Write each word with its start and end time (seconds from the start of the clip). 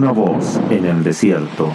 Una 0.00 0.12
voz 0.12 0.58
en 0.70 0.86
el 0.86 1.04
desierto. 1.04 1.74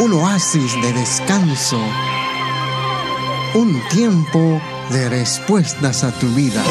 Un 0.00 0.12
oasis 0.14 0.80
de 0.80 0.94
descanso. 0.94 1.78
Un 3.52 3.78
tiempo 3.90 4.58
de 4.88 5.10
respuestas 5.10 6.02
a 6.04 6.18
tu 6.18 6.26
vida. 6.28 6.64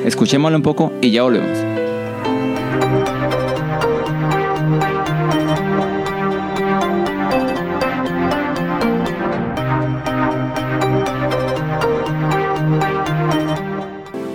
Escuchémoslo 0.04 0.56
un 0.56 0.62
poco 0.62 0.92
y 1.00 1.10
ya 1.10 1.22
volvemos. 1.22 1.79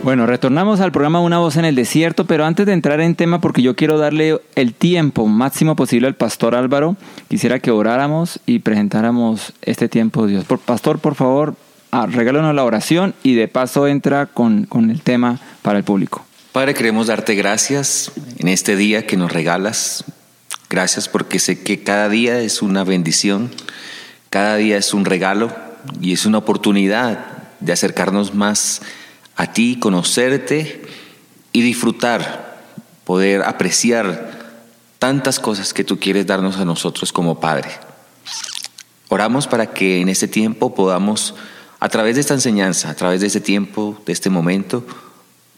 Bueno, 0.06 0.28
retornamos 0.28 0.82
al 0.82 0.92
programa 0.92 1.20
Una 1.20 1.40
voz 1.40 1.58
en 1.58 1.66
el 1.66 1.74
desierto, 1.74 2.26
pero 2.26 2.46
antes 2.46 2.68
de 2.68 2.74
entrar 2.74 3.02
en 3.02 3.16
tema, 3.16 3.42
porque 3.42 3.64
yo 3.64 3.76
quiero 3.76 3.98
darle 3.98 4.40
el 4.54 4.76
tiempo 4.76 5.26
máximo 5.26 5.76
posible 5.76 6.06
al 6.06 6.14
pastor 6.14 6.54
Álvaro, 6.54 6.96
quisiera 7.28 7.58
que 7.58 7.72
oráramos 7.72 8.40
y 8.46 8.60
presentáramos 8.60 9.54
este 9.64 9.90
tiempo 9.90 10.28
de 10.28 10.34
Dios. 10.34 10.46
Por, 10.46 10.60
pastor, 10.60 11.00
por 11.00 11.16
favor, 11.16 11.56
ah, 11.90 12.06
regálanos 12.06 12.54
la 12.54 12.64
oración 12.64 13.16
y 13.24 13.34
de 13.34 13.48
paso 13.48 13.88
entra 13.88 14.28
con, 14.28 14.68
con 14.68 14.92
el 14.92 15.02
tema 15.02 15.40
para 15.64 15.80
el 15.80 15.84
público. 15.84 16.24
Padre, 16.52 16.76
queremos 16.76 17.08
darte 17.08 17.34
gracias 17.34 18.12
en 18.38 18.48
este 18.48 18.76
día 18.76 19.08
que 19.08 19.18
nos 19.18 19.32
regalas. 19.32 20.04
Gracias 20.70 21.10
porque 21.10 21.40
sé 21.40 21.64
que 21.64 21.82
cada 21.82 22.10
día 22.10 22.42
es 22.42 22.62
una 22.62 22.84
bendición, 22.84 23.50
cada 24.30 24.58
día 24.58 24.78
es 24.78 24.94
un 24.94 25.04
regalo 25.04 25.52
y 26.00 26.14
es 26.14 26.28
una 26.28 26.38
oportunidad 26.38 27.26
de 27.60 27.74
acercarnos 27.74 28.36
más 28.36 28.84
a 28.84 29.05
ti, 29.48 29.78
conocerte 29.80 30.82
y 31.52 31.62
disfrutar, 31.62 32.62
poder 33.04 33.44
apreciar 33.44 34.34
tantas 35.00 35.40
cosas 35.40 35.74
que 35.74 35.84
tú 35.84 36.00
quieres 36.00 36.26
darnos 36.26 36.58
a 36.58 36.66
nosotros 36.66 37.12
como 37.12 37.40
Padre. 37.40 37.70
Oramos 39.10 39.48
para 39.48 39.68
que 39.68 40.02
en 40.02 40.10
este 40.10 40.28
tiempo 40.28 40.74
podamos, 40.74 41.36
a 41.80 41.90
través 41.90 42.16
de 42.16 42.22
esta 42.22 42.34
enseñanza, 42.34 42.90
a 42.90 42.96
través 42.96 43.22
de 43.22 43.28
este 43.28 43.42
tiempo, 43.42 44.02
de 44.06 44.14
este 44.14 44.30
momento, 44.30 44.86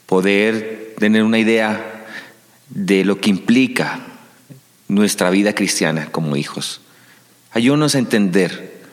poder 0.06 0.96
tener 1.00 1.24
una 1.24 1.40
idea 1.40 2.06
de 2.70 3.06
lo 3.06 3.22
que 3.22 3.30
implica 3.30 4.02
nuestra 4.88 5.30
vida 5.30 5.54
cristiana 5.54 6.12
como 6.12 6.36
hijos. 6.36 6.82
Ayúdanos 7.52 7.96
a 7.96 8.00
entender 8.00 8.84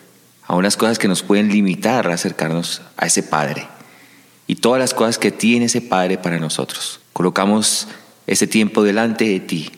a 0.46 0.54
unas 0.54 0.76
cosas 0.76 0.98
que 0.98 1.08
nos 1.08 1.22
pueden 1.22 1.50
limitar 1.50 2.08
a 2.08 2.14
acercarnos 2.14 2.82
a 2.96 3.06
ese 3.06 3.22
Padre 3.22 3.66
y 4.46 4.56
todas 4.56 4.78
las 4.78 4.94
cosas 4.94 5.18
que 5.18 5.30
tiene 5.30 5.66
ese 5.66 5.80
Padre 5.80 6.18
para 6.18 6.38
nosotros. 6.38 7.00
Colocamos 7.12 7.88
ese 8.26 8.46
tiempo 8.46 8.82
delante 8.82 9.24
de 9.24 9.40
ti, 9.40 9.70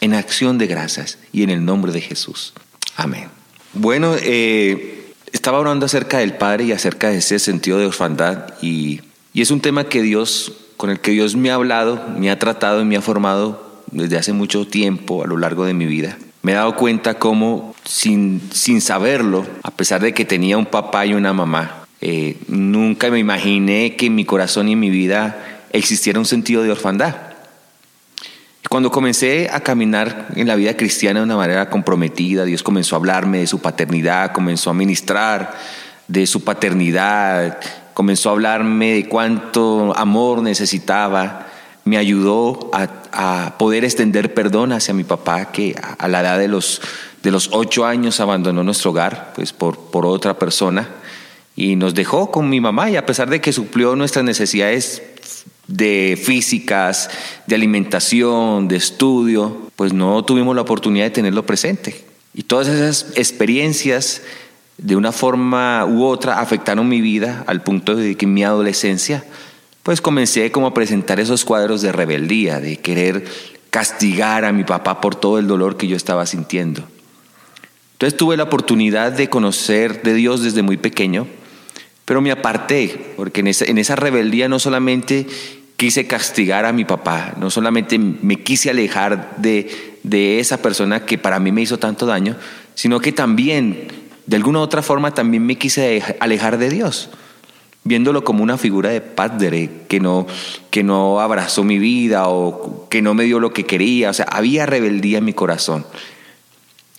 en 0.00 0.14
acción 0.14 0.58
de 0.58 0.66
gracias 0.66 1.18
y 1.32 1.42
en 1.42 1.50
el 1.50 1.64
nombre 1.64 1.92
de 1.92 2.00
Jesús. 2.00 2.52
Amén. 2.96 3.28
Bueno, 3.72 4.14
eh, 4.20 5.12
estaba 5.32 5.58
hablando 5.58 5.86
acerca 5.86 6.18
del 6.18 6.34
Padre 6.34 6.64
y 6.64 6.72
acerca 6.72 7.10
de 7.10 7.18
ese 7.18 7.38
sentido 7.38 7.78
de 7.78 7.86
orfandad 7.86 8.54
y, 8.62 9.00
y 9.32 9.42
es 9.42 9.50
un 9.50 9.60
tema 9.60 9.84
que 9.84 10.02
Dios, 10.02 10.52
con 10.76 10.90
el 10.90 11.00
que 11.00 11.10
Dios 11.10 11.36
me 11.36 11.50
ha 11.50 11.54
hablado, 11.54 12.04
me 12.16 12.30
ha 12.30 12.38
tratado 12.38 12.80
y 12.80 12.84
me 12.84 12.96
ha 12.96 13.02
formado 13.02 13.82
desde 13.90 14.16
hace 14.16 14.32
mucho 14.32 14.66
tiempo 14.66 15.24
a 15.24 15.26
lo 15.26 15.38
largo 15.38 15.64
de 15.64 15.74
mi 15.74 15.86
vida. 15.86 16.18
Me 16.42 16.52
he 16.52 16.54
dado 16.54 16.76
cuenta 16.76 17.18
cómo, 17.18 17.74
sin, 17.84 18.42
sin 18.52 18.80
saberlo, 18.80 19.46
a 19.62 19.70
pesar 19.70 20.02
de 20.02 20.12
que 20.12 20.24
tenía 20.24 20.58
un 20.58 20.66
papá 20.66 21.06
y 21.06 21.14
una 21.14 21.32
mamá, 21.32 21.83
eh, 22.06 22.36
nunca 22.48 23.10
me 23.10 23.18
imaginé 23.18 23.96
que 23.96 24.06
en 24.06 24.14
mi 24.14 24.26
corazón 24.26 24.68
y 24.68 24.72
en 24.72 24.78
mi 24.78 24.90
vida 24.90 25.62
existiera 25.72 26.18
un 26.18 26.26
sentido 26.26 26.62
de 26.62 26.70
orfandad. 26.70 27.16
Cuando 28.68 28.90
comencé 28.90 29.48
a 29.50 29.60
caminar 29.60 30.28
en 30.36 30.46
la 30.46 30.54
vida 30.54 30.76
cristiana 30.76 31.20
de 31.20 31.24
una 31.24 31.38
manera 31.38 31.70
comprometida, 31.70 32.44
Dios 32.44 32.62
comenzó 32.62 32.94
a 32.94 32.98
hablarme 32.98 33.38
de 33.38 33.46
su 33.46 33.62
paternidad, 33.62 34.32
comenzó 34.32 34.68
a 34.68 34.74
ministrar 34.74 35.54
de 36.06 36.26
su 36.26 36.44
paternidad, 36.44 37.58
comenzó 37.94 38.28
a 38.28 38.32
hablarme 38.32 38.92
de 38.92 39.08
cuánto 39.08 39.96
amor 39.96 40.42
necesitaba, 40.42 41.46
me 41.86 41.96
ayudó 41.96 42.70
a, 42.74 43.54
poder 43.56 43.82
extender 43.82 44.34
perdón 44.34 44.72
hacia 44.72 44.92
mi 44.92 45.04
papá 45.04 45.52
que 45.52 45.74
a 45.98 46.06
la 46.08 46.20
edad 46.20 46.38
de 46.38 46.48
los, 46.48 46.82
de 47.22 47.30
los 47.30 47.48
ocho 47.52 47.86
años 47.86 48.20
abandonó 48.20 48.62
nuestro 48.62 48.90
hogar 48.90 49.32
pues 49.34 49.54
por, 49.54 49.78
por 49.78 50.04
otra 50.04 50.38
persona 50.38 50.86
y 51.56 51.76
nos 51.76 51.94
dejó 51.94 52.30
con 52.30 52.48
mi 52.48 52.60
mamá 52.60 52.90
y 52.90 52.96
a 52.96 53.06
pesar 53.06 53.30
de 53.30 53.40
que 53.40 53.52
suplió 53.52 53.94
nuestras 53.96 54.24
necesidades 54.24 55.02
de 55.66 56.20
físicas, 56.22 57.10
de 57.46 57.54
alimentación, 57.54 58.68
de 58.68 58.76
estudio, 58.76 59.70
pues 59.76 59.92
no 59.92 60.24
tuvimos 60.24 60.54
la 60.54 60.62
oportunidad 60.62 61.06
de 61.06 61.10
tenerlo 61.10 61.46
presente. 61.46 62.04
Y 62.34 62.42
todas 62.42 62.68
esas 62.68 63.12
experiencias 63.16 64.22
de 64.78 64.96
una 64.96 65.12
forma 65.12 65.86
u 65.86 66.04
otra 66.04 66.40
afectaron 66.40 66.88
mi 66.88 67.00
vida 67.00 67.44
al 67.46 67.62
punto 67.62 67.94
de 67.94 68.16
que 68.16 68.24
en 68.24 68.34
mi 68.34 68.42
adolescencia 68.42 69.24
pues 69.84 70.00
comencé 70.00 70.50
como 70.50 70.66
a 70.66 70.74
presentar 70.74 71.20
esos 71.20 71.44
cuadros 71.44 71.82
de 71.82 71.92
rebeldía, 71.92 72.58
de 72.58 72.78
querer 72.78 73.26
castigar 73.70 74.44
a 74.44 74.52
mi 74.52 74.64
papá 74.64 75.00
por 75.00 75.14
todo 75.14 75.38
el 75.38 75.46
dolor 75.46 75.76
que 75.76 75.86
yo 75.86 75.96
estaba 75.96 76.26
sintiendo. 76.26 76.82
Entonces 77.92 78.16
tuve 78.16 78.36
la 78.36 78.44
oportunidad 78.44 79.12
de 79.12 79.28
conocer 79.28 80.02
de 80.02 80.14
Dios 80.14 80.42
desde 80.42 80.62
muy 80.62 80.78
pequeño 80.78 81.26
pero 82.04 82.20
me 82.20 82.30
aparté, 82.30 83.12
porque 83.16 83.40
en 83.40 83.48
esa, 83.48 83.64
en 83.64 83.78
esa 83.78 83.96
rebeldía 83.96 84.48
no 84.48 84.58
solamente 84.58 85.26
quise 85.76 86.06
castigar 86.06 86.64
a 86.66 86.72
mi 86.72 86.84
papá, 86.84 87.34
no 87.38 87.50
solamente 87.50 87.98
me 87.98 88.36
quise 88.36 88.70
alejar 88.70 89.36
de, 89.38 89.98
de 90.02 90.38
esa 90.38 90.62
persona 90.62 91.04
que 91.04 91.18
para 91.18 91.40
mí 91.40 91.50
me 91.50 91.62
hizo 91.62 91.78
tanto 91.78 92.06
daño, 92.06 92.36
sino 92.74 93.00
que 93.00 93.12
también, 93.12 93.88
de 94.26 94.36
alguna 94.36 94.60
otra 94.60 94.82
forma, 94.82 95.14
también 95.14 95.44
me 95.44 95.56
quise 95.56 96.02
alejar 96.20 96.58
de 96.58 96.70
Dios, 96.70 97.10
viéndolo 97.84 98.24
como 98.24 98.42
una 98.42 98.58
figura 98.58 98.90
de 98.90 99.00
padre 99.00 99.70
que 99.88 100.00
no, 100.00 100.26
que 100.70 100.82
no 100.82 101.20
abrazó 101.20 101.64
mi 101.64 101.78
vida 101.78 102.28
o 102.28 102.88
que 102.88 103.02
no 103.02 103.14
me 103.14 103.24
dio 103.24 103.40
lo 103.40 103.52
que 103.52 103.64
quería. 103.64 104.10
O 104.10 104.14
sea, 104.14 104.26
había 104.26 104.66
rebeldía 104.66 105.18
en 105.18 105.24
mi 105.24 105.34
corazón. 105.34 105.86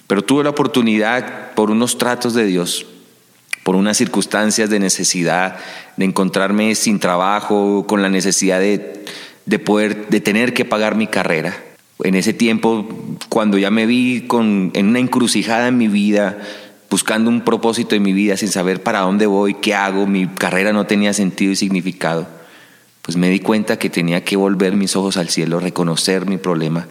Pero 0.07 0.23
tuve 0.23 0.43
la 0.43 0.51
oportunidad, 0.51 1.53
por 1.53 1.71
unos 1.71 1.97
tratos 1.97 2.35
de 2.35 2.45
Dios, 2.45 2.85
por 3.65 3.75
unas 3.75 3.97
circunstancias 3.97 4.69
de 4.69 4.79
necesidad, 4.79 5.55
de 5.97 6.05
encontrarme 6.05 6.75
sin 6.75 6.99
trabajo, 6.99 7.87
con 7.87 8.03
la 8.03 8.09
necesidad 8.09 8.59
de, 8.59 9.03
de 9.47 9.57
poder, 9.57 10.07
de 10.07 10.21
tener 10.21 10.53
que 10.53 10.65
pagar 10.65 10.93
mi 10.93 11.07
carrera. 11.07 11.57
En 12.03 12.13
ese 12.13 12.31
tiempo, 12.31 12.87
cuando 13.27 13.57
ya 13.57 13.71
me 13.71 13.87
vi 13.87 14.25
con, 14.27 14.69
en 14.75 14.89
una 14.89 14.99
encrucijada 14.99 15.69
en 15.69 15.79
mi 15.79 15.87
vida, 15.87 16.37
buscando 16.91 17.31
un 17.31 17.41
propósito 17.41 17.95
en 17.95 18.03
mi 18.03 18.13
vida 18.13 18.37
sin 18.37 18.49
saber 18.49 18.83
para 18.83 18.99
dónde 18.99 19.25
voy, 19.25 19.55
qué 19.55 19.73
hago, 19.73 20.05
mi 20.05 20.27
carrera 20.27 20.71
no 20.71 20.85
tenía 20.85 21.11
sentido 21.13 21.51
y 21.51 21.55
significado, 21.55 22.27
pues 23.01 23.17
me 23.17 23.29
di 23.29 23.39
cuenta 23.39 23.79
que 23.79 23.89
tenía 23.89 24.23
que 24.23 24.35
volver 24.35 24.75
mis 24.75 24.95
ojos 24.95 25.17
al 25.17 25.29
cielo, 25.29 25.59
reconocer 25.59 26.27
mi 26.27 26.37
problema 26.37 26.85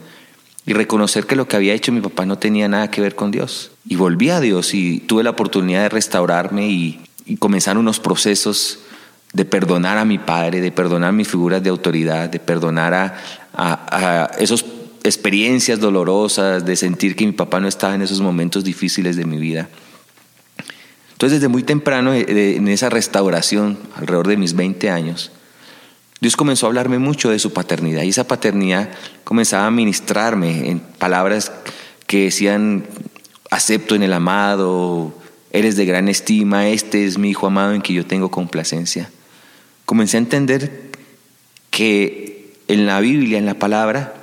y 0.67 0.73
reconocer 0.73 1.27
que 1.27 1.37
lo 1.37 1.47
que 1.47 1.57
había 1.57 1.75
hecho 1.75 1.93
mi 1.93 2.01
papá 2.01 2.27
no 2.27 2.39
tenía 2.39 2.69
nada 2.69 2.91
que 2.91 3.01
ver 3.01 3.15
con 3.15 3.31
Dios. 3.31 3.73
Y 3.87 3.97
volví 3.97 4.31
a 4.31 4.41
Dios 4.41 4.75
y 4.75 5.01
tuve 5.01 5.23
la 5.23 5.31
oportunidad 5.31 5.83
de 5.83 5.89
restaurarme 5.89 6.69
y, 6.69 7.01
comenzar 7.39 7.79
unos 7.79 8.01
procesos 8.01 8.81
de 9.33 9.47
perdonar 9.47 9.97
a 9.97 10.05
mi 10.05 10.19
padre, 10.19 10.61
de 10.61 10.71
perdonar 10.71 11.15
mis 11.15 11.27
figuras 11.27 11.63
de 11.63 11.71
autoridad, 11.71 12.29
de 12.29 12.39
perdonar 12.39 12.93
a, 12.93 13.15
a, 13.55 14.25
a 14.25 14.25
esas 14.39 14.63
experiencias 15.05 15.81
dolorosas, 15.81 16.67
de 16.67 16.77
sentir 16.77 17.17
que 17.17 17.25
mi 17.25 17.33
papá 17.33 17.61
no 17.61 17.69
estaba 17.69 17.95
en 17.95 18.03
esos 18.03 18.21
momentos 18.21 18.63
difíciles 18.63 19.17
de 19.17 19.25
mi 19.25 19.39
vida. 19.39 19.71
Entonces 21.13 21.41
desde 21.41 21.49
muy 21.49 21.63
temprano, 21.63 22.13
eh, 22.13 22.57
en 22.57 22.69
esa 22.69 22.91
restauración, 22.91 23.79
alrededor 23.97 24.29
de 24.29 24.37
mis 24.37 24.55
20 24.55 24.91
años, 24.91 25.31
Dios 26.25 26.37
comenzó 26.37 26.65
a 26.65 26.69
hablarme 26.71 26.99
mucho 26.99 27.29
de 27.29 27.39
su 27.39 27.53
paternidad 27.53 28.03
y 28.03 28.09
esa 28.09 28.27
paternidad 28.27 28.89
comenzaba 29.25 29.67
a 29.67 29.71
ministrarme 29.71 30.71
en 30.71 30.81
palabras 30.81 31.53
que 32.07 32.25
decían, 32.25 32.87
acepto 33.51 33.95
en 33.95 34.03
el 34.03 34.15
amado, 34.15 35.13
eres 35.51 35.77
de 35.77 35.85
gran 35.85 36.09
estima, 36.09 36.69
este 36.69 37.05
es 37.05 37.19
mi 37.19 37.29
hijo 37.29 37.47
amado 37.47 37.75
en 37.75 37.83
que 37.83 37.93
yo 37.93 38.07
tengo 38.07 38.31
complacencia. 38.31 39.11
Comencé 39.85 40.17
a 40.17 40.21
entender 40.21 40.93
que 41.69 42.55
en 42.69 42.87
la 42.87 43.01
Biblia, 43.01 43.37
en 43.37 43.45
la 43.45 43.59
palabra, 43.59 44.15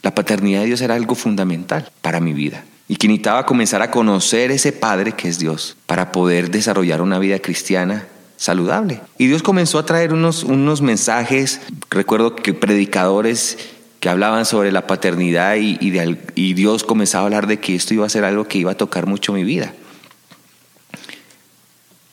la 0.00 0.14
paternidad 0.14 0.60
de 0.60 0.66
Dios 0.68 0.80
era 0.80 0.94
algo 0.94 1.14
fundamental 1.14 1.90
para 2.00 2.20
mi 2.20 2.32
vida 2.32 2.64
y 2.88 2.96
que 2.96 3.06
necesitaba 3.06 3.44
comenzar 3.44 3.82
a 3.82 3.90
conocer 3.90 4.50
ese 4.50 4.72
Padre 4.72 5.12
que 5.12 5.28
es 5.28 5.38
Dios 5.38 5.76
para 5.84 6.10
poder 6.10 6.50
desarrollar 6.50 7.02
una 7.02 7.18
vida 7.18 7.38
cristiana 7.40 8.06
saludable. 8.38 9.02
Y 9.18 9.26
Dios 9.26 9.42
comenzó 9.42 9.78
a 9.78 9.84
traer 9.84 10.14
unos, 10.14 10.44
unos 10.44 10.80
mensajes, 10.80 11.60
recuerdo 11.90 12.34
que 12.34 12.54
predicadores 12.54 13.58
que 14.00 14.08
hablaban 14.08 14.46
sobre 14.46 14.72
la 14.72 14.86
paternidad 14.86 15.56
y, 15.56 16.54
Dios 16.54 16.84
comenzaba 16.84 17.24
a 17.24 17.26
hablar 17.26 17.46
de 17.48 17.58
que 17.58 17.74
esto 17.74 17.92
iba 17.92 18.06
a 18.06 18.08
ser 18.08 18.24
algo 18.24 18.46
que 18.46 18.58
iba 18.58 18.72
a 18.72 18.76
tocar 18.76 19.06
mucho 19.06 19.32
mi 19.32 19.44
vida. 19.44 19.74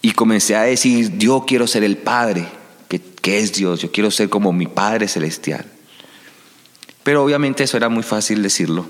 Y 0.01 0.11
comencé 0.11 0.55
a 0.55 0.63
decir, 0.63 1.17
yo 1.17 1.45
quiero 1.47 1.67
ser 1.67 1.83
el 1.83 1.97
Padre, 1.97 2.45
que 3.21 3.39
es 3.39 3.53
Dios, 3.53 3.81
yo 3.81 3.91
quiero 3.91 4.11
ser 4.11 4.29
como 4.29 4.51
mi 4.51 4.67
Padre 4.67 5.07
Celestial. 5.07 5.65
Pero 7.03 7.23
obviamente 7.23 7.63
eso 7.63 7.77
era 7.77 7.87
muy 7.87 8.01
fácil 8.01 8.41
decirlo. 8.41 8.87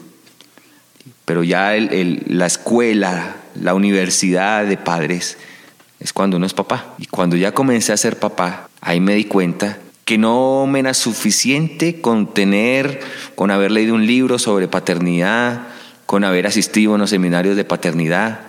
Pero 1.25 1.43
ya 1.43 1.73
la 1.75 2.45
escuela, 2.45 3.35
la 3.55 3.73
universidad 3.73 4.65
de 4.65 4.77
padres, 4.77 5.37
es 6.05 6.13
cuando 6.13 6.37
uno 6.37 6.45
es 6.45 6.53
papá. 6.53 6.93
Y 6.99 7.07
cuando 7.07 7.35
ya 7.35 7.51
comencé 7.51 7.91
a 7.91 7.97
ser 7.97 8.19
papá, 8.19 8.69
ahí 8.79 8.99
me 8.99 9.15
di 9.15 9.25
cuenta 9.25 9.79
que 10.05 10.19
no 10.19 10.67
me 10.67 10.79
era 10.79 10.93
suficiente 10.93 11.99
con 11.99 12.31
tener, 12.31 12.99
con 13.33 13.49
haber 13.49 13.71
leído 13.71 13.95
un 13.95 14.05
libro 14.05 14.37
sobre 14.37 14.67
paternidad, 14.67 15.63
con 16.05 16.23
haber 16.23 16.45
asistido 16.45 16.91
a 16.91 16.95
unos 16.95 17.09
seminarios 17.09 17.55
de 17.55 17.65
paternidad, 17.65 18.39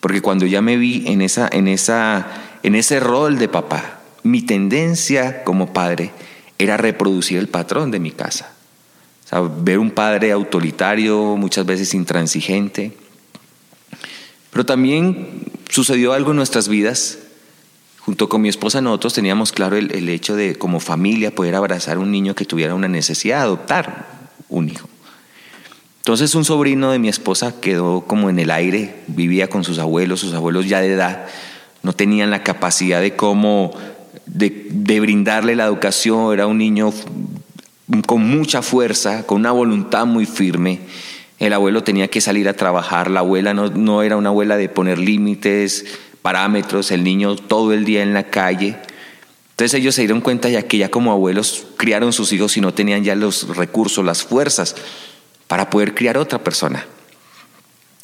porque 0.00 0.22
cuando 0.22 0.46
ya 0.46 0.62
me 0.62 0.78
vi 0.78 1.04
en, 1.06 1.20
esa, 1.20 1.50
en, 1.52 1.68
esa, 1.68 2.26
en 2.62 2.74
ese 2.74 2.98
rol 2.98 3.38
de 3.38 3.48
papá, 3.48 4.00
mi 4.22 4.40
tendencia 4.40 5.44
como 5.44 5.74
padre 5.74 6.12
era 6.58 6.78
reproducir 6.78 7.36
el 7.36 7.48
patrón 7.48 7.90
de 7.90 8.00
mi 8.00 8.10
casa. 8.10 8.52
ver 9.66 9.78
un 9.78 9.90
padre 9.90 10.32
autoritario, 10.32 11.36
muchas 11.36 11.66
veces 11.66 11.92
intransigente. 11.92 12.96
Pero 14.56 14.64
también 14.64 15.28
sucedió 15.68 16.14
algo 16.14 16.30
en 16.30 16.38
nuestras 16.38 16.66
vidas. 16.66 17.18
Junto 17.98 18.30
con 18.30 18.40
mi 18.40 18.48
esposa 18.48 18.80
nosotros 18.80 19.12
teníamos 19.12 19.52
claro 19.52 19.76
el, 19.76 20.08
hecho 20.08 20.34
de 20.34 20.54
como 20.54 20.80
familia 20.80 21.30
poder 21.34 21.54
abrazar 21.56 21.98
a 21.98 22.00
un 22.00 22.10
niño 22.10 22.34
que 22.34 22.46
tuviera 22.46 22.74
una 22.74 22.88
necesidad, 22.88 23.42
adoptar 23.42 24.30
un 24.48 24.70
hijo. 24.70 24.88
Entonces 25.98 26.34
un 26.34 26.46
sobrino 26.46 26.90
de 26.90 26.98
mi 26.98 27.10
esposa 27.10 27.60
quedó 27.60 28.06
como 28.06 28.30
en 28.30 28.38
el 28.38 28.50
aire, 28.50 28.94
vivía 29.08 29.50
con 29.50 29.62
sus 29.62 29.78
abuelos, 29.78 30.20
sus 30.20 30.32
abuelos 30.32 30.66
ya 30.66 30.80
de 30.80 30.90
edad, 30.90 31.26
no 31.82 31.92
tenían 31.92 32.30
la 32.30 32.42
capacidad 32.42 33.02
de 33.02 33.14
cómo, 33.14 33.72
de, 34.24 34.68
de 34.70 35.00
brindarle 35.00 35.54
la 35.54 35.66
educación, 35.66 36.32
era 36.32 36.46
un 36.46 36.56
niño 36.56 36.94
con 38.06 38.26
mucha 38.26 38.62
fuerza, 38.62 39.26
con 39.26 39.40
una 39.40 39.52
voluntad 39.52 40.06
muy 40.06 40.24
firme 40.24 40.80
el 41.38 41.52
abuelo 41.52 41.82
tenía 41.82 42.08
que 42.08 42.20
salir 42.20 42.48
a 42.48 42.54
trabajar, 42.54 43.10
la 43.10 43.20
abuela 43.20 43.52
no, 43.52 44.02
era 44.02 44.16
una 44.16 44.30
abuela 44.30 44.56
de 44.56 44.68
poner 44.68 44.98
límites, 44.98 45.84
parámetros, 46.22 46.90
el 46.90 47.04
niño 47.04 47.36
todo 47.36 47.72
el 47.72 47.84
día 47.84 48.02
en 48.02 48.14
la 48.14 48.24
calle. 48.24 48.76
Entonces 49.50 49.74
ellos 49.80 49.94
se 49.94 50.02
dieron 50.02 50.20
cuenta 50.20 50.48
ya 50.48 50.62
que 50.62 50.78
ya 50.78 50.90
como 50.90 51.12
abuelos 51.12 51.66
criaron 51.76 52.12
sus 52.12 52.32
hijos 52.32 52.56
y 52.56 52.60
no 52.60 52.72
tenían 52.74 53.04
ya 53.04 53.14
los 53.14 53.56
recursos, 53.56 54.04
las 54.04 54.22
fuerzas 54.22 54.76
para 55.46 55.70
poder 55.70 55.94
criar 55.94 56.18
otra 56.18 56.42
persona. 56.42 56.86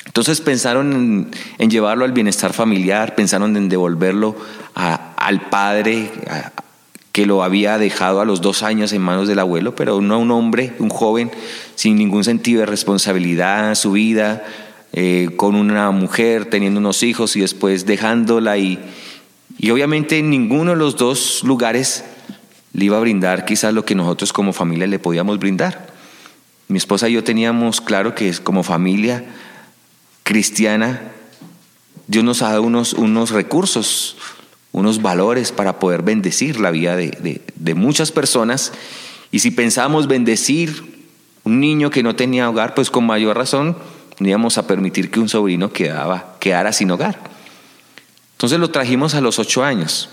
Entonces 0.07 0.41
pensaron 0.41 1.31
en, 1.59 1.71
llevarlo 1.71 2.05
al 2.05 2.13
bienestar 2.13 2.53
familiar, 2.53 3.15
pensaron 3.15 3.57
en 3.57 3.69
devolverlo 3.69 4.37
al 4.75 5.49
padre, 5.49 6.11
que 7.13 7.27
lo 7.27 7.43
había 7.45 7.79
dejado 7.79 8.21
a 8.21 8.25
los 8.25 8.41
dos 8.41 8.63
años 8.63 8.93
en 8.93 9.03
manos 9.03 9.29
del 9.29 9.39
abuelo, 9.39 9.77
pero 9.77 10.01
no 10.01 10.19
un 10.19 10.31
hombre, 10.31 10.73
un 10.79 10.89
joven, 10.89 11.31
sin 11.75 11.97
ningún 11.97 12.25
sentido 12.25 12.61
de 12.61 12.67
responsabilidad 12.67 13.75
su 13.75 13.93
vida, 13.93 14.45
eh, 14.95 15.31
con 15.37 15.55
una 15.55 15.91
mujer, 15.91 16.47
teniendo 16.47 16.81
unos 16.81 17.03
hijos 17.03 17.37
y 17.37 17.41
después 17.41 17.87
dejándola 17.87 18.57
y, 18.57 18.79
y 19.59 19.71
obviamente 19.71 20.19
en 20.19 20.31
ninguno 20.31 20.73
de 20.73 20.77
los 20.79 20.97
dos 20.97 21.43
lugares 21.45 22.05
le 22.73 22.87
iba 22.87 22.97
a 22.97 23.01
brindar 23.01 23.45
quizás 23.45 23.75
lo 23.75 23.85
que 23.85 23.95
nosotros 23.95 24.33
como 24.33 24.53
familia 24.53 24.87
le 24.87 24.99
podíamos 24.99 25.39
brindar. 25.39 25.93
Mi 26.69 26.79
esposa 26.79 27.09
y 27.09 27.13
yo 27.13 27.25
teníamos 27.25 27.83
claro 27.83 28.15
que 28.15 28.33
como 28.39 28.63
familia 28.63 29.25
cristiana, 30.23 31.13
Dios 32.07 32.25
nos 32.25 32.41
ha 32.41 32.51
dado 32.51 32.63
unos, 32.63 32.95
unos 32.95 33.31
recursos, 33.31 34.17
unos 34.73 35.03
valores 35.03 35.53
para 35.53 35.79
poder 35.79 36.03
bendecir 36.03 36.59
la 36.59 36.71
vida 36.71 36.97
de, 36.97 37.75
muchas 37.75 38.11
personas. 38.11 38.73
Y 39.31 39.41
si 39.41 39.51
pensamos 39.51 40.09
bendecir 40.09 41.07
un 41.45 41.61
niño 41.61 41.91
que 41.91 42.03
no 42.03 42.17
tenía 42.17 42.49
hogar, 42.49 42.75
pues 42.75 42.91
con 42.91 43.07
mayor 43.07 43.37
razón 43.37 43.77
no 44.19 44.29
íbamos 44.29 44.59
a 44.59 44.67
permitir 44.67 45.11
que 45.11 45.21
un 45.21 45.29
sobrino 45.29 45.73
quedaba, 45.73 46.37
quedara 46.41 46.73
sin 46.73 46.91
hogar. 46.91 47.19
Entonces 48.33 48.59
lo 48.59 48.71
trajimos 48.71 49.15
a 49.15 49.21
los 49.21 49.39
ocho 49.39 49.63
años. 49.63 50.09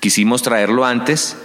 Quisimos 0.00 0.42
traerlo 0.42 0.84
antes, 0.84 1.36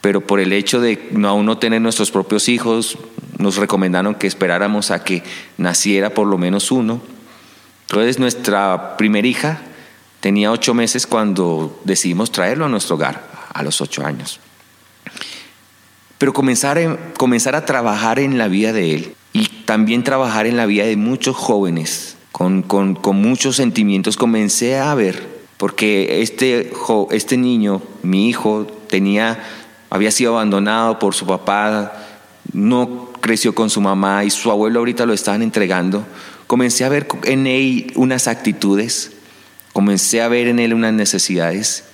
pero 0.00 0.26
por 0.26 0.40
el 0.40 0.52
hecho 0.52 0.80
de 0.80 1.08
no 1.12 1.28
aún 1.28 1.46
no 1.46 1.58
tener 1.58 1.80
nuestros 1.80 2.10
propios 2.10 2.48
hijos, 2.48 2.98
nos 3.38 3.56
recomendaron 3.56 4.14
que 4.16 4.26
esperáramos 4.26 4.90
a 4.90 5.04
que 5.04 5.22
naciera 5.58 6.10
por 6.10 6.26
lo 6.26 6.38
menos 6.38 6.72
uno. 6.72 7.00
Entonces 7.82 8.18
nuestra 8.18 8.96
primera 8.96 9.26
hija 9.26 9.62
Tenía 10.20 10.52
ocho 10.52 10.74
meses 10.74 11.06
cuando 11.06 11.80
decidimos 11.84 12.30
traerlo 12.30 12.66
a 12.66 12.68
nuestro 12.68 12.96
hogar, 12.96 13.26
a 13.52 13.62
los 13.62 13.80
ocho 13.80 14.04
años. 14.04 14.38
Pero 16.18 16.34
comenzar, 16.34 17.12
comenzar 17.16 17.56
a 17.56 17.64
trabajar 17.64 18.18
en 18.18 18.36
la 18.36 18.48
vida 18.48 18.74
de 18.74 18.94
él 18.94 19.14
y 19.32 19.46
también 19.64 20.04
trabajar 20.04 20.46
en 20.46 20.58
la 20.58 20.66
vida 20.66 20.84
de 20.84 20.96
muchos 20.96 21.34
jóvenes 21.36 22.16
con, 22.32 22.62
con, 22.62 22.94
con 22.94 23.16
muchos 23.16 23.56
sentimientos, 23.56 24.18
comencé 24.18 24.78
a 24.78 24.94
ver, 24.94 25.26
porque 25.56 26.20
este, 26.20 26.72
este 27.10 27.36
niño, 27.38 27.82
mi 28.02 28.28
hijo, 28.28 28.66
tenía, 28.88 29.42
había 29.88 30.10
sido 30.10 30.32
abandonado 30.32 30.98
por 30.98 31.14
su 31.14 31.26
papá, 31.26 31.92
no 32.52 33.10
creció 33.20 33.54
con 33.54 33.70
su 33.70 33.80
mamá 33.80 34.24
y 34.24 34.30
su 34.30 34.50
abuelo 34.50 34.80
ahorita 34.80 35.06
lo 35.06 35.12
estaban 35.12 35.42
entregando. 35.42 36.04
Comencé 36.46 36.84
a 36.84 36.88
ver 36.88 37.06
en 37.24 37.46
él 37.46 37.92
unas 37.94 38.26
actitudes 38.26 39.12
Comencé 39.80 40.20
a 40.20 40.28
ver 40.28 40.46
en 40.46 40.58
él 40.58 40.74
unas 40.74 40.92
necesidades 40.92 41.84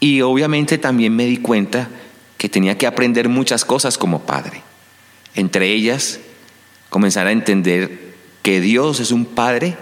y 0.00 0.22
obviamente 0.22 0.78
también 0.78 1.14
me 1.14 1.26
di 1.26 1.36
cuenta 1.36 1.90
que 2.38 2.48
tenía 2.48 2.78
que 2.78 2.86
aprender 2.86 3.28
muchas 3.28 3.66
cosas 3.66 3.98
como 3.98 4.22
padre. 4.22 4.62
Entre 5.34 5.70
ellas, 5.70 6.20
comenzar 6.88 7.26
a 7.26 7.32
entender 7.32 8.14
que 8.40 8.62
Dios 8.62 9.00
es 9.00 9.10
un 9.10 9.26
padre 9.26 9.76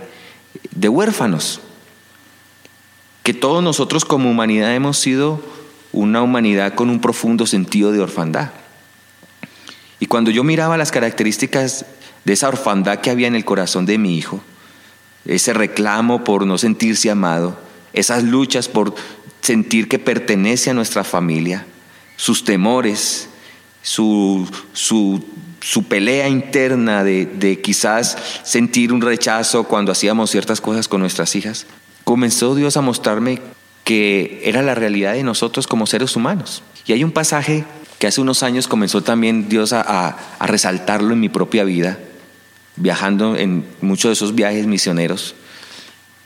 de 0.72 0.88
huérfanos, 0.88 1.60
que 3.22 3.32
todos 3.32 3.62
nosotros 3.62 4.04
como 4.04 4.28
humanidad 4.28 4.74
hemos 4.74 4.98
sido 4.98 5.40
una 5.92 6.22
humanidad 6.22 6.74
con 6.74 6.90
un 6.90 7.00
profundo 7.00 7.46
sentido 7.46 7.92
de 7.92 8.00
orfandad. 8.00 8.50
Y 10.00 10.06
cuando 10.06 10.32
yo 10.32 10.42
miraba 10.42 10.76
las 10.76 10.90
características 10.90 11.86
de 12.24 12.32
esa 12.32 12.48
orfandad 12.48 12.98
que 12.98 13.10
había 13.10 13.28
en 13.28 13.36
el 13.36 13.44
corazón 13.44 13.86
de 13.86 13.98
mi 13.98 14.18
hijo, 14.18 14.42
ese 15.26 15.52
reclamo 15.52 16.24
por 16.24 16.46
no 16.46 16.58
sentirse 16.58 17.10
amado, 17.10 17.58
esas 17.92 18.22
luchas 18.24 18.68
por 18.68 18.94
sentir 19.40 19.88
que 19.88 19.98
pertenece 19.98 20.70
a 20.70 20.74
nuestra 20.74 21.04
familia, 21.04 21.66
sus 22.16 22.44
temores, 22.44 23.28
su, 23.82 24.48
su, 24.72 25.22
su 25.60 25.84
pelea 25.84 26.28
interna 26.28 27.04
de, 27.04 27.26
de 27.26 27.60
quizás 27.60 28.16
sentir 28.42 28.92
un 28.92 29.00
rechazo 29.00 29.64
cuando 29.64 29.92
hacíamos 29.92 30.30
ciertas 30.30 30.60
cosas 30.60 30.88
con 30.88 31.00
nuestras 31.00 31.36
hijas, 31.36 31.66
comenzó 32.04 32.54
Dios 32.54 32.76
a 32.76 32.80
mostrarme 32.80 33.40
que 33.84 34.40
era 34.44 34.62
la 34.62 34.74
realidad 34.74 35.12
de 35.12 35.22
nosotros 35.22 35.66
como 35.68 35.86
seres 35.86 36.16
humanos. 36.16 36.62
Y 36.86 36.92
hay 36.92 37.04
un 37.04 37.12
pasaje 37.12 37.64
que 38.00 38.08
hace 38.08 38.20
unos 38.20 38.42
años 38.42 38.66
comenzó 38.68 39.02
también 39.02 39.48
Dios 39.48 39.72
a, 39.72 39.80
a- 39.80 40.16
a 40.38 40.46
resaltarlo 40.46 41.12
en 41.14 41.20
mi 41.20 41.28
propia 41.28 41.62
vida, 41.64 41.98
viajando 42.76 43.36
en 43.36 43.64
muchos 43.80 44.10
de 44.10 44.12
esos 44.12 44.34
viajes 44.34 44.66
misioneros. 44.66 45.34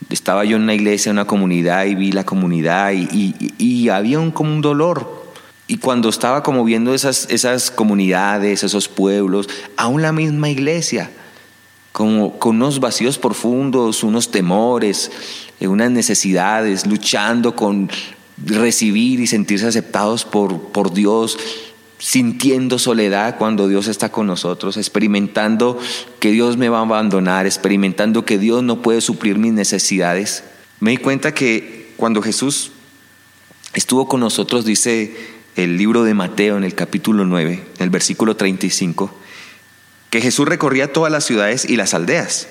Estaba 0.09 0.45
yo 0.45 0.57
en 0.57 0.63
una 0.63 0.75
iglesia, 0.75 1.11
en 1.11 1.17
una 1.17 1.27
comunidad 1.27 1.85
y 1.85 1.95
vi 1.95 2.13
la 2.13 2.25
comunidad 2.25 2.93
y, 2.93 3.89
había 3.89 4.19
un, 4.19 4.31
como 4.31 4.53
un 4.53 4.61
dolor. 4.61 5.21
Y 5.67 5.77
cuando 5.77 6.09
estaba 6.09 6.43
como 6.43 6.65
viendo 6.65 6.95
esas, 6.95 7.29
esas 7.31 7.71
comunidades, 7.71 8.65
esos 8.65 8.89
pueblos, 8.89 9.49
aún 9.77 10.03
la 10.03 10.13
misma 10.13 10.51
iglesia, 10.51 11.11
como 11.93 12.39
con 12.39 12.57
unos 12.57 12.81
vacíos 12.81 13.19
profundos, 13.19 14.03
unos 14.03 14.31
temores, 14.31 15.11
eh, 15.61 15.69
unas 15.69 15.91
necesidades, 15.91 16.87
luchando 16.87 17.55
con 17.55 17.89
recibir 18.45 19.21
y 19.21 19.27
sentirse 19.27 19.67
aceptados 19.67 20.25
por, 20.25 20.61
por 20.73 20.93
Dios, 20.93 21.39
sintiendo 22.01 22.79
soledad 22.79 23.37
cuando 23.37 23.69
Dios 23.69 23.87
está 23.87 24.11
con 24.11 24.27
nosotros, 24.27 24.79
experimentando 24.79 25.79
que 26.19 26.33
Dios 26.33 26.57
me 26.57 26.71
va 26.71 26.79
a 26.79 26.83
abandonar, 26.83 27.47
experimentando 27.47 28.25
que 28.25 28.39
Dios 28.39 28.63
no 28.63 28.81
puede 28.81 29.03
suplir 29.03 29.39
mis 29.39 29.53
necesidades. 29.53 30.43
Me 30.81 30.93
di 30.93 30.97
cuenta 30.97 31.35
que 31.35 31.93
cuando 31.97 32.23
Jesús 32.23 32.73
estuvo 33.75 34.09
con 34.09 34.21
nosotros, 34.21 34.65
dice 34.65 35.15
el 35.57 35.77
libro 35.77 36.03
de 36.03 36.15
Mateo 36.15 36.57
en 36.57 36.65
el 36.65 36.75
capítulo 36.75 37.27
9, 37.27 37.53
en 37.53 37.85
el 37.85 37.91
versículo 37.91 38.35
35, 38.35 39.15
que 40.09 40.23
Jesús 40.23 40.49
recorría 40.49 40.95
todas 40.95 41.13
las 41.13 41.25
ciudades 41.25 41.69
y 41.69 41.77
las 41.77 41.93
aldeas. 41.93 42.49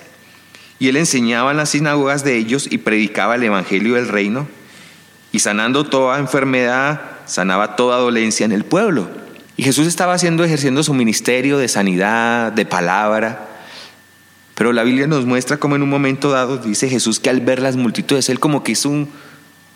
Y 0.78 0.90
él 0.90 0.96
enseñaba 0.96 1.52
en 1.52 1.58
las 1.58 1.72
sinagogas 1.72 2.24
de 2.24 2.38
ellos 2.38 2.68
y 2.70 2.78
predicaba 2.78 3.36
el 3.36 3.44
evangelio 3.44 3.96
del 3.96 4.08
reino. 4.08 4.48
Y 5.32 5.40
sanando 5.40 5.86
toda 5.86 6.20
enfermedad, 6.20 7.02
sanaba 7.26 7.76
toda 7.76 7.98
dolencia 7.98 8.46
en 8.46 8.52
el 8.52 8.64
pueblo. 8.64 9.19
Y 9.60 9.62
Jesús 9.62 9.88
estaba 9.88 10.14
haciendo, 10.14 10.46
ejerciendo 10.46 10.84
su 10.84 10.94
ministerio 10.94 11.58
de 11.58 11.68
sanidad, 11.68 12.54
de 12.54 12.66
palabra. 12.66 13.46
Pero 14.56 14.72
la 14.72 14.84
Biblia 14.84 15.06
nos 15.06 15.26
muestra 15.26 15.58
como 15.58 15.76
en 15.76 15.84
un 15.84 15.90
momento 15.90 16.32
dado, 16.32 16.60
dice 16.60 16.88
Jesús, 16.88 17.20
que 17.20 17.30
al 17.30 17.42
ver 17.42 17.62
las 17.62 17.76
multitudes, 17.76 18.30
él 18.30 18.40
como 18.40 18.64
que 18.64 18.72
hizo 18.72 18.88
un, 18.88 19.10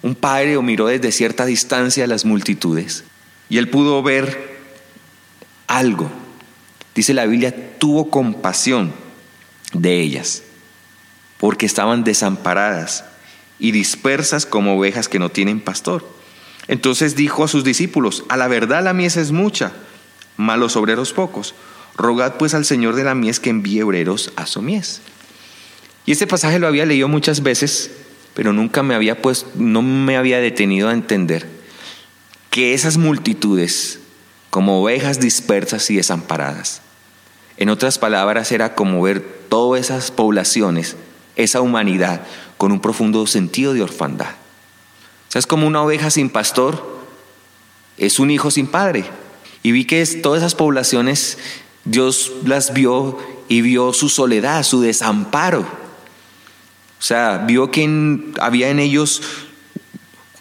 un 0.02 0.16
padre 0.16 0.56
o 0.56 0.62
miró 0.62 0.86
desde 0.86 1.12
cierta 1.12 1.44
distancia 1.44 2.06
a 2.06 2.08
las 2.08 2.24
multitudes. 2.24 3.04
Y 3.50 3.58
él 3.58 3.68
pudo 3.68 4.02
ver 4.02 4.58
algo. 5.68 6.10
Dice 6.96 7.14
la 7.14 7.26
Biblia, 7.26 7.78
tuvo 7.78 8.10
compasión 8.10 8.94
de 9.74 10.00
ellas, 10.00 10.44
porque 11.38 11.66
estaban 11.66 12.06
desamparadas 12.06 13.04
y 13.60 13.72
dispersas 13.72 14.46
como 14.46 14.78
ovejas 14.78 15.10
que 15.10 15.20
no 15.20 15.28
tienen 15.28 15.60
pastor. 15.60 16.08
Entonces 16.68 17.16
dijo 17.16 17.44
a 17.44 17.48
sus 17.48 17.64
discípulos, 17.64 18.24
a 18.30 18.38
la 18.38 18.48
verdad 18.48 18.84
la 18.84 18.94
mies 18.94 19.18
es 19.18 19.32
mucha, 19.32 19.74
mas 20.38 20.58
los 20.58 20.76
obreros 20.76 21.14
pocos. 21.14 21.56
Rogad 21.96 22.36
pues 22.36 22.54
al 22.54 22.66
Señor 22.66 22.96
de 22.96 23.04
la 23.04 23.16
mies 23.16 23.40
que 23.40 23.50
envíe 23.50 23.82
obreros 23.82 24.32
a 24.36 24.46
su 24.46 24.62
mies. 24.62 25.02
Y 26.06 26.12
este 26.12 26.28
pasaje 26.28 26.60
lo 26.60 26.68
había 26.68 26.86
leído 26.86 27.08
muchas 27.08 27.44
veces, 27.44 27.92
pero 28.34 28.54
nunca 28.54 28.84
me 28.84 28.96
había 28.96 29.22
pues 29.22 29.46
no 29.56 29.82
me 29.82 30.18
había 30.18 30.40
detenido 30.40 30.90
a 30.90 30.94
entender 30.94 31.48
que 32.50 32.74
esas 32.74 32.98
multitudes, 32.98 34.00
como 34.50 34.82
ovejas 34.82 35.20
dispersas 35.20 35.90
y 35.90 35.96
desamparadas, 35.96 36.82
en 37.58 37.70
otras 37.70 38.00
palabras, 38.00 38.52
era 38.52 38.76
como 38.76 39.02
ver 39.02 39.22
todas 39.50 39.82
esas 39.82 40.12
poblaciones, 40.12 40.96
esa 41.36 41.62
humanidad, 41.62 42.22
con 42.58 42.72
un 42.72 42.80
profundo 42.80 43.26
sentido 43.28 43.74
de 43.74 43.84
orfandad. 43.84 44.36
Sea, 45.34 45.40
es 45.40 45.48
como 45.48 45.66
una 45.66 45.82
oveja 45.82 46.12
sin 46.12 46.30
pastor, 46.30 46.86
es 47.98 48.20
un 48.20 48.30
hijo 48.30 48.52
sin 48.52 48.68
padre. 48.68 49.04
Y 49.64 49.72
vi 49.72 49.86
que 49.86 50.06
todas 50.06 50.44
esas 50.44 50.54
poblaciones, 50.54 51.40
Dios 51.86 52.32
las 52.46 52.72
vio 52.72 53.18
y 53.48 53.62
vio 53.62 53.94
su 53.94 54.10
soledad, 54.10 54.62
su 54.62 54.82
desamparo. 54.82 55.62
O 55.62 57.02
sea, 57.02 57.40
vio 57.48 57.72
que 57.72 58.32
había 58.40 58.70
en 58.70 58.78
ellos 58.78 59.24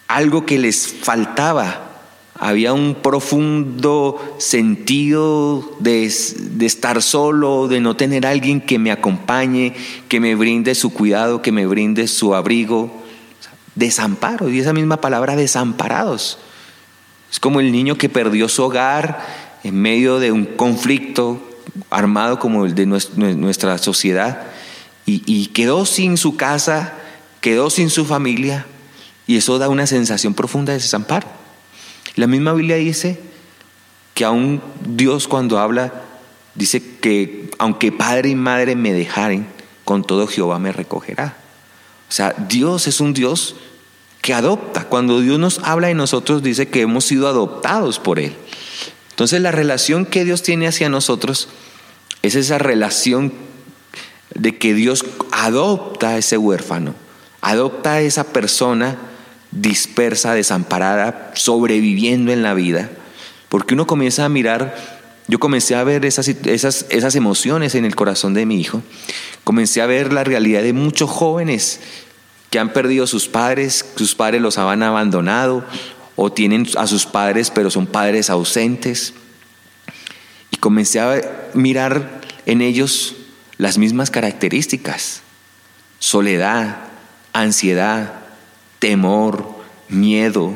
algo 0.07 0.45
que 0.45 0.59
les 0.59 0.87
faltaba. 0.87 1.89
Había 2.35 2.73
un 2.73 2.93
profundo 2.93 4.35
sentido 4.37 5.75
de, 5.79 6.13
de 6.37 6.65
estar 6.67 7.01
solo, 7.01 7.67
de 7.67 7.79
no 7.79 7.95
tener 7.95 8.27
alguien 8.27 8.61
que 8.61 8.77
me 8.77 8.91
acompañe, 8.91 9.73
que 10.07 10.19
me 10.19 10.35
brinde 10.35 10.75
su 10.75 10.93
cuidado, 10.93 11.41
que 11.41 11.51
me 11.51 11.65
brinde 11.65 12.07
su 12.07 12.35
abrigo. 12.35 13.02
Desamparo, 13.75 14.49
y 14.49 14.59
esa 14.59 14.73
misma 14.73 14.97
palabra, 15.01 15.35
desamparados. 15.35 16.37
Es 17.31 17.39
como 17.39 17.59
el 17.59 17.71
niño 17.71 17.97
que 17.97 18.09
perdió 18.09 18.47
su 18.49 18.63
hogar 18.63 19.25
en 19.63 19.75
medio 19.81 20.19
de 20.19 20.31
un 20.31 20.45
conflicto 20.45 21.41
armado 21.89 22.37
como 22.39 22.65
el 22.65 22.75
de 22.75 22.85
nues- 22.85 23.13
nuestra 23.15 23.77
sociedad 23.79 24.43
y, 25.05 25.23
y 25.25 25.47
quedó 25.47 25.85
sin 25.85 26.17
su 26.17 26.35
casa, 26.37 26.93
quedó 27.41 27.69
sin 27.71 27.89
su 27.89 28.05
familia 28.05 28.67
y 29.25 29.37
eso 29.37 29.57
da 29.57 29.69
una 29.69 29.87
sensación 29.87 30.35
profunda 30.35 30.73
de 30.73 30.79
desamparo. 30.79 31.27
La 32.15 32.27
misma 32.27 32.53
Biblia 32.53 32.75
dice 32.75 33.19
que 34.13 34.25
aún 34.25 34.61
Dios 34.85 35.27
cuando 35.27 35.57
habla 35.57 35.93
dice 36.53 36.83
que 37.01 37.49
aunque 37.57 37.91
padre 37.91 38.29
y 38.29 38.35
madre 38.35 38.75
me 38.75 38.93
dejaren, 38.93 39.47
con 39.85 40.03
todo 40.03 40.27
Jehová 40.27 40.59
me 40.59 40.71
recogerá. 40.71 41.37
O 42.13 42.15
sea, 42.15 42.35
Dios 42.47 42.85
es 42.85 42.99
un 42.99 43.15
Dios 43.15 43.55
que 44.21 44.35
adopta. 44.35 44.83
Cuando 44.83 45.19
Dios 45.19 45.39
nos 45.39 45.57
habla 45.63 45.87
de 45.87 45.95
nosotros, 45.95 46.43
dice 46.43 46.67
que 46.67 46.81
hemos 46.81 47.05
sido 47.05 47.27
adoptados 47.27 47.97
por 47.97 48.19
Él. 48.19 48.35
Entonces 49.09 49.41
la 49.41 49.51
relación 49.51 50.05
que 50.05 50.23
Dios 50.23 50.43
tiene 50.43 50.67
hacia 50.67 50.89
nosotros 50.89 51.49
es 52.21 52.35
esa 52.35 52.59
relación 52.59 53.33
de 54.35 54.59
que 54.59 54.75
Dios 54.75 55.03
adopta 55.31 56.09
a 56.09 56.17
ese 56.19 56.37
huérfano, 56.37 56.93
adopta 57.41 57.93
a 57.93 58.01
esa 58.01 58.25
persona 58.25 58.95
dispersa, 59.49 60.35
desamparada, 60.35 61.31
sobreviviendo 61.33 62.31
en 62.31 62.43
la 62.43 62.53
vida, 62.53 62.91
porque 63.49 63.73
uno 63.73 63.87
comienza 63.87 64.23
a 64.23 64.29
mirar, 64.29 64.75
yo 65.27 65.39
comencé 65.39 65.73
a 65.73 65.83
ver 65.83 66.05
esas, 66.05 66.27
esas, 66.27 66.85
esas 66.89 67.15
emociones 67.15 67.73
en 67.73 67.85
el 67.85 67.95
corazón 67.95 68.35
de 68.35 68.45
mi 68.45 68.61
hijo, 68.61 68.83
comencé 69.43 69.81
a 69.81 69.85
ver 69.85 70.13
la 70.13 70.23
realidad 70.23 70.63
de 70.63 70.73
muchos 70.73 71.09
jóvenes 71.09 71.79
que 72.49 72.59
han 72.59 72.71
perdido 72.71 73.07
sus 73.07 73.27
padres, 73.27 73.85
sus 73.95 74.15
padres 74.15 74.41
los 74.41 74.57
han 74.57 74.83
abandonado 74.83 75.65
o 76.15 76.31
tienen 76.31 76.67
a 76.77 76.87
sus 76.87 77.05
padres 77.05 77.49
pero 77.49 77.69
son 77.69 77.87
padres 77.87 78.29
ausentes. 78.29 79.13
Y 80.51 80.57
comencé 80.57 80.99
a 80.99 81.49
mirar 81.53 82.21
en 82.45 82.61
ellos 82.61 83.15
las 83.57 83.77
mismas 83.77 84.11
características, 84.11 85.21
soledad, 85.99 86.77
ansiedad, 87.33 88.13
temor, 88.79 89.47
miedo, 89.89 90.53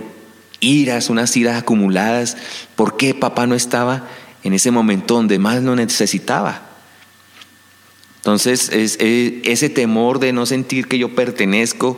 iras, 0.59 1.09
unas 1.09 1.35
iras 1.35 1.57
acumuladas. 1.57 2.37
¿Por 2.75 2.97
qué 2.97 3.13
papá 3.13 3.47
no 3.47 3.55
estaba 3.55 4.03
en 4.43 4.53
ese 4.53 4.71
momento 4.71 5.15
donde 5.15 5.39
más 5.39 5.63
lo 5.63 5.75
necesitaba? 5.75 6.66
Entonces, 8.27 8.67
es, 8.73 8.97
es, 8.99 9.35
ese 9.45 9.69
temor 9.69 10.19
de 10.19 10.33
no 10.33 10.45
sentir 10.45 10.89
que 10.89 10.97
yo 10.97 11.15
pertenezco, 11.15 11.97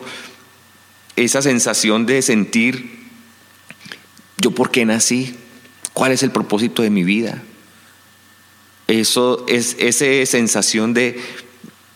esa 1.16 1.42
sensación 1.42 2.06
de 2.06 2.22
sentir, 2.22 3.08
yo 4.38 4.52
por 4.52 4.70
qué 4.70 4.86
nací, 4.86 5.36
cuál 5.94 6.12
es 6.12 6.22
el 6.22 6.30
propósito 6.30 6.84
de 6.84 6.92
mi 6.92 7.04
vida. 7.04 7.42
Eso 8.86 9.44
es 9.48 9.76
esa 9.80 10.06
sensación 10.30 10.94
de 10.94 11.20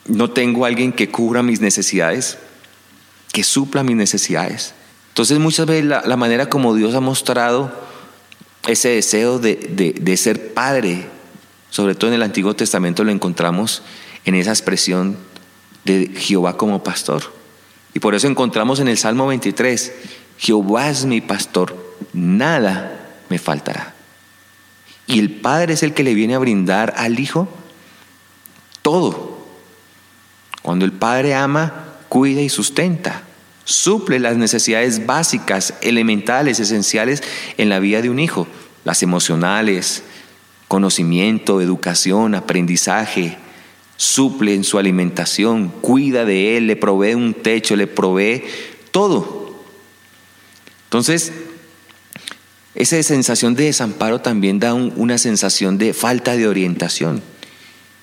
no 0.08 0.32
tengo 0.32 0.66
alguien 0.66 0.94
que 0.94 1.10
cubra 1.10 1.44
mis 1.44 1.62
necesidades, 1.62 2.40
que 3.34 3.44
supla 3.44 3.84
mis 3.84 3.98
necesidades. 3.98 4.74
Entonces 5.10 5.38
muchas 5.38 5.68
veces 5.68 5.86
la, 5.86 6.18
manera 6.18 6.50
como 6.50 6.74
Dios 6.74 6.96
ha 6.96 7.02
mostrado 7.02 7.72
ese 8.66 8.90
deseo 8.90 9.38
de, 9.38 9.58
de, 9.58 9.94
de 9.94 10.18
ser 10.18 10.56
padre, 10.56 11.06
sobre 11.70 11.94
todo 11.94 12.10
en 12.10 12.16
el 12.16 12.24
Antiguo 12.24 12.56
Testamento 12.56 13.04
lo 13.04 13.12
encontramos 13.12 13.84
en 14.26 14.36
esa 14.36 14.52
expresión 14.52 15.18
de 15.86 16.12
Jehová 16.16 16.58
como 16.58 16.84
pastor. 16.84 17.24
Y 17.94 18.00
por 18.00 18.16
eso 18.16 18.28
encontramos 18.28 18.80
en 18.80 18.88
el 18.88 18.98
Salmo 18.98 19.28
23, 19.28 19.94
Jehová 20.38 20.90
es 20.90 21.06
mi 21.06 21.22
pastor, 21.22 21.96
nada 22.14 23.16
me 23.30 23.38
faltará. 23.38 23.94
Y 25.06 25.20
el 25.20 25.32
Padre 25.32 25.74
es 25.74 25.84
el 25.84 25.94
que 25.94 26.04
le 26.04 26.14
viene 26.14 26.36
a 26.36 26.40
brindar 26.40 26.94
al 26.98 27.20
Hijo 27.20 27.48
todo. 28.82 29.44
Cuando 30.62 30.86
el 30.86 30.94
Padre 30.94 31.36
ama, 31.36 31.86
cuida 32.10 32.42
y 32.42 32.50
sustenta, 32.50 33.24
suple 33.66 34.20
las 34.20 34.38
necesidades 34.38 35.06
básicas, 35.06 35.74
elementales, 35.82 36.60
esenciales 36.60 37.24
en 37.58 37.70
la 37.70 37.80
vida 37.80 38.02
de 38.02 38.10
un 38.10 38.20
hijo, 38.20 38.48
las 38.86 39.04
emocionales, 39.04 40.04
conocimiento, 40.68 41.62
educación, 41.62 42.36
aprendizaje, 42.36 43.38
suple 44.04 44.54
en 44.54 44.66
su 44.66 44.78
alimentación, 44.78 45.70
cuida 45.70 46.26
de 46.26 46.58
él, 46.58 46.68
le 46.68 46.76
provee 46.76 47.16
un 47.16 47.34
techo, 47.34 47.76
le 47.76 47.88
provee 47.88 48.44
todo. 48.92 49.56
Entonces, 50.86 51.32
esa 52.76 53.02
sensación 53.02 53.56
de 53.56 53.66
desamparo 53.66 54.20
también 54.20 54.60
da 54.60 54.74
una 54.74 55.18
sensación 55.18 55.78
de 55.78 55.94
falta 55.94 56.36
de 56.36 56.48
orientación. 56.48 57.22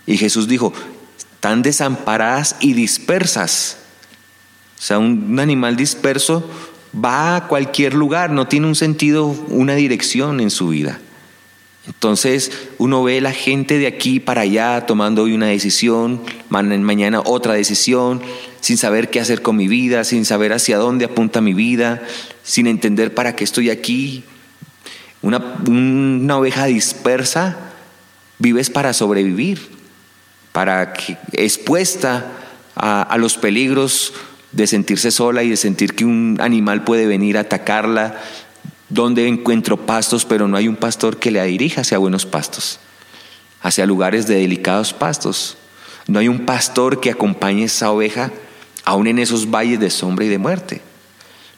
Y 0.07 0.17
Jesús 0.17 0.49
dijo, 0.49 0.73
están 1.19 1.63
desamparadas 1.63 2.57
y 2.61 2.73
dispersas. 2.73 3.77
O 4.79 4.83
sea, 4.83 4.99
un, 4.99 5.39
animal 5.39 5.77
disperso 5.77 6.49
va 6.93 7.37
a 7.37 7.47
cualquier 7.47 7.93
lugar, 7.93 8.31
no 8.31 8.49
tiene 8.49 8.67
un 8.67 8.75
sentido, 8.75 9.27
una 9.49 9.75
dirección 9.75 10.41
en 10.41 10.51
su 10.51 10.69
vida. 10.69 10.99
Entonces 11.87 12.53
uno 12.79 13.03
ve 13.03 13.21
la 13.21 13.33
gente 13.33 13.79
de 13.79 13.87
aquí 13.87 14.21
para 14.21 14.43
allá 14.43 14.87
tomando 14.87 15.23
hoy 15.23 15.33
una 15.33 15.47
decisión, 15.47 16.21
mañana 16.49 17.23
otra 17.25 17.55
decisión, 17.55 18.21
sin 18.61 18.77
saber 18.77 19.11
qué 19.11 19.21
hacer 19.21 19.43
con 19.43 19.57
mi 19.57 19.69
vida, 19.69 20.05
sin 20.05 20.25
saber 20.25 20.53
hacia 20.53 20.77
dónde 20.77 21.07
apunta 21.07 21.41
mi 21.41 21.55
vida, 21.55 22.03
sin 22.43 22.67
entender 22.67 23.15
para 23.15 23.35
qué 23.35 23.45
estoy 23.45 23.71
aquí. 23.71 24.25
Una, 25.23 25.39
una 25.67 26.39
oveja 26.39 26.67
dispersa 26.67 27.57
vives 28.39 28.71
para 28.71 28.93
sobrevivir, 28.93 29.61
para 30.53 30.93
que, 30.93 31.17
expuesta 31.33 32.33
a, 32.75 33.03
a 33.03 33.19
los 33.19 33.37
peligros 33.37 34.13
de 34.53 34.67
sentirse 34.67 35.11
sola 35.11 35.43
y 35.43 35.51
de 35.51 35.57
sentir 35.57 35.95
que 35.95 36.05
un 36.05 36.39
animal 36.41 36.85
puede 36.85 37.07
venir 37.07 37.37
a 37.37 37.43
atacarla, 37.43 38.19
donde 38.91 39.27
encuentro 39.27 39.79
pastos, 39.79 40.25
pero 40.25 40.47
no 40.47 40.57
hay 40.57 40.69
un 40.69 40.77
pastor 40.77 41.19
que 41.19 41.31
la 41.31 41.45
dirija 41.45 41.81
hacia 41.81 41.99
buenos 41.99 42.27
pastos, 42.27 42.81
hacia 43.63 43.87
lugares 43.87 44.27
de 44.27 44.35
delicados 44.35 44.93
pastos. 44.93 45.57
No 46.07 46.19
hay 46.19 46.29
un 46.29 46.45
pastor 46.45 47.01
que 47.01 47.11
acompañe 47.11 47.65
esa 47.65 47.91
oveja 47.91 48.31
aún 48.85 49.07
en 49.07 49.19
esos 49.19 49.51
valles 49.51 49.81
de 49.81 49.91
sombra 49.91 50.25
y 50.25 50.29
de 50.29 50.39
muerte. 50.39 50.83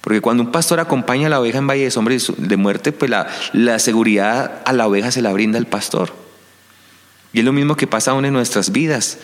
Porque 0.01 0.21
cuando 0.21 0.43
un 0.43 0.53
pastor 0.53 0.79
acompaña 0.81 1.29
a 1.29 1.31
la 1.31 1.41
oveja 1.41 1.59
en 1.59 1.67
valle 1.67 1.85
de 1.85 1.91
sombra 1.91 2.15
y 2.15 2.19
de 2.37 2.57
muerte, 2.57 2.93
pues 2.93 3.11
la, 3.11 3.29
la 3.53 3.79
seguridad 3.79 4.63
a 4.65 4.73
la 4.73 4.87
oveja 4.87 5.11
se 5.11 5.23
la 5.23 5.33
brinda 5.33 5.59
el 5.59 5.67
pastor. 5.67 6.13
Y 7.33 7.39
es 7.39 7.45
lo 7.45 7.53
mismo 7.53 7.77
que 7.77 7.87
pasa 7.87 8.11
aún 8.11 8.25
en 8.25 8.33
nuestras 8.33 8.73
vidas 8.73 9.19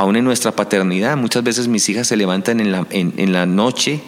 aún 0.00 0.16
en 0.16 0.24
nuestra 0.24 0.52
paternidad. 0.52 1.16
Muchas 1.18 1.42
veces 1.42 1.68
mis 1.68 1.86
hijas 1.90 2.08
se 2.08 2.16
levantan 2.16 2.60
en 2.60 2.72
la, 2.72 2.86
en, 2.90 3.32
la 3.32 3.44
noche 3.44 4.00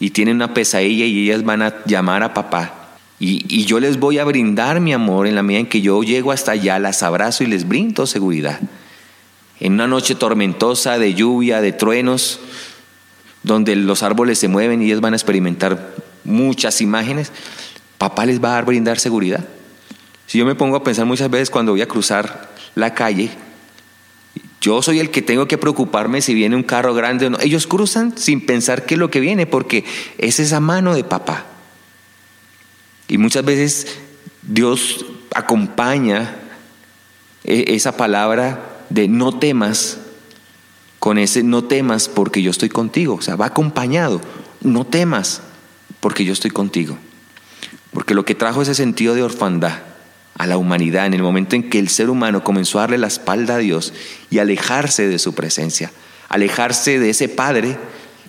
y 0.00 0.10
tienen 0.10 0.36
una 0.36 0.54
pesadilla 0.54 1.04
y 1.04 1.24
ellas 1.24 1.44
van 1.44 1.62
a 1.62 1.84
llamar 1.84 2.22
a 2.22 2.34
papá. 2.34 2.74
Y, 3.20 3.44
y, 3.48 3.66
yo 3.66 3.78
les 3.78 4.00
voy 4.00 4.18
a 4.18 4.24
brindar 4.24 4.80
mi 4.80 4.94
amor 4.94 5.26
en 5.26 5.34
la 5.34 5.42
medida 5.42 5.60
en 5.60 5.66
que 5.66 5.82
yo 5.82 6.02
llego 6.02 6.32
hasta 6.32 6.52
allá, 6.52 6.78
las 6.78 7.02
abrazo 7.02 7.44
y 7.44 7.48
les 7.48 7.68
brindo 7.68 8.06
seguridad. 8.06 8.58
En 9.60 9.74
una 9.74 9.86
noche 9.86 10.14
tormentosa 10.14 10.98
de 10.98 11.12
lluvia, 11.12 11.60
de 11.60 11.72
truenos, 11.72 12.40
donde 13.42 13.76
los 13.76 14.02
árboles 14.02 14.38
se 14.38 14.48
mueven 14.48 14.80
y 14.80 14.86
ellas 14.86 15.02
van 15.02 15.12
a 15.12 15.16
experimentar 15.16 15.94
muchas 16.24 16.80
imágenes, 16.80 17.30
papá 17.98 18.24
les 18.24 18.42
va 18.42 18.56
a 18.56 18.62
brindar 18.62 18.98
seguridad. 18.98 19.44
Si 20.26 20.38
yo 20.38 20.46
me 20.46 20.54
pongo 20.54 20.76
a 20.76 20.84
pensar 20.84 21.04
muchas 21.04 21.28
veces 21.28 21.50
cuando 21.50 21.72
voy 21.72 21.82
a 21.82 21.88
cruzar 21.88 22.50
la 22.74 22.94
calle, 22.94 23.30
yo 24.60 24.82
soy 24.82 25.00
el 25.00 25.10
que 25.10 25.22
tengo 25.22 25.48
que 25.48 25.56
preocuparme 25.56 26.20
si 26.20 26.34
viene 26.34 26.54
un 26.54 26.62
carro 26.62 26.92
grande 26.92 27.26
o 27.26 27.30
no. 27.30 27.40
Ellos 27.40 27.66
cruzan 27.66 28.16
sin 28.18 28.44
pensar 28.44 28.84
qué 28.84 28.94
es 28.94 29.00
lo 29.00 29.10
que 29.10 29.20
viene, 29.20 29.46
porque 29.46 29.84
es 30.18 30.38
esa 30.38 30.60
mano 30.60 30.94
de 30.94 31.02
papá. 31.02 31.46
Y 33.08 33.16
muchas 33.16 33.44
veces 33.44 33.98
Dios 34.42 35.06
acompaña 35.34 36.36
e, 37.44 37.74
esa 37.74 37.96
palabra 37.96 38.84
de 38.90 39.08
no 39.08 39.38
temas 39.38 39.98
con 40.98 41.16
ese 41.16 41.42
no 41.42 41.64
temas 41.64 42.08
porque 42.08 42.42
yo 42.42 42.50
estoy 42.50 42.68
contigo. 42.68 43.14
O 43.14 43.22
sea, 43.22 43.36
va 43.36 43.46
acompañado. 43.46 44.20
No 44.60 44.84
temas 44.84 45.40
porque 46.00 46.26
yo 46.26 46.34
estoy 46.34 46.50
contigo. 46.50 46.98
Porque 47.94 48.12
lo 48.12 48.26
que 48.26 48.34
trajo 48.34 48.60
ese 48.60 48.74
sentido 48.74 49.14
de 49.14 49.22
orfandad 49.22 49.89
a 50.40 50.46
la 50.46 50.56
humanidad 50.56 51.04
en 51.04 51.12
el 51.12 51.22
momento 51.22 51.54
en 51.54 51.68
que 51.68 51.78
el 51.78 51.90
ser 51.90 52.08
humano 52.08 52.42
comenzó 52.42 52.78
a 52.78 52.82
darle 52.82 52.96
la 52.96 53.08
espalda 53.08 53.56
a 53.56 53.58
Dios 53.58 53.92
y 54.30 54.38
alejarse 54.38 55.06
de 55.06 55.18
su 55.18 55.34
presencia, 55.34 55.92
alejarse 56.30 56.98
de 56.98 57.10
ese 57.10 57.28
Padre, 57.28 57.76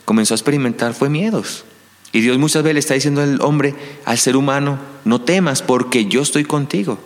comenzó 0.04 0.34
a 0.34 0.36
experimentar 0.36 0.94
fue 0.94 1.08
miedos. 1.08 1.64
Y 2.12 2.20
Dios 2.20 2.38
muchas 2.38 2.64
veces 2.64 2.74
le 2.74 2.80
está 2.82 2.96
diciendo 2.96 3.22
al 3.22 3.40
hombre, 3.40 3.76
al 4.04 4.18
ser 4.18 4.36
humano, 4.36 4.78
no 5.06 5.22
temas 5.22 5.62
porque 5.62 6.04
yo 6.08 6.22
estoy 6.22 6.44
contigo. 6.44 7.00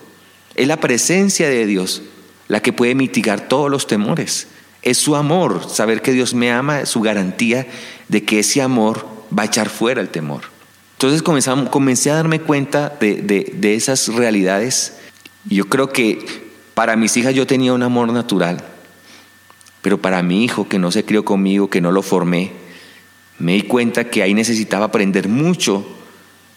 Es 0.55 0.67
la 0.67 0.79
presencia 0.79 1.49
de 1.49 1.67
Dios 1.67 2.01
la 2.47 2.63
que 2.63 2.73
puede 2.73 2.95
mitigar 2.95 3.47
todos 3.47 3.69
los 3.69 3.85
temores. 3.85 4.47
Es 4.81 4.97
su 4.97 5.15
amor, 5.15 5.69
saber 5.69 6.01
que 6.01 6.13
Dios 6.13 6.33
me 6.33 6.51
ama, 6.51 6.81
es 6.81 6.89
su 6.89 7.01
garantía 7.01 7.67
de 8.07 8.23
que 8.23 8.39
ese 8.39 8.63
amor 8.63 9.07
va 9.37 9.43
a 9.43 9.45
echar 9.45 9.69
fuera 9.69 10.01
el 10.01 10.09
temor. 10.09 10.54
Entonces 10.95 11.21
comencé 11.23 12.09
a 12.09 12.15
darme 12.15 12.39
cuenta 12.39 12.89
de, 12.99 13.75
esas 13.75 14.07
realidades. 14.07 14.97
Yo 15.43 15.67
creo 15.67 15.89
que 15.91 16.25
para 16.73 16.95
mis 16.95 17.17
hijas 17.17 17.33
yo 17.33 17.45
tenía 17.45 17.73
un 17.73 17.83
amor 17.83 18.11
natural, 18.13 18.63
pero 19.81 20.01
para 20.01 20.23
mi 20.23 20.45
hijo 20.45 20.69
que 20.69 20.79
no 20.79 20.91
se 20.91 21.03
crió 21.03 21.25
conmigo, 21.25 21.69
que 21.69 21.81
no 21.81 21.91
lo 21.91 22.01
formé, 22.01 22.53
me 23.39 23.53
di 23.53 23.63
cuenta 23.63 24.05
que 24.05 24.23
ahí 24.23 24.33
necesitaba 24.33 24.85
aprender 24.85 25.27
mucho 25.27 25.85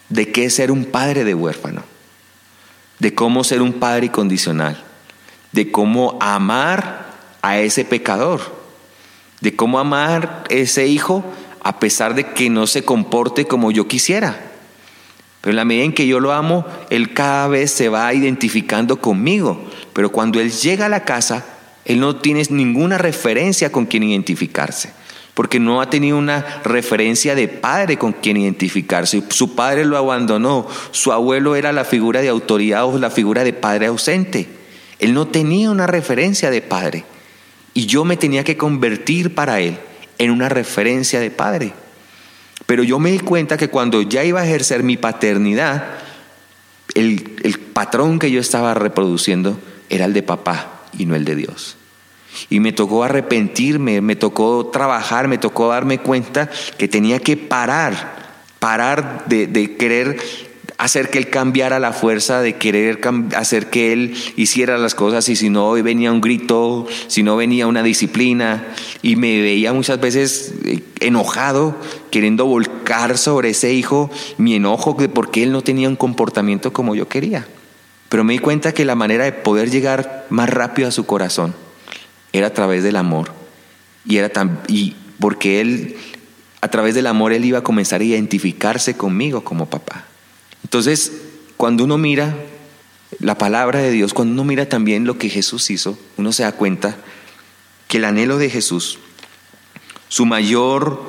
de 0.07 0.31
qué 0.31 0.45
es 0.45 0.55
ser 0.55 0.71
un 0.71 0.85
padre 0.85 1.25
de 1.25 1.33
huérfano, 1.33 1.83
de 2.99 3.13
cómo 3.13 3.43
ser 3.43 3.61
un 3.61 3.73
padre 3.73 4.05
incondicional, 4.05 4.81
de 5.51 5.69
cómo 5.69 6.17
amar 6.21 7.13
a 7.41 7.59
ese 7.59 7.83
pecador, 7.83 8.39
de 9.41 9.53
cómo 9.53 9.79
amar 9.79 10.45
ese 10.49 10.87
hijo 10.87 11.25
a 11.61 11.79
pesar 11.79 12.15
de 12.15 12.25
que 12.33 12.49
no 12.49 12.67
se 12.67 12.83
comporte 12.83 13.45
como 13.45 13.71
yo 13.71 13.87
quisiera. 13.87 14.49
Pero 15.41 15.51
en 15.51 15.55
la 15.55 15.65
medida 15.65 15.85
en 15.85 15.93
que 15.93 16.07
yo 16.07 16.19
lo 16.19 16.33
amo, 16.33 16.65
Él 16.89 17.13
cada 17.13 17.47
vez 17.47 17.71
se 17.71 17.89
va 17.89 18.13
identificando 18.13 18.97
conmigo. 18.97 19.61
Pero 19.93 20.11
cuando 20.11 20.39
Él 20.39 20.51
llega 20.51 20.87
a 20.87 20.89
la 20.89 21.05
casa, 21.05 21.45
Él 21.85 21.99
no 21.99 22.17
tiene 22.17 22.43
ninguna 22.49 22.97
referencia 22.97 23.71
con 23.71 23.85
quien 23.85 24.03
identificarse. 24.03 24.91
Porque 25.33 25.59
no 25.59 25.79
ha 25.79 25.89
tenido 25.89 26.17
una 26.17 26.61
referencia 26.65 27.35
de 27.35 27.47
padre 27.47 27.97
con 27.97 28.11
quien 28.11 28.35
identificarse. 28.35 29.23
Su 29.29 29.55
padre 29.55 29.85
lo 29.85 29.95
abandonó. 29.95 30.67
Su 30.91 31.13
abuelo 31.13 31.55
era 31.55 31.71
la 31.71 31.85
figura 31.85 32.21
de 32.21 32.27
autoridad 32.27 32.85
o 32.85 32.97
la 32.97 33.09
figura 33.09 33.45
de 33.45 33.53
padre 33.53 33.85
ausente. 33.85 34.49
Él 34.99 35.13
no 35.13 35.27
tenía 35.27 35.71
una 35.71 35.87
referencia 35.87 36.51
de 36.51 36.61
padre. 36.61 37.05
Y 37.73 37.85
yo 37.85 38.03
me 38.03 38.17
tenía 38.17 38.43
que 38.43 38.57
convertir 38.57 39.33
para 39.33 39.61
Él 39.61 39.77
en 40.19 40.29
una 40.29 40.49
referencia 40.49 41.19
de 41.19 41.31
padre. 41.31 41.73
Pero 42.67 42.83
yo 42.83 42.99
me 42.99 43.11
di 43.11 43.19
cuenta 43.19 43.57
que 43.57 43.69
cuando 43.69 44.03
ya 44.03 44.23
iba 44.23 44.41
a 44.41 44.45
ejercer 44.45 44.83
mi 44.83 44.97
paternidad, 44.97 45.85
el, 46.93 47.37
el 47.41 47.59
patrón 47.59 48.19
que 48.19 48.29
yo 48.29 48.39
estaba 48.39 48.75
reproduciendo 48.75 49.59
era 49.89 50.05
el 50.05 50.13
de 50.13 50.21
papá 50.21 50.83
y 50.95 51.07
no 51.07 51.15
el 51.15 51.25
de 51.25 51.35
Dios. 51.35 51.77
Y 52.49 52.59
me 52.59 52.73
tocó 52.73 53.03
arrepentirme, 53.03 54.01
me 54.01 54.15
tocó 54.15 54.67
trabajar, 54.67 55.27
me 55.27 55.39
tocó 55.39 55.69
darme 55.69 55.97
cuenta 55.97 56.49
que 56.77 56.87
tenía 56.87 57.19
que 57.19 57.37
parar, 57.37 58.35
parar 58.59 59.25
de, 59.27 59.47
de 59.47 59.75
querer 59.75 60.17
hacer 60.79 61.09
que 61.09 61.17
él 61.17 61.29
cambiara 61.29 61.77
la 61.77 61.91
fuerza 61.91 62.41
de 62.41 62.55
querer 62.55 63.01
hacer 63.35 63.69
que 63.69 63.91
él 63.91 64.15
hiciera 64.37 64.77
las 64.77 64.95
cosas 64.95 65.27
y 65.27 65.35
si 65.35 65.49
no 65.49 65.73
venía 65.73 66.09
un 66.09 66.21
grito, 66.21 66.87
si 67.07 67.21
no 67.21 67.35
venía 67.35 67.67
una 67.67 67.83
disciplina 67.83 68.65
y 69.01 69.17
me 69.17 69.41
veía 69.41 69.73
muchas 69.73 69.99
veces 69.99 70.53
eh, 70.63 70.81
enojado, 71.01 71.75
queriendo 72.11 72.45
volcar 72.45 73.17
sobre 73.17 73.49
ese 73.49 73.73
hijo 73.73 74.09
mi 74.37 74.55
enojo 74.55 74.95
de 74.97 75.09
porque 75.09 75.43
él 75.43 75.51
no 75.51 75.61
tenía 75.61 75.89
un 75.89 75.97
comportamiento 75.97 76.71
como 76.71 76.95
yo 76.95 77.09
quería. 77.09 77.45
Pero 78.07 78.23
me 78.23 78.33
di 78.33 78.39
cuenta 78.39 78.71
que 78.71 78.85
la 78.85 78.95
manera 78.95 79.25
de 79.25 79.33
poder 79.33 79.69
llegar 79.69 80.27
más 80.29 80.49
rápido 80.49 80.87
a 80.87 80.91
su 80.91 81.05
corazón 81.05 81.53
era 82.31 82.47
a 82.47 82.53
través 82.53 82.83
del 82.83 82.95
amor. 82.95 83.33
Y 84.05 84.15
era 84.15 84.31
y 84.69 84.95
porque 85.19 85.59
él 85.59 85.97
a 86.61 86.69
través 86.69 86.95
del 86.95 87.07
amor 87.07 87.33
él 87.33 87.43
iba 87.43 87.59
a 87.59 87.63
comenzar 87.63 87.99
a 87.99 88.05
identificarse 88.05 88.95
conmigo 88.95 89.43
como 89.43 89.65
papá. 89.65 90.08
Entonces, 90.63 91.11
cuando 91.57 91.83
uno 91.83 91.97
mira 91.97 92.35
la 93.19 93.37
palabra 93.37 93.79
de 93.79 93.91
Dios, 93.91 94.13
cuando 94.13 94.33
uno 94.33 94.43
mira 94.43 94.67
también 94.67 95.05
lo 95.05 95.17
que 95.17 95.29
Jesús 95.29 95.69
hizo, 95.69 95.97
uno 96.17 96.31
se 96.31 96.43
da 96.43 96.51
cuenta 96.51 96.97
que 97.87 97.97
el 97.97 98.05
anhelo 98.05 98.37
de 98.37 98.49
Jesús, 98.49 98.99
su 100.07 100.25
mayor, 100.25 101.01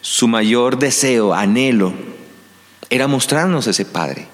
su 0.00 0.28
mayor 0.28 0.78
deseo, 0.78 1.34
anhelo, 1.34 1.94
era 2.90 3.06
mostrarnos 3.06 3.66
ese 3.66 3.84
Padre, 3.84 4.28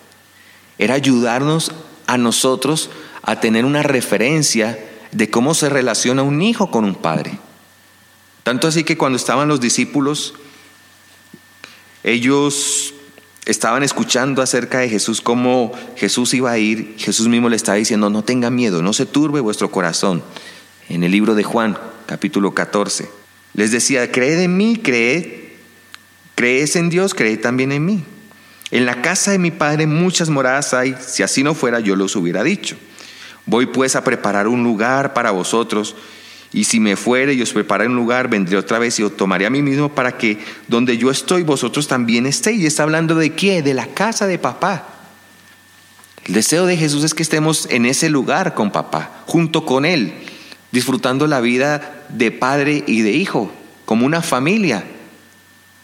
era 0.79 0.95
ayudarnos 0.95 1.73
a 2.07 2.19
nosotros 2.19 2.91
a 3.23 3.41
tener 3.41 3.65
una 3.65 3.83
referencia 3.83 4.79
de 5.13 5.31
cómo 5.31 5.55
se 5.55 5.69
relaciona 5.69 6.23
un 6.23 6.43
hijo 6.43 6.71
con 6.71 6.85
un 6.85 6.95
padre. 6.95 7.39
Tanto 8.43 8.67
así 8.67 8.83
que 8.83 8.99
cuando 8.99 9.17
estaban 9.17 9.49
los 9.49 9.61
discípulos, 9.61 10.35
ellos 12.03 12.95
estaban 13.45 13.83
escuchando 13.83 14.43
acerca 14.43 14.79
de 14.79 14.89
Jesús, 14.89 15.21
cómo 15.21 15.73
Jesús 15.97 16.33
iba 16.35 16.51
a 16.51 16.59
ir, 16.59 16.95
Jesús 16.99 17.29
mismo 17.29 17.49
le 17.49 17.57
estaba 17.57 17.77
diciendo, 17.77 18.11
no 18.11 18.23
tenga 18.23 18.51
miedo, 18.51 18.83
no 18.83 18.93
se 18.93 19.07
turbe 19.07 19.41
vuestro 19.41 19.71
corazón. 19.71 20.23
En 20.89 21.05
el 21.05 21.13
libro 21.13 21.35
de 21.35 21.43
Juan, 21.43 21.79
capítulo 22.07 22.55
14, 22.55 23.09
les 23.55 23.73
decía, 23.73 24.11
creed 24.11 24.41
en 24.41 24.57
mí, 24.57 24.77
creed, 24.77 25.27
crees 26.35 26.77
en 26.77 26.91
Dios, 26.91 27.15
creed 27.15 27.41
también 27.41 27.73
en 27.73 27.85
mí. 27.85 28.05
En 28.71 28.87
la 28.87 29.03
casa 29.03 29.33
de 29.33 29.39
mi 29.39 29.51
Padre 29.51 29.87
muchas 29.87 30.31
moradas 30.31 30.73
hay, 30.73 30.97
si 31.01 31.23
así 31.23 31.43
no 31.43 31.55
fuera 31.55 31.81
yo 31.81 31.95
los 31.95 32.17
hubiera 32.17 32.43
dicho. 32.43 32.77
Voy 33.45 33.67
pues 33.67 33.97
a 33.97 34.05
preparar 34.05 34.49
un 34.49 34.63
lugar 34.63 35.15
para 35.15 35.31
vosotros, 35.31 35.97
y 36.53 36.65
si 36.65 36.81
me 36.81 36.97
fuere 36.97 37.33
y 37.33 37.41
os 37.41 37.53
prepararé 37.53 37.89
un 37.89 37.97
lugar, 37.97 38.29
vendré 38.29 38.59
otra 38.59 38.79
vez 38.79 38.99
y 38.99 39.03
os 39.03 39.17
tomaré 39.17 39.47
a 39.47 39.51
mí 39.51 39.63
mismo 39.63 39.89
para 39.89 40.19
que 40.19 40.39
donde 40.69 40.99
yo 40.99 41.11
estoy, 41.11 41.45
vosotros 41.45 41.89
también 41.89 42.27
estéis. 42.27 42.61
Y 42.61 42.67
está 42.67 42.83
hablando 42.83 43.15
de 43.15 43.31
qué? 43.33 43.63
De 43.63 43.73
la 43.73 43.87
casa 43.87 44.27
de 44.27 44.39
papá. 44.39 44.87
El 46.27 46.35
deseo 46.35 46.67
de 46.67 46.77
Jesús 46.77 47.05
es 47.05 47.15
que 47.15 47.23
estemos 47.23 47.67
en 47.71 47.87
ese 47.87 48.11
lugar 48.11 48.53
con 48.53 48.71
papá, 48.71 49.23
junto 49.27 49.65
con 49.65 49.87
Él, 49.87 50.13
disfrutando 50.73 51.27
la 51.27 51.41
vida 51.41 52.05
de 52.11 52.31
padre 52.31 52.85
y 52.87 53.01
de 53.01 53.13
hijo, 53.13 53.51
como 53.87 54.05
una 54.05 54.21
familia. 54.21 54.85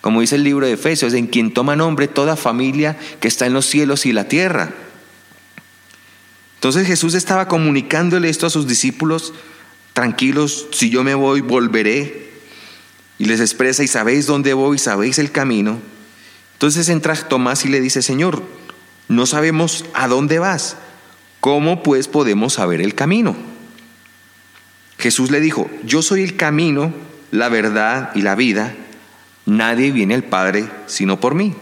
Como 0.02 0.20
dice 0.20 0.36
el 0.36 0.44
libro 0.44 0.66
de 0.66 0.74
Efesios, 0.74 1.14
en 1.14 1.26
quien 1.28 1.54
toma 1.54 1.76
nombre 1.76 2.08
toda 2.08 2.36
familia 2.36 2.98
que 3.20 3.28
está 3.28 3.46
en 3.46 3.54
los 3.54 3.64
cielos 3.64 4.04
y 4.04 4.12
la 4.12 4.28
tierra. 4.28 4.74
Entonces 6.56 6.86
Jesús 6.86 7.14
estaba 7.14 7.48
comunicándole 7.48 8.28
esto 8.28 8.46
a 8.46 8.50
sus 8.50 8.66
discípulos 8.68 9.32
tranquilos, 9.98 10.68
si 10.70 10.90
yo 10.90 11.02
me 11.02 11.16
voy, 11.16 11.40
volveré. 11.40 12.30
Y 13.18 13.24
les 13.24 13.40
expresa, 13.40 13.82
y 13.82 13.88
sabéis 13.88 14.26
dónde 14.26 14.54
voy, 14.54 14.78
sabéis 14.78 15.18
el 15.18 15.32
camino. 15.32 15.80
Entonces 16.52 16.88
entra 16.88 17.16
Tomás 17.16 17.64
y 17.64 17.68
le 17.68 17.80
dice, 17.80 18.00
Señor, 18.00 18.44
no 19.08 19.26
sabemos 19.26 19.84
a 19.94 20.06
dónde 20.06 20.38
vas. 20.38 20.76
¿Cómo 21.40 21.82
pues 21.82 22.06
podemos 22.06 22.52
saber 22.52 22.80
el 22.80 22.94
camino? 22.94 23.34
Jesús 24.98 25.32
le 25.32 25.40
dijo, 25.40 25.68
yo 25.82 26.00
soy 26.00 26.22
el 26.22 26.36
camino, 26.36 26.94
la 27.32 27.48
verdad 27.48 28.12
y 28.14 28.22
la 28.22 28.36
vida. 28.36 28.76
Nadie 29.46 29.90
viene 29.90 30.14
al 30.14 30.22
Padre 30.22 30.70
sino 30.86 31.18
por 31.18 31.34
mí. 31.34 31.54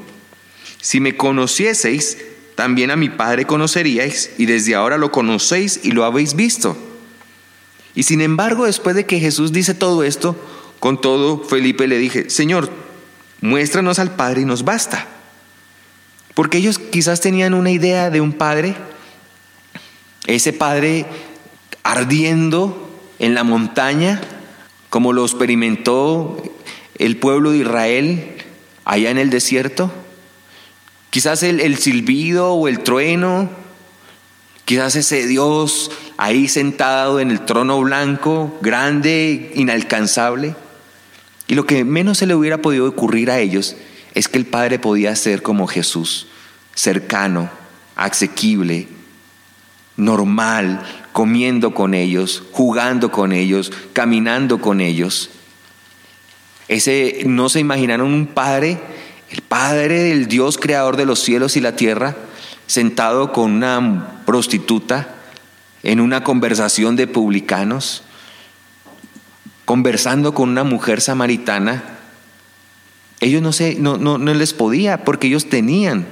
Si 0.82 1.00
me 1.00 1.16
conocieseis, 1.16 2.18
también 2.54 2.90
a 2.90 2.96
mi 2.96 3.08
Padre 3.08 3.46
conoceríais, 3.46 4.32
y 4.36 4.44
desde 4.44 4.74
ahora 4.74 4.98
lo 4.98 5.10
conocéis 5.10 5.80
y 5.82 5.92
lo 5.92 6.04
habéis 6.04 6.36
visto. 6.36 6.76
Y 7.96 8.02
sin 8.02 8.20
embargo, 8.20 8.66
después 8.66 8.94
de 8.94 9.06
que 9.06 9.18
Jesús 9.18 9.52
dice 9.52 9.74
todo 9.74 10.04
esto, 10.04 10.36
con 10.78 11.00
todo, 11.00 11.42
Felipe 11.42 11.88
le 11.88 11.96
dije, 11.96 12.28
Señor, 12.28 12.70
muéstranos 13.40 13.98
al 13.98 14.14
Padre 14.14 14.42
y 14.42 14.44
nos 14.44 14.64
basta. 14.64 15.08
Porque 16.34 16.58
ellos 16.58 16.78
quizás 16.78 17.22
tenían 17.22 17.54
una 17.54 17.70
idea 17.70 18.10
de 18.10 18.20
un 18.20 18.34
Padre, 18.34 18.76
ese 20.26 20.52
Padre 20.52 21.06
ardiendo 21.82 22.86
en 23.18 23.34
la 23.34 23.44
montaña, 23.44 24.20
como 24.90 25.14
lo 25.14 25.24
experimentó 25.24 26.42
el 26.98 27.16
pueblo 27.16 27.52
de 27.52 27.58
Israel 27.58 28.36
allá 28.84 29.10
en 29.10 29.16
el 29.16 29.30
desierto. 29.30 29.90
Quizás 31.08 31.42
el, 31.42 31.60
el 31.60 31.78
silbido 31.78 32.52
o 32.52 32.68
el 32.68 32.80
trueno, 32.80 33.48
quizás 34.66 34.96
ese 34.96 35.26
Dios 35.26 35.90
ahí 36.16 36.48
sentado 36.48 37.20
en 37.20 37.30
el 37.30 37.44
trono 37.44 37.80
blanco, 37.80 38.58
grande, 38.62 39.52
inalcanzable. 39.54 40.54
Y 41.46 41.54
lo 41.54 41.66
que 41.66 41.84
menos 41.84 42.18
se 42.18 42.26
le 42.26 42.34
hubiera 42.34 42.62
podido 42.62 42.88
ocurrir 42.88 43.30
a 43.30 43.38
ellos 43.38 43.76
es 44.14 44.28
que 44.28 44.38
el 44.38 44.46
Padre 44.46 44.78
podía 44.78 45.14
ser 45.14 45.42
como 45.42 45.66
Jesús, 45.66 46.28
cercano, 46.74 47.50
asequible, 47.94 48.88
normal, 49.96 50.82
comiendo 51.12 51.74
con 51.74 51.94
ellos, 51.94 52.42
jugando 52.52 53.10
con 53.10 53.32
ellos, 53.32 53.72
caminando 53.92 54.60
con 54.60 54.80
ellos. 54.80 55.30
Ese 56.68 57.22
no 57.26 57.48
se 57.48 57.60
imaginaron 57.60 58.12
un 58.12 58.26
padre, 58.26 58.78
el 59.30 59.40
padre 59.42 60.02
del 60.02 60.26
Dios 60.26 60.58
creador 60.58 60.96
de 60.96 61.06
los 61.06 61.20
cielos 61.20 61.56
y 61.56 61.60
la 61.60 61.76
tierra, 61.76 62.16
sentado 62.66 63.32
con 63.32 63.52
una 63.52 64.22
prostituta 64.26 65.15
en 65.86 66.00
una 66.00 66.24
conversación 66.24 66.96
de 66.96 67.06
publicanos, 67.06 68.02
conversando 69.64 70.34
con 70.34 70.48
una 70.48 70.64
mujer 70.64 71.00
samaritana, 71.00 71.84
ellos 73.20 73.40
no, 73.40 73.52
se, 73.52 73.76
no, 73.76 73.96
no, 73.96 74.18
no 74.18 74.34
les 74.34 74.52
podía 74.52 75.04
porque 75.04 75.28
ellos 75.28 75.48
tenían 75.48 76.08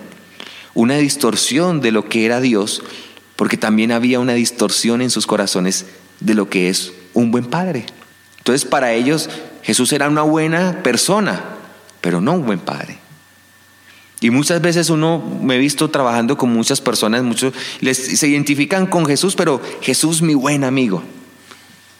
una 0.75 0.97
distorsión 0.99 1.81
de 1.81 1.91
lo 1.91 2.09
que 2.09 2.25
era 2.25 2.41
Dios, 2.41 2.85
porque 3.35 3.57
también 3.57 3.91
había 3.91 4.21
una 4.21 4.35
distorsión 4.35 5.03
en 5.03 5.11
sus 5.11 5.27
corazones 5.27 5.87
de 6.21 6.35
lo 6.35 6.49
que 6.49 6.69
es 6.69 6.93
un 7.13 7.33
buen 7.33 7.47
padre. 7.47 7.85
Entonces 8.39 8.65
para 8.65 8.93
ellos 8.93 9.29
Jesús 9.65 9.93
era 9.93 10.09
una 10.09 10.23
buena 10.23 10.85
persona, 10.85 11.43
pero 12.01 12.21
no 12.21 12.35
un 12.35 12.47
buen 12.47 12.61
padre. 12.61 12.99
Y 14.25 14.31
muchas 14.31 14.63
veces 14.63 14.89
uno 14.89 15.23
me 15.43 15.57
he 15.57 15.59
visto 15.59 15.91
trabajando 15.91 16.39
con 16.39 16.51
muchas 16.51 16.81
personas, 16.81 17.23
muchos 17.23 17.53
se 17.93 18.27
identifican 18.27 18.87
con 18.87 19.05
Jesús, 19.05 19.37
pero 19.37 19.61
Jesús 19.83 20.23
mi 20.23 20.33
buen 20.33 20.65
amigo. 20.65 21.03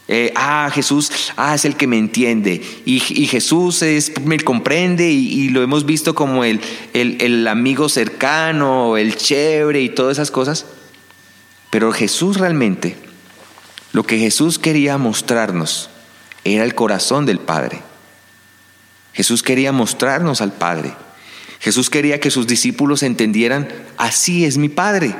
Eh, 0.07 0.33
ah, 0.35 0.71
Jesús, 0.73 1.11
ah, 1.37 1.53
es 1.53 1.65
el 1.65 1.75
que 1.75 1.85
me 1.85 1.99
entiende. 1.99 2.63
Y, 2.83 2.99
Jesús 3.27 3.83
es, 3.83 4.11
me 4.21 4.39
comprende 4.39 5.07
y, 5.07 5.49
lo 5.49 5.61
hemos 5.61 5.85
visto 5.85 6.15
como 6.15 6.43
el, 6.43 6.61
el, 6.93 7.17
el 7.21 7.47
amigo 7.47 7.89
cercano, 7.89 8.97
el 8.97 9.15
chévere 9.15 9.83
y 9.83 9.89
todas 9.89 10.13
esas 10.13 10.31
cosas. 10.31 10.65
Pero 11.69 11.91
Jesús 11.91 12.37
realmente, 12.37 12.97
lo 13.91 14.01
que 14.01 14.17
Jesús 14.17 14.57
quería 14.57 14.97
mostrarnos 14.97 15.91
era 16.43 16.63
el 16.63 16.73
corazón 16.73 17.27
del 17.27 17.37
Padre. 17.37 17.83
Jesús 19.13 19.43
quería 19.43 19.71
mostrarnos 19.71 20.41
al 20.41 20.53
Padre. 20.53 21.04
Jesús 21.59 21.89
quería 21.89 22.19
que 22.19 22.31
sus 22.31 22.47
discípulos 22.47 23.03
entendieran, 23.03 23.67
así 23.97 24.45
es 24.45 24.57
mi 24.57 24.69
Padre. 24.69 25.15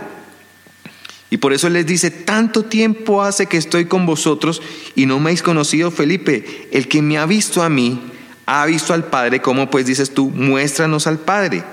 Y 1.29 1.37
por 1.37 1.53
eso 1.53 1.69
les 1.69 1.85
dice, 1.85 2.11
tanto 2.11 2.63
tiempo 2.63 3.23
hace 3.23 3.47
que 3.47 3.57
estoy 3.57 3.85
con 3.85 4.05
vosotros 4.05 4.61
y 4.95 5.05
no 5.05 5.19
me 5.19 5.25
habéis 5.25 5.41
conocido, 5.41 5.91
Felipe. 5.91 6.69
El 6.71 6.87
que 6.87 7.01
me 7.01 7.17
ha 7.17 7.25
visto 7.25 7.63
a 7.63 7.69
mí, 7.69 7.99
ha 8.45 8.65
visto 8.65 8.93
al 8.93 9.05
Padre. 9.05 9.41
¿Cómo 9.41 9.69
pues 9.69 9.85
dices 9.85 10.13
tú, 10.13 10.29
muéstranos 10.29 11.07
al 11.07 11.19
Padre? 11.19 11.63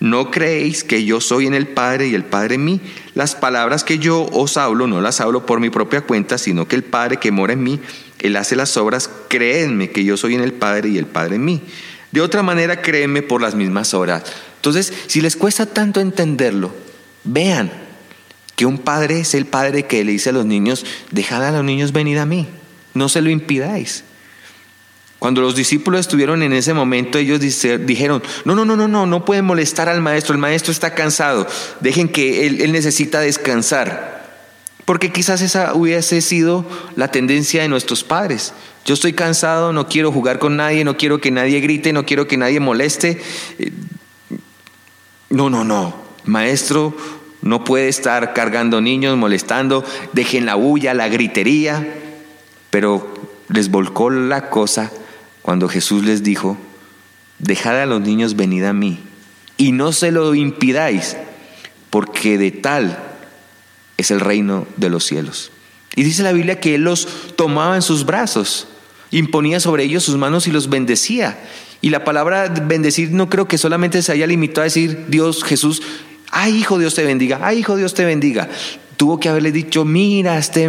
¿No 0.00 0.30
creéis 0.30 0.84
que 0.84 1.04
yo 1.04 1.20
soy 1.20 1.46
en 1.46 1.54
el 1.54 1.66
Padre 1.66 2.06
y 2.06 2.14
el 2.14 2.24
Padre 2.24 2.54
en 2.56 2.64
mí? 2.64 2.80
Las 3.14 3.34
palabras 3.34 3.82
que 3.82 3.98
yo 3.98 4.28
os 4.32 4.56
hablo 4.56 4.86
no 4.86 5.00
las 5.00 5.20
hablo 5.20 5.46
por 5.46 5.58
mi 5.58 5.70
propia 5.70 6.02
cuenta, 6.02 6.38
sino 6.38 6.68
que 6.68 6.76
el 6.76 6.84
Padre 6.84 7.16
que 7.16 7.32
mora 7.32 7.54
en 7.54 7.64
mí, 7.64 7.80
Él 8.20 8.36
hace 8.36 8.54
las 8.54 8.76
obras. 8.76 9.10
Créenme 9.28 9.90
que 9.90 10.04
yo 10.04 10.16
soy 10.16 10.34
en 10.34 10.42
el 10.42 10.52
Padre 10.52 10.90
y 10.90 10.98
el 10.98 11.06
Padre 11.06 11.36
en 11.36 11.44
mí. 11.44 11.62
De 12.12 12.20
otra 12.20 12.42
manera, 12.42 12.80
créeme 12.80 13.22
por 13.22 13.42
las 13.42 13.54
mismas 13.54 13.94
horas. 13.94 14.22
Entonces, 14.56 14.92
si 15.06 15.20
les 15.20 15.36
cuesta 15.36 15.66
tanto 15.66 16.00
entenderlo, 16.00 16.74
vean 17.24 17.70
que 18.56 18.66
un 18.66 18.78
padre 18.78 19.20
es 19.20 19.34
el 19.34 19.46
padre 19.46 19.84
que 19.86 20.02
le 20.04 20.12
dice 20.12 20.30
a 20.30 20.32
los 20.32 20.46
niños, 20.46 20.84
dejad 21.10 21.44
a 21.44 21.52
los 21.52 21.64
niños 21.64 21.92
venir 21.92 22.18
a 22.18 22.26
mí, 22.26 22.48
no 22.94 23.08
se 23.08 23.20
lo 23.20 23.30
impidáis. 23.30 24.04
Cuando 25.18 25.40
los 25.40 25.54
discípulos 25.54 26.00
estuvieron 26.00 26.42
en 26.42 26.52
ese 26.52 26.74
momento, 26.74 27.18
ellos 27.18 27.40
dijeron, 27.40 28.22
no, 28.44 28.54
no, 28.54 28.64
no, 28.64 28.76
no, 28.76 28.88
no, 28.88 29.06
no 29.06 29.24
pueden 29.24 29.44
molestar 29.44 29.88
al 29.88 30.00
maestro, 30.00 30.32
el 30.32 30.40
maestro 30.40 30.72
está 30.72 30.94
cansado, 30.94 31.46
dejen 31.80 32.08
que 32.08 32.46
él, 32.46 32.60
él 32.60 32.72
necesita 32.72 33.20
descansar. 33.20 34.17
Porque 34.88 35.12
quizás 35.12 35.42
esa 35.42 35.74
hubiese 35.74 36.22
sido 36.22 36.64
la 36.96 37.10
tendencia 37.10 37.60
de 37.60 37.68
nuestros 37.68 38.04
padres. 38.04 38.54
Yo 38.86 38.94
estoy 38.94 39.12
cansado, 39.12 39.70
no 39.74 39.86
quiero 39.86 40.10
jugar 40.10 40.38
con 40.38 40.56
nadie, 40.56 40.82
no 40.82 40.96
quiero 40.96 41.20
que 41.20 41.30
nadie 41.30 41.60
grite, 41.60 41.92
no 41.92 42.06
quiero 42.06 42.26
que 42.26 42.38
nadie 42.38 42.58
moleste. 42.58 43.20
Eh, 43.58 43.70
no, 45.28 45.50
no, 45.50 45.62
no. 45.62 45.94
Maestro 46.24 46.96
no 47.42 47.64
puede 47.64 47.88
estar 47.88 48.32
cargando 48.32 48.80
niños, 48.80 49.14
molestando, 49.18 49.84
dejen 50.14 50.46
la 50.46 50.54
bulla, 50.54 50.94
la 50.94 51.10
gritería. 51.10 51.86
Pero 52.70 53.12
les 53.50 53.70
volcó 53.70 54.08
la 54.08 54.48
cosa 54.48 54.90
cuando 55.42 55.68
Jesús 55.68 56.02
les 56.06 56.22
dijo, 56.22 56.56
dejad 57.38 57.78
a 57.82 57.84
los 57.84 58.00
niños 58.00 58.36
venid 58.36 58.64
a 58.64 58.72
mí 58.72 59.00
y 59.58 59.72
no 59.72 59.92
se 59.92 60.12
lo 60.12 60.34
impidáis, 60.34 61.18
porque 61.90 62.38
de 62.38 62.52
tal 62.52 63.07
es 63.98 64.10
el 64.10 64.20
reino 64.20 64.66
de 64.78 64.88
los 64.88 65.04
cielos. 65.04 65.52
Y 65.94 66.04
dice 66.04 66.22
la 66.22 66.32
Biblia 66.32 66.60
que 66.60 66.76
Él 66.76 66.82
los 66.82 67.06
tomaba 67.36 67.76
en 67.76 67.82
sus 67.82 68.06
brazos 68.06 68.68
imponía 69.10 69.60
sobre 69.60 69.84
ellos 69.84 70.04
sus 70.04 70.16
manos 70.16 70.46
y 70.46 70.50
los 70.52 70.68
bendecía. 70.68 71.38
Y 71.80 71.90
la 71.90 72.04
palabra 72.04 72.48
bendecir 72.48 73.10
no 73.10 73.28
creo 73.28 73.46
que 73.46 73.58
solamente 73.58 74.02
se 74.02 74.12
haya 74.12 74.26
limitado 74.26 74.62
a 74.62 74.64
decir 74.64 75.06
Dios, 75.08 75.44
Jesús, 75.44 75.82
ay 76.30 76.56
hijo 76.56 76.78
Dios 76.78 76.94
te 76.94 77.04
bendiga, 77.04 77.40
ay 77.42 77.58
hijo 77.58 77.76
Dios 77.76 77.94
te 77.94 78.04
bendiga. 78.04 78.48
Tuvo 78.96 79.20
que 79.20 79.28
haberle 79.28 79.52
dicho, 79.52 79.84
mira, 79.84 80.38
este 80.38 80.68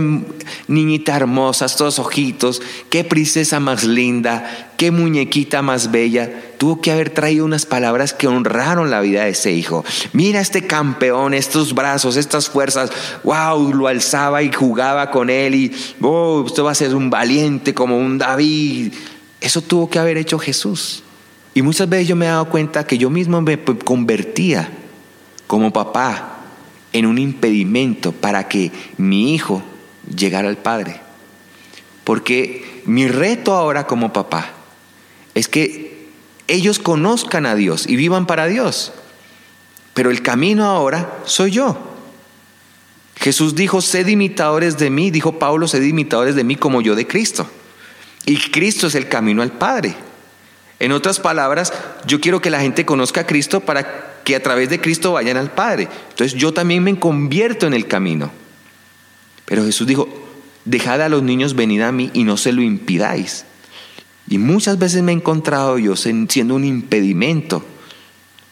niñita 0.67 1.15
hermosa, 1.15 1.65
estos 1.65 1.97
ojitos, 1.97 2.61
qué 2.91 3.03
princesa 3.03 3.59
más 3.59 3.83
linda, 3.83 4.71
qué 4.77 4.91
muñequita 4.91 5.63
más 5.63 5.89
bella. 5.89 6.31
Tuvo 6.59 6.81
que 6.81 6.91
haber 6.91 7.09
traído 7.09 7.45
unas 7.45 7.65
palabras 7.65 8.13
que 8.13 8.27
honraron 8.27 8.91
la 8.91 8.99
vida 8.99 9.23
de 9.23 9.29
ese 9.29 9.53
hijo. 9.53 9.85
Mira 10.11 10.41
este 10.41 10.67
campeón, 10.67 11.33
estos 11.33 11.73
brazos, 11.73 12.17
estas 12.17 12.49
fuerzas. 12.49 12.91
Wow, 13.23 13.73
lo 13.73 13.87
alzaba 13.87 14.43
y 14.43 14.51
jugaba 14.51 15.09
con 15.09 15.29
él 15.29 15.55
y, 15.55 15.71
oh, 16.01 16.41
usted 16.41 16.61
va 16.61 16.71
a 16.71 16.75
ser 16.75 16.93
un 16.95 17.09
valiente 17.09 17.73
como 17.73 17.97
un 17.97 18.17
David. 18.17 18.91
Eso 19.39 19.61
tuvo 19.61 19.89
que 19.89 19.99
haber 19.99 20.17
hecho 20.17 20.37
Jesús. 20.37 21.01
Y 21.53 21.61
muchas 21.61 21.87
veces 21.87 22.09
yo 22.09 22.17
me 22.17 22.25
he 22.25 22.29
dado 22.29 22.49
cuenta 22.49 22.85
que 22.85 22.97
yo 22.97 23.09
mismo 23.09 23.39
me 23.39 23.57
convertía 23.85 24.69
como 25.47 25.71
papá 25.71 26.39
en 26.91 27.05
un 27.05 27.17
impedimento 27.19 28.11
para 28.11 28.49
que 28.49 28.73
mi 28.97 29.33
hijo 29.33 29.63
llegara 30.13 30.49
al 30.49 30.57
Padre. 30.57 30.99
Porque 32.03 32.81
mi 32.83 33.07
reto 33.07 33.53
ahora 33.53 33.87
como 33.87 34.11
papá 34.11 34.49
es 35.35 35.47
que 35.47 35.88
ellos 36.49 36.79
conozcan 36.79 37.45
a 37.45 37.55
Dios 37.55 37.85
y 37.87 37.95
vivan 37.95 38.25
para 38.25 38.47
Dios. 38.47 38.91
Pero 39.93 40.11
el 40.11 40.21
camino 40.21 40.65
ahora 40.65 41.19
soy 41.25 41.51
yo. 41.51 41.77
Jesús 43.15 43.55
dijo, 43.55 43.81
sed 43.81 44.07
imitadores 44.07 44.77
de 44.77 44.89
mí, 44.89 45.11
dijo 45.11 45.39
Pablo, 45.39 45.67
sed 45.67 45.83
imitadores 45.83 46.35
de 46.35 46.43
mí 46.43 46.55
como 46.55 46.81
yo 46.81 46.95
de 46.95 47.05
Cristo. 47.05 47.47
Y 48.25 48.37
Cristo 48.37 48.87
es 48.87 48.95
el 48.95 49.09
camino 49.09 49.41
al 49.41 49.51
Padre. 49.51 49.95
En 50.79 50.93
otras 50.93 51.19
palabras, 51.19 51.73
yo 52.05 52.21
quiero 52.21 52.41
que 52.41 52.49
la 52.49 52.61
gente 52.61 52.85
conozca 52.85 53.21
a 53.21 53.27
Cristo 53.27 53.59
para 53.59 54.21
que 54.23 54.35
a 54.35 54.43
través 54.43 54.69
de 54.69 54.79
Cristo 54.79 55.11
vayan 55.13 55.35
al 55.35 55.51
Padre. 55.51 55.89
Entonces 56.11 56.39
yo 56.39 56.53
también 56.53 56.83
me 56.83 56.97
convierto 56.97 57.67
en 57.67 57.73
el 57.73 57.87
camino. 57.87 58.31
Pero 59.45 59.65
Jesús 59.65 59.85
dijo, 59.85 60.07
dejad 60.63 61.01
a 61.01 61.09
los 61.09 61.21
niños 61.21 61.55
venir 61.55 61.83
a 61.83 61.91
mí 61.91 62.11
y 62.13 62.23
no 62.23 62.37
se 62.37 62.53
lo 62.53 62.61
impidáis. 62.61 63.45
Y 64.29 64.37
muchas 64.37 64.77
veces 64.77 65.01
me 65.01 65.11
he 65.11 65.15
encontrado 65.15 65.77
yo 65.79 65.95
siendo 65.95 66.55
un 66.55 66.63
impedimento 66.63 67.65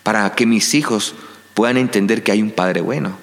para 0.03 0.33
que 0.33 0.45
mis 0.45 0.73
hijos 0.73 1.13
puedan 1.53 1.77
entender 1.77 2.23
que 2.23 2.31
hay 2.31 2.41
un 2.41 2.51
Padre 2.51 2.81
bueno. 2.81 3.17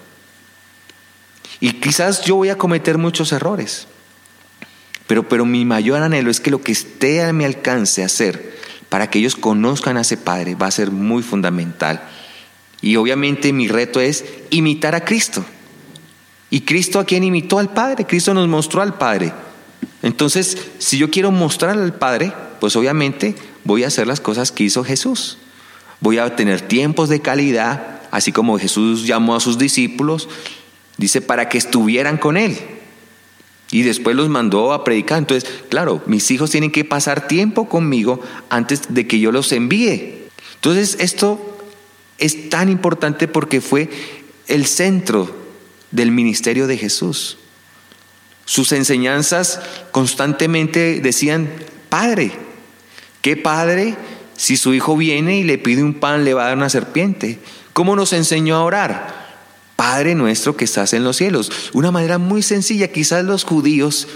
Y 1.60 1.72
quizás 1.72 2.24
yo 2.24 2.36
voy 2.36 2.50
a 2.50 2.58
cometer 2.58 2.98
muchos 2.98 3.32
errores, 3.32 3.88
pero, 5.06 5.28
pero 5.28 5.44
mi 5.44 5.64
mayor 5.64 6.02
anhelo 6.02 6.30
es 6.30 6.40
que 6.40 6.50
lo 6.50 6.62
que 6.62 6.72
esté 6.72 7.22
a 7.22 7.32
mi 7.32 7.44
alcance 7.44 8.04
hacer 8.04 8.54
para 8.88 9.10
que 9.10 9.18
ellos 9.18 9.34
conozcan 9.34 9.96
a 9.96 10.02
ese 10.02 10.16
Padre 10.16 10.54
va 10.54 10.68
a 10.68 10.70
ser 10.70 10.90
muy 10.90 11.22
fundamental. 11.22 12.02
Y 12.80 12.96
obviamente 12.96 13.52
mi 13.52 13.66
reto 13.66 14.00
es 14.00 14.24
imitar 14.50 14.94
a 14.94 15.04
Cristo. 15.04 15.44
¿Y 16.50 16.60
Cristo 16.60 17.00
a 17.00 17.04
quién 17.04 17.24
imitó 17.24 17.58
al 17.58 17.72
Padre? 17.72 18.04
Cristo 18.06 18.32
nos 18.34 18.46
mostró 18.46 18.82
al 18.82 18.94
Padre. 18.96 19.32
Entonces, 20.02 20.58
si 20.78 20.98
yo 20.98 21.10
quiero 21.10 21.30
mostrar 21.30 21.78
al 21.78 21.94
Padre, 21.94 22.32
pues 22.64 22.76
obviamente 22.76 23.34
voy 23.64 23.84
a 23.84 23.88
hacer 23.88 24.06
las 24.06 24.22
cosas 24.22 24.50
que 24.50 24.64
hizo 24.64 24.84
Jesús. 24.84 25.36
Voy 26.00 26.16
a 26.16 26.34
tener 26.34 26.62
tiempos 26.62 27.10
de 27.10 27.20
calidad, 27.20 28.00
así 28.10 28.32
como 28.32 28.58
Jesús 28.58 29.06
llamó 29.06 29.36
a 29.36 29.40
sus 29.40 29.58
discípulos, 29.58 30.30
dice, 30.96 31.20
para 31.20 31.50
que 31.50 31.58
estuvieran 31.58 32.16
con 32.16 32.38
Él. 32.38 32.56
Y 33.70 33.82
después 33.82 34.16
los 34.16 34.30
mandó 34.30 34.72
a 34.72 34.82
predicar. 34.82 35.18
Entonces, 35.18 35.50
claro, 35.68 36.00
mis 36.06 36.30
hijos 36.30 36.52
tienen 36.52 36.70
que 36.70 36.86
pasar 36.86 37.28
tiempo 37.28 37.68
conmigo 37.68 38.22
antes 38.48 38.94
de 38.94 39.06
que 39.06 39.20
yo 39.20 39.30
los 39.30 39.52
envíe. 39.52 40.24
Entonces, 40.54 40.96
esto 41.00 41.58
es 42.16 42.48
tan 42.48 42.70
importante 42.70 43.28
porque 43.28 43.60
fue 43.60 43.90
el 44.48 44.64
centro 44.64 45.36
del 45.90 46.12
ministerio 46.12 46.66
de 46.66 46.78
Jesús. 46.78 47.36
Sus 48.46 48.72
enseñanzas 48.72 49.60
constantemente 49.92 51.00
decían, 51.02 51.50
Padre, 51.90 52.32
¿qué 53.24 53.38
Padre 53.38 53.96
si 54.36 54.58
su 54.58 54.74
hijo 54.74 54.98
viene 54.98 55.38
y 55.38 55.44
le 55.44 55.56
pide 55.56 55.82
un 55.82 55.94
pan 55.94 56.26
le 56.26 56.34
va 56.34 56.42
a 56.44 56.48
dar 56.48 56.58
una 56.58 56.68
serpiente? 56.68 57.38
¿Cómo 57.72 57.96
nos 57.96 58.12
enseñó 58.12 58.56
a 58.56 58.64
orar? 58.64 59.24
Padre 59.76 60.14
nuestro 60.14 60.58
que 60.58 60.66
estás 60.66 60.92
en 60.92 61.04
los 61.04 61.16
cielos. 61.16 61.50
Una 61.72 61.90
manera 61.90 62.18
muy 62.18 62.42
sencilla, 62.42 62.88
quizás 62.88 63.24
los 63.24 63.44
judíos 63.44 64.08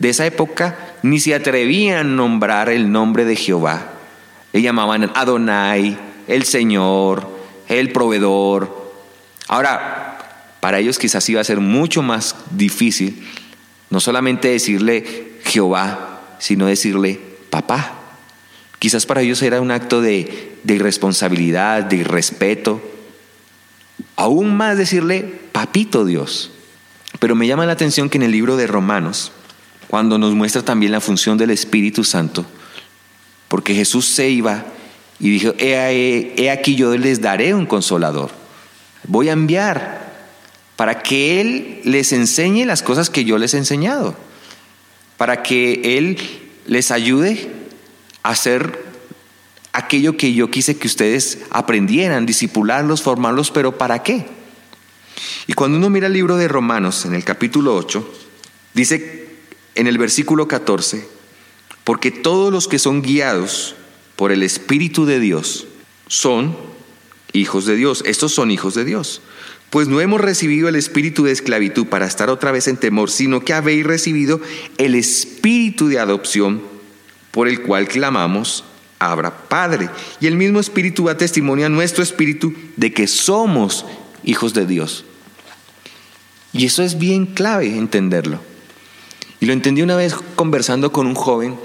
de 0.00 0.08
esa 0.08 0.26
época 0.26 0.76
ni 1.04 1.20
se 1.20 1.36
atrevían 1.36 1.98
a 1.98 2.02
nombrar 2.02 2.68
el 2.68 2.90
nombre 2.90 3.24
de 3.24 3.36
Jehová. 3.36 3.92
Le 4.52 4.62
llamaban 4.62 5.12
Adonai, 5.14 5.96
el 6.26 6.42
Señor, 6.42 7.30
el 7.68 7.92
proveedor. 7.92 8.92
Ahora, 9.46 10.18
para 10.58 10.80
ellos 10.80 10.98
quizás 10.98 11.28
iba 11.28 11.40
a 11.40 11.44
ser 11.44 11.60
mucho 11.60 12.02
más 12.02 12.34
difícil 12.50 13.24
no 13.90 14.00
solamente 14.00 14.48
decirle 14.48 15.38
Jehová, 15.44 16.20
sino 16.40 16.66
decirle 16.66 17.20
papá. 17.48 18.05
Quizás 18.78 19.06
para 19.06 19.22
ellos 19.22 19.42
era 19.42 19.60
un 19.60 19.70
acto 19.70 20.00
de, 20.00 20.58
irresponsabilidad, 20.66 21.84
de 21.84 21.96
irrespeto. 21.96 22.82
Aún 24.16 24.56
más 24.56 24.76
decirle 24.76 25.22
papito 25.52 26.04
Dios. 26.04 26.50
Pero 27.18 27.34
me 27.34 27.46
llama 27.46 27.66
la 27.66 27.72
atención 27.72 28.10
que 28.10 28.18
en 28.18 28.24
el 28.24 28.32
libro 28.32 28.56
de 28.56 28.66
Romanos, 28.66 29.32
cuando 29.88 30.18
nos 30.18 30.34
muestra 30.34 30.62
también 30.62 30.92
la 30.92 31.00
función 31.00 31.38
del 31.38 31.50
Espíritu 31.50 32.04
Santo, 32.04 32.44
porque 33.48 33.74
Jesús 33.74 34.06
se 34.06 34.28
iba 34.28 34.64
y 35.18 35.30
dijo, 35.30 35.54
he, 35.58 36.50
aquí 36.50 36.74
yo 36.74 36.94
les 36.96 37.22
daré 37.22 37.54
un 37.54 37.64
consolador. 37.64 38.30
Voy 39.04 39.30
a 39.30 39.32
enviar 39.32 40.14
para 40.76 41.02
que 41.02 41.40
Él 41.40 41.80
les 41.84 42.12
enseñe 42.12 42.66
las 42.66 42.82
cosas 42.82 43.08
que 43.08 43.24
yo 43.24 43.38
les 43.38 43.54
he 43.54 43.58
enseñado, 43.58 44.14
para 45.16 45.42
que 45.42 45.96
Él 45.96 46.18
les 46.66 46.90
ayude 46.90 47.55
hacer 48.30 48.84
aquello 49.72 50.16
que 50.16 50.32
yo 50.32 50.50
quise 50.50 50.76
que 50.76 50.86
ustedes 50.86 51.40
aprendieran, 51.50 52.26
disipularlos, 52.26 53.02
formarlos, 53.02 53.50
pero 53.50 53.76
¿para 53.76 54.02
qué? 54.02 54.26
Y 55.46 55.52
cuando 55.52 55.78
uno 55.78 55.90
mira 55.90 56.06
el 56.06 56.12
libro 56.12 56.36
de 56.36 56.48
Romanos, 56.48 57.04
en 57.04 57.14
el 57.14 57.24
capítulo 57.24 57.76
8, 57.76 58.08
dice 58.74 59.28
en 59.74 59.86
el 59.86 59.98
versículo 59.98 60.48
14, 60.48 61.06
porque 61.84 62.10
todos 62.10 62.52
los 62.52 62.68
que 62.68 62.78
son 62.78 63.02
guiados 63.02 63.76
por 64.16 64.32
el 64.32 64.42
Espíritu 64.42 65.04
de 65.04 65.20
Dios 65.20 65.66
son 66.08 66.56
hijos 67.32 67.66
de 67.66 67.76
Dios. 67.76 68.02
Estos 68.06 68.32
son 68.32 68.50
hijos 68.50 68.74
de 68.74 68.84
Dios. 68.84 69.20
Pues 69.70 69.88
no 69.88 70.00
hemos 70.00 70.20
recibido 70.20 70.68
el 70.68 70.76
espíritu 70.76 71.24
de 71.24 71.32
esclavitud 71.32 71.86
para 71.86 72.06
estar 72.06 72.30
otra 72.30 72.52
vez 72.52 72.68
en 72.68 72.76
temor, 72.76 73.10
sino 73.10 73.40
que 73.40 73.52
habéis 73.52 73.84
recibido 73.84 74.40
el 74.78 74.94
espíritu 74.94 75.88
de 75.88 75.98
adopción 75.98 76.62
por 77.36 77.48
el 77.48 77.60
cual 77.60 77.86
clamamos, 77.86 78.64
Abra 78.98 79.30
Padre. 79.46 79.90
Y 80.20 80.26
el 80.26 80.36
mismo 80.36 80.58
espíritu 80.58 81.04
da 81.04 81.18
testimonio 81.18 81.66
a 81.66 81.68
nuestro 81.68 82.02
espíritu 82.02 82.54
de 82.76 82.94
que 82.94 83.06
somos 83.06 83.84
hijos 84.24 84.54
de 84.54 84.64
Dios. 84.64 85.04
Y 86.54 86.64
eso 86.64 86.82
es 86.82 86.96
bien 86.96 87.26
clave 87.26 87.76
entenderlo. 87.76 88.40
Y 89.38 89.44
lo 89.44 89.52
entendí 89.52 89.82
una 89.82 89.96
vez 89.96 90.14
conversando 90.34 90.92
con 90.92 91.06
un 91.06 91.14
joven 91.14 91.58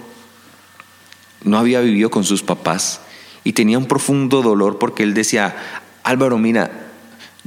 no 1.45 1.57
había 1.57 1.79
vivido 1.79 2.11
con 2.11 2.25
sus 2.25 2.43
papás 2.43 2.99
y 3.45 3.53
tenía 3.53 3.77
un 3.77 3.85
profundo 3.85 4.41
dolor 4.41 4.77
porque 4.77 5.03
él 5.03 5.13
decía, 5.13 5.55
Álvaro, 6.03 6.37
mira, 6.37 6.89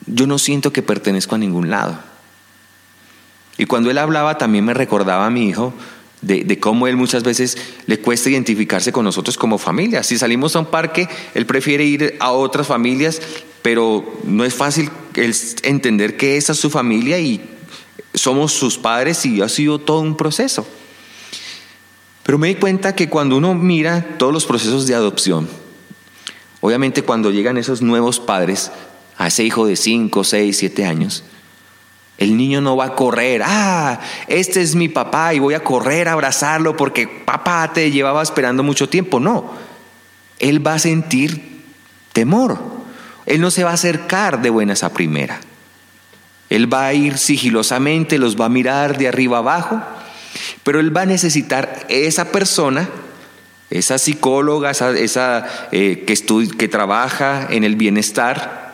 yo 0.06 0.26
no 0.26 0.38
siento 0.38 0.72
que 0.72 0.80
pertenezco 0.80 1.34
a 1.34 1.38
ningún 1.38 1.68
lado. 1.68 1.98
Y 3.58 3.66
cuando 3.66 3.90
él 3.90 3.98
hablaba 3.98 4.38
también 4.38 4.64
me 4.64 4.72
recordaba 4.72 5.26
a 5.26 5.30
mi 5.30 5.46
hijo 5.46 5.74
de, 6.26 6.58
cómo 6.58 6.86
él 6.86 6.96
muchas 6.96 7.22
veces 7.22 7.56
le 7.86 7.98
cuesta 7.98 8.30
identificarse 8.30 8.92
con 8.92 9.04
nosotros 9.04 9.36
como 9.36 9.58
familia. 9.58 10.02
Si 10.02 10.18
salimos 10.18 10.56
a 10.56 10.60
un 10.60 10.66
parque, 10.66 11.08
él 11.34 11.46
prefiere 11.46 11.84
ir 11.84 12.16
a 12.20 12.32
otras 12.32 12.66
familias, 12.66 13.20
pero 13.62 14.20
no 14.24 14.44
es 14.44 14.54
fácil 14.54 14.90
entender 15.62 16.16
que 16.16 16.36
esa 16.36 16.52
es 16.52 16.58
su 16.58 16.70
familia 16.70 17.18
y 17.18 17.40
somos 18.14 18.52
sus 18.52 18.78
padres 18.78 19.24
y 19.26 19.42
ha 19.42 19.48
sido 19.48 19.78
todo 19.78 20.00
un 20.00 20.16
proceso. 20.16 20.66
Pero 22.22 22.38
me 22.38 22.48
di 22.48 22.54
cuenta 22.54 22.94
que 22.94 23.08
cuando 23.08 23.36
uno 23.36 23.54
mira 23.54 24.16
todos 24.18 24.32
los 24.32 24.46
procesos 24.46 24.86
de 24.86 24.94
adopción, 24.94 25.48
obviamente 26.60 27.02
cuando 27.02 27.30
llegan 27.30 27.58
esos 27.58 27.82
nuevos 27.82 28.18
padres 28.18 28.70
a 29.18 29.26
ese 29.26 29.44
hijo 29.44 29.66
de 29.66 29.76
5, 29.76 30.24
6, 30.24 30.56
7 30.56 30.84
años, 30.86 31.24
el 32.18 32.36
niño 32.36 32.60
no 32.60 32.76
va 32.76 32.86
a 32.86 32.94
correr, 32.94 33.42
ah, 33.44 34.00
este 34.28 34.60
es 34.60 34.74
mi 34.74 34.88
papá 34.88 35.34
y 35.34 35.38
voy 35.40 35.54
a 35.54 35.64
correr 35.64 36.08
a 36.08 36.12
abrazarlo 36.12 36.76
porque 36.76 37.08
papá 37.08 37.70
te 37.72 37.90
llevaba 37.90 38.22
esperando 38.22 38.62
mucho 38.62 38.88
tiempo. 38.88 39.20
No, 39.20 39.52
él 40.38 40.64
va 40.64 40.74
a 40.74 40.78
sentir 40.78 41.62
temor. 42.12 42.58
Él 43.26 43.40
no 43.40 43.50
se 43.50 43.64
va 43.64 43.70
a 43.70 43.74
acercar 43.74 44.42
de 44.42 44.50
buenas 44.50 44.84
a 44.84 44.92
primera. 44.92 45.40
Él 46.50 46.72
va 46.72 46.86
a 46.86 46.94
ir 46.94 47.18
sigilosamente, 47.18 48.18
los 48.18 48.38
va 48.38 48.46
a 48.46 48.50
mirar 48.50 48.98
de 48.98 49.08
arriba 49.08 49.38
abajo 49.38 49.82
pero 50.62 50.80
él 50.80 50.96
va 50.96 51.02
a 51.02 51.06
necesitar 51.06 51.86
esa 51.88 52.32
persona, 52.32 52.88
esa 53.70 53.98
psicóloga, 53.98 54.70
esa, 54.70 55.68
eh, 55.72 56.04
que, 56.06 56.48
que 56.56 56.68
trabaja 56.68 57.46
en 57.50 57.64
el 57.64 57.76
bienestar, 57.76 58.73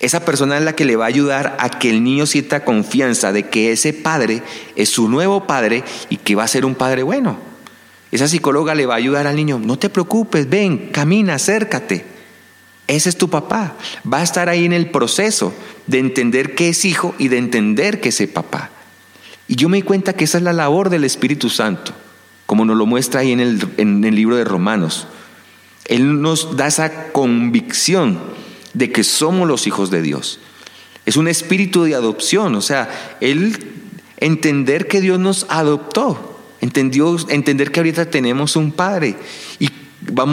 Esa 0.00 0.24
persona 0.24 0.56
es 0.56 0.64
la 0.64 0.74
que 0.74 0.86
le 0.86 0.96
va 0.96 1.04
a 1.04 1.08
ayudar 1.08 1.56
a 1.60 1.68
que 1.68 1.90
el 1.90 2.02
niño 2.02 2.24
sienta 2.24 2.64
confianza 2.64 3.32
de 3.32 3.48
que 3.48 3.70
ese 3.70 3.92
padre 3.92 4.42
es 4.74 4.88
su 4.88 5.08
nuevo 5.10 5.46
padre 5.46 5.84
y 6.08 6.16
que 6.16 6.34
va 6.34 6.44
a 6.44 6.48
ser 6.48 6.64
un 6.64 6.74
padre 6.74 7.02
bueno. 7.02 7.38
Esa 8.10 8.26
psicóloga 8.26 8.74
le 8.74 8.86
va 8.86 8.94
a 8.94 8.96
ayudar 8.96 9.26
al 9.26 9.36
niño, 9.36 9.60
no 9.62 9.78
te 9.78 9.90
preocupes, 9.90 10.48
ven, 10.48 10.88
camina, 10.90 11.34
acércate. 11.34 12.04
Ese 12.86 13.10
es 13.10 13.18
tu 13.18 13.28
papá. 13.28 13.76
Va 14.10 14.18
a 14.18 14.22
estar 14.22 14.48
ahí 14.48 14.64
en 14.64 14.72
el 14.72 14.90
proceso 14.90 15.54
de 15.86 15.98
entender 15.98 16.54
que 16.54 16.70
es 16.70 16.84
hijo 16.84 17.14
y 17.18 17.28
de 17.28 17.38
entender 17.38 18.00
que 18.00 18.08
es 18.08 18.26
papá. 18.28 18.70
Y 19.46 19.56
yo 19.56 19.68
me 19.68 19.76
di 19.76 19.82
cuenta 19.82 20.14
que 20.14 20.24
esa 20.24 20.38
es 20.38 20.44
la 20.44 20.52
labor 20.52 20.88
del 20.88 21.04
Espíritu 21.04 21.50
Santo, 21.50 21.92
como 22.46 22.64
nos 22.64 22.76
lo 22.76 22.86
muestra 22.86 23.20
ahí 23.20 23.32
en 23.32 23.40
el, 23.40 23.68
en 23.76 24.02
el 24.02 24.14
libro 24.14 24.36
de 24.36 24.44
Romanos. 24.44 25.06
Él 25.84 26.20
nos 26.22 26.56
da 26.56 26.66
esa 26.68 27.12
convicción 27.12 28.18
de 28.74 28.92
que 28.92 29.04
somos 29.04 29.48
los 29.48 29.66
hijos 29.66 29.90
de 29.90 30.02
Dios. 30.02 30.38
Es 31.06 31.16
un 31.16 31.28
espíritu 31.28 31.84
de 31.84 31.94
adopción, 31.94 32.54
o 32.54 32.60
sea, 32.60 33.16
Él 33.20 33.58
entender 34.18 34.86
que 34.86 35.00
Dios 35.00 35.18
nos 35.18 35.46
adoptó, 35.48 36.38
entendió, 36.60 37.16
entender 37.28 37.72
que 37.72 37.80
ahorita 37.80 38.10
tenemos 38.10 38.54
un 38.56 38.70
Padre 38.72 39.16
y, 39.58 39.70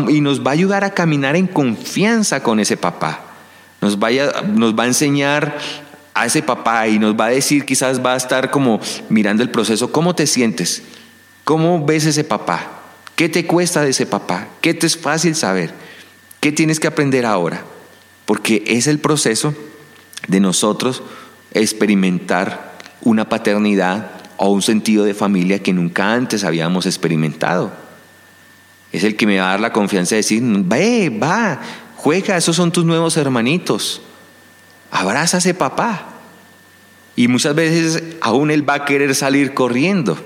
y 0.09 0.21
nos 0.21 0.45
va 0.45 0.51
a 0.51 0.53
ayudar 0.53 0.83
a 0.83 0.93
caminar 0.93 1.35
en 1.35 1.47
confianza 1.47 2.43
con 2.43 2.59
ese 2.59 2.77
papá. 2.77 3.21
Nos, 3.81 3.97
vaya, 3.97 4.31
nos 4.41 4.77
va 4.77 4.83
a 4.83 4.87
enseñar 4.87 5.57
a 6.13 6.25
ese 6.25 6.41
papá 6.41 6.87
y 6.87 6.99
nos 6.99 7.15
va 7.15 7.27
a 7.27 7.29
decir, 7.29 7.65
quizás 7.65 8.03
va 8.03 8.13
a 8.13 8.17
estar 8.17 8.51
como 8.51 8.79
mirando 9.09 9.43
el 9.43 9.49
proceso, 9.49 9.91
¿cómo 9.91 10.15
te 10.15 10.27
sientes? 10.27 10.83
¿Cómo 11.43 11.85
ves 11.85 12.05
ese 12.05 12.23
papá? 12.23 12.71
¿Qué 13.15 13.29
te 13.29 13.45
cuesta 13.45 13.81
de 13.81 13.91
ese 13.91 14.05
papá? 14.05 14.47
¿Qué 14.61 14.73
te 14.73 14.85
es 14.85 14.97
fácil 14.97 15.35
saber? 15.35 15.71
¿Qué 16.39 16.51
tienes 16.51 16.79
que 16.79 16.87
aprender 16.87 17.25
ahora? 17.25 17.63
Porque 18.27 18.61
es 18.67 18.87
el 18.87 18.99
proceso 18.99 19.55
de 20.27 20.41
nosotros 20.41 21.01
experimentar 21.53 22.77
una 23.01 23.29
paternidad 23.29 24.11
o 24.35 24.49
un 24.49 24.61
sentido 24.61 25.05
de 25.05 25.13
familia 25.13 25.63
que 25.63 25.71
nunca 25.71 26.13
antes 26.13 26.43
habíamos 26.43 26.85
experimentado. 26.85 27.71
Es 28.91 29.05
el 29.05 29.15
que 29.15 29.25
me 29.25 29.39
va 29.39 29.47
a 29.47 29.51
dar 29.51 29.61
la 29.61 29.71
confianza 29.71 30.15
de 30.15 30.17
decir, 30.17 30.43
ve, 30.43 31.09
va, 31.09 31.61
juega, 31.95 32.35
esos 32.35 32.57
son 32.57 32.73
tus 32.73 32.83
nuevos 32.83 33.15
hermanitos. 33.15 34.01
Abraza 34.91 35.37
a 35.37 35.39
ese 35.39 35.53
papá. 35.53 36.09
Y 37.15 37.29
muchas 37.29 37.55
veces 37.55 38.03
aún 38.19 38.51
él 38.51 38.69
va 38.69 38.73
a 38.73 38.85
querer 38.85 39.15
salir 39.15 39.53
corriendo. 39.53 40.17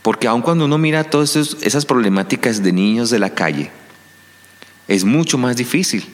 Porque 0.00 0.28
aun 0.28 0.42
cuando 0.42 0.66
uno 0.66 0.78
mira 0.78 1.02
todas 1.02 1.34
esas 1.34 1.86
problemáticas 1.86 2.62
de 2.62 2.72
niños 2.72 3.10
de 3.10 3.18
la 3.18 3.30
calle, 3.30 3.72
es 4.86 5.04
mucho 5.04 5.38
más 5.38 5.56
difícil 5.56 6.06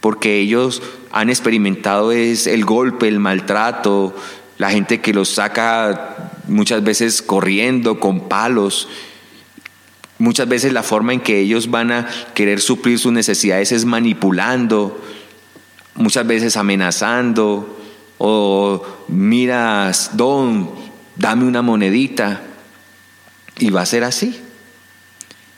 porque 0.00 0.38
ellos 0.38 0.82
han 1.12 1.28
experimentado 1.28 2.12
es 2.12 2.46
el 2.46 2.64
golpe, 2.64 3.08
el 3.08 3.20
maltrato, 3.20 4.14
la 4.58 4.70
gente 4.70 5.00
que 5.00 5.14
los 5.14 5.28
saca 5.28 6.32
muchas 6.48 6.82
veces 6.82 7.22
corriendo 7.22 8.00
con 8.00 8.28
palos. 8.28 8.88
Muchas 10.18 10.48
veces 10.48 10.72
la 10.72 10.82
forma 10.82 11.14
en 11.14 11.20
que 11.20 11.40
ellos 11.40 11.70
van 11.70 11.92
a 11.92 12.08
querer 12.34 12.60
suplir 12.60 12.98
sus 12.98 13.12
necesidades 13.12 13.72
es 13.72 13.86
manipulando, 13.86 15.00
muchas 15.94 16.26
veces 16.26 16.58
amenazando, 16.58 17.78
o 18.18 18.84
miras, 19.08 20.10
don, 20.14 20.70
dame 21.16 21.44
una 21.44 21.62
monedita, 21.62 22.42
y 23.58 23.70
va 23.70 23.80
a 23.80 23.86
ser 23.86 24.04
así. 24.04 24.38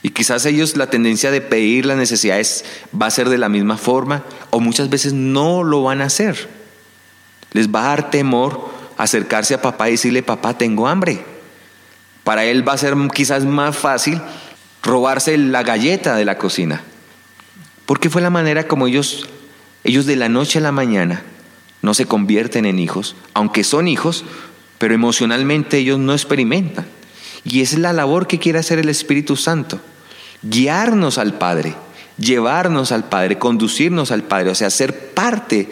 Y 0.02 0.10
quizás 0.10 0.44
ellos 0.46 0.76
la 0.76 0.90
tendencia 0.90 1.30
de 1.30 1.40
pedir 1.40 1.86
las 1.86 1.96
necesidades 1.96 2.64
va 3.00 3.06
a 3.06 3.10
ser 3.10 3.28
de 3.28 3.38
la 3.38 3.48
misma 3.48 3.76
forma 3.76 4.24
o 4.50 4.58
muchas 4.58 4.90
veces 4.90 5.12
no 5.12 5.62
lo 5.62 5.84
van 5.84 6.02
a 6.02 6.06
hacer. 6.06 6.48
Les 7.52 7.68
va 7.68 7.84
a 7.84 7.88
dar 7.88 8.10
temor 8.10 8.68
acercarse 8.98 9.54
a 9.54 9.62
papá 9.62 9.88
y 9.88 9.92
decirle, 9.92 10.22
papá, 10.22 10.58
tengo 10.58 10.88
hambre. 10.88 11.24
Para 12.24 12.44
él 12.44 12.66
va 12.66 12.72
a 12.72 12.78
ser 12.78 12.96
quizás 13.14 13.44
más 13.44 13.76
fácil 13.76 14.20
robarse 14.82 15.36
la 15.38 15.62
galleta 15.62 16.16
de 16.16 16.24
la 16.24 16.36
cocina. 16.36 16.82
Porque 17.86 18.10
fue 18.10 18.22
la 18.22 18.30
manera 18.30 18.66
como 18.66 18.88
ellos, 18.88 19.28
ellos 19.84 20.06
de 20.06 20.16
la 20.16 20.28
noche 20.28 20.58
a 20.58 20.62
la 20.62 20.72
mañana 20.72 21.22
no 21.80 21.94
se 21.94 22.06
convierten 22.06 22.64
en 22.64 22.78
hijos, 22.78 23.16
aunque 23.34 23.64
son 23.64 23.88
hijos, 23.88 24.24
pero 24.78 24.94
emocionalmente 24.94 25.78
ellos 25.78 25.98
no 25.98 26.12
experimentan. 26.12 26.86
Y 27.44 27.60
esa 27.60 27.74
es 27.74 27.80
la 27.80 27.92
labor 27.92 28.26
que 28.26 28.38
quiere 28.38 28.60
hacer 28.60 28.78
el 28.78 28.88
Espíritu 28.88 29.36
Santo 29.36 29.80
guiarnos 30.42 31.18
al 31.18 31.34
Padre, 31.38 31.74
llevarnos 32.18 32.92
al 32.92 33.08
Padre, 33.08 33.38
conducirnos 33.38 34.10
al 34.10 34.24
Padre, 34.24 34.50
o 34.50 34.54
sea, 34.54 34.70
ser 34.70 35.10
parte 35.10 35.68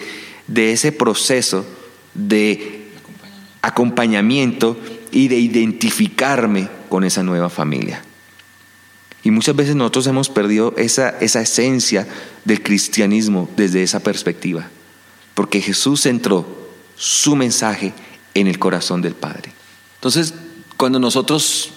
de 0.47 0.73
ese 0.73 0.93
proceso 0.93 1.65
de 2.15 2.89
acompañamiento 3.63 4.79
y 5.13 5.29
de 5.29 5.39
identificarme 5.39 6.69
con 6.89 7.05
esa 7.05 7.23
nueva 7.23 7.51
familia. 7.51 8.03
Y 9.23 9.31
muchas 9.31 9.55
veces 9.55 9.77
nosotros 9.77 10.07
hemos 10.07 10.31
perdido 10.31 10.75
esa, 10.79 11.11
esa 11.21 11.43
esencia 11.43 12.07
del 12.45 12.63
cristianismo 12.63 13.51
desde 13.57 13.83
esa 13.83 14.01
perspectiva, 14.01 14.69
porque 15.35 15.61
Jesús 15.61 16.03
centró 16.03 16.47
su 16.97 17.37
mensaje 17.37 17.93
en 18.35 18.47
el 18.47 18.59
corazón 18.59 19.03
del 19.03 19.15
Padre. 19.15 19.53
Entonces, 19.97 20.35
cuando 20.77 20.99
nosotros 20.99 21.73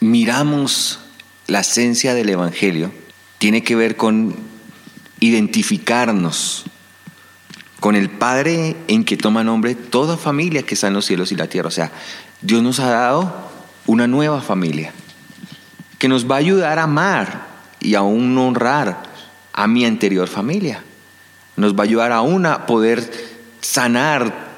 miramos 0.00 1.00
la 1.46 1.60
esencia 1.60 2.14
del 2.14 2.28
Evangelio 2.28 2.92
tiene 3.38 3.62
que 3.62 3.76
ver 3.76 3.96
con 3.96 4.34
identificarnos 5.20 6.64
con 7.80 7.96
el 7.96 8.08
Padre 8.08 8.76
en 8.88 9.04
que 9.04 9.18
toma 9.18 9.44
nombre 9.44 9.74
toda 9.74 10.16
familia 10.16 10.62
que 10.62 10.74
está 10.74 10.86
en 10.86 10.94
los 10.94 11.04
cielos 11.04 11.32
y 11.32 11.36
la 11.36 11.48
tierra. 11.48 11.68
O 11.68 11.70
sea, 11.70 11.92
Dios 12.40 12.62
nos 12.62 12.80
ha 12.80 12.88
dado 12.88 13.50
una 13.86 14.06
nueva 14.06 14.40
familia 14.40 14.92
que 15.98 16.08
nos 16.08 16.30
va 16.30 16.36
a 16.36 16.38
ayudar 16.38 16.78
a 16.78 16.84
amar 16.84 17.46
y 17.80 17.94
aún 17.94 18.36
honrar 18.38 19.02
a 19.52 19.66
mi 19.66 19.84
anterior 19.84 20.28
familia. 20.28 20.82
Nos 21.56 21.74
va 21.74 21.80
a 21.80 21.84
ayudar 21.84 22.12
aún 22.12 22.46
a 22.46 22.64
poder 22.66 23.10
sanar 23.60 24.54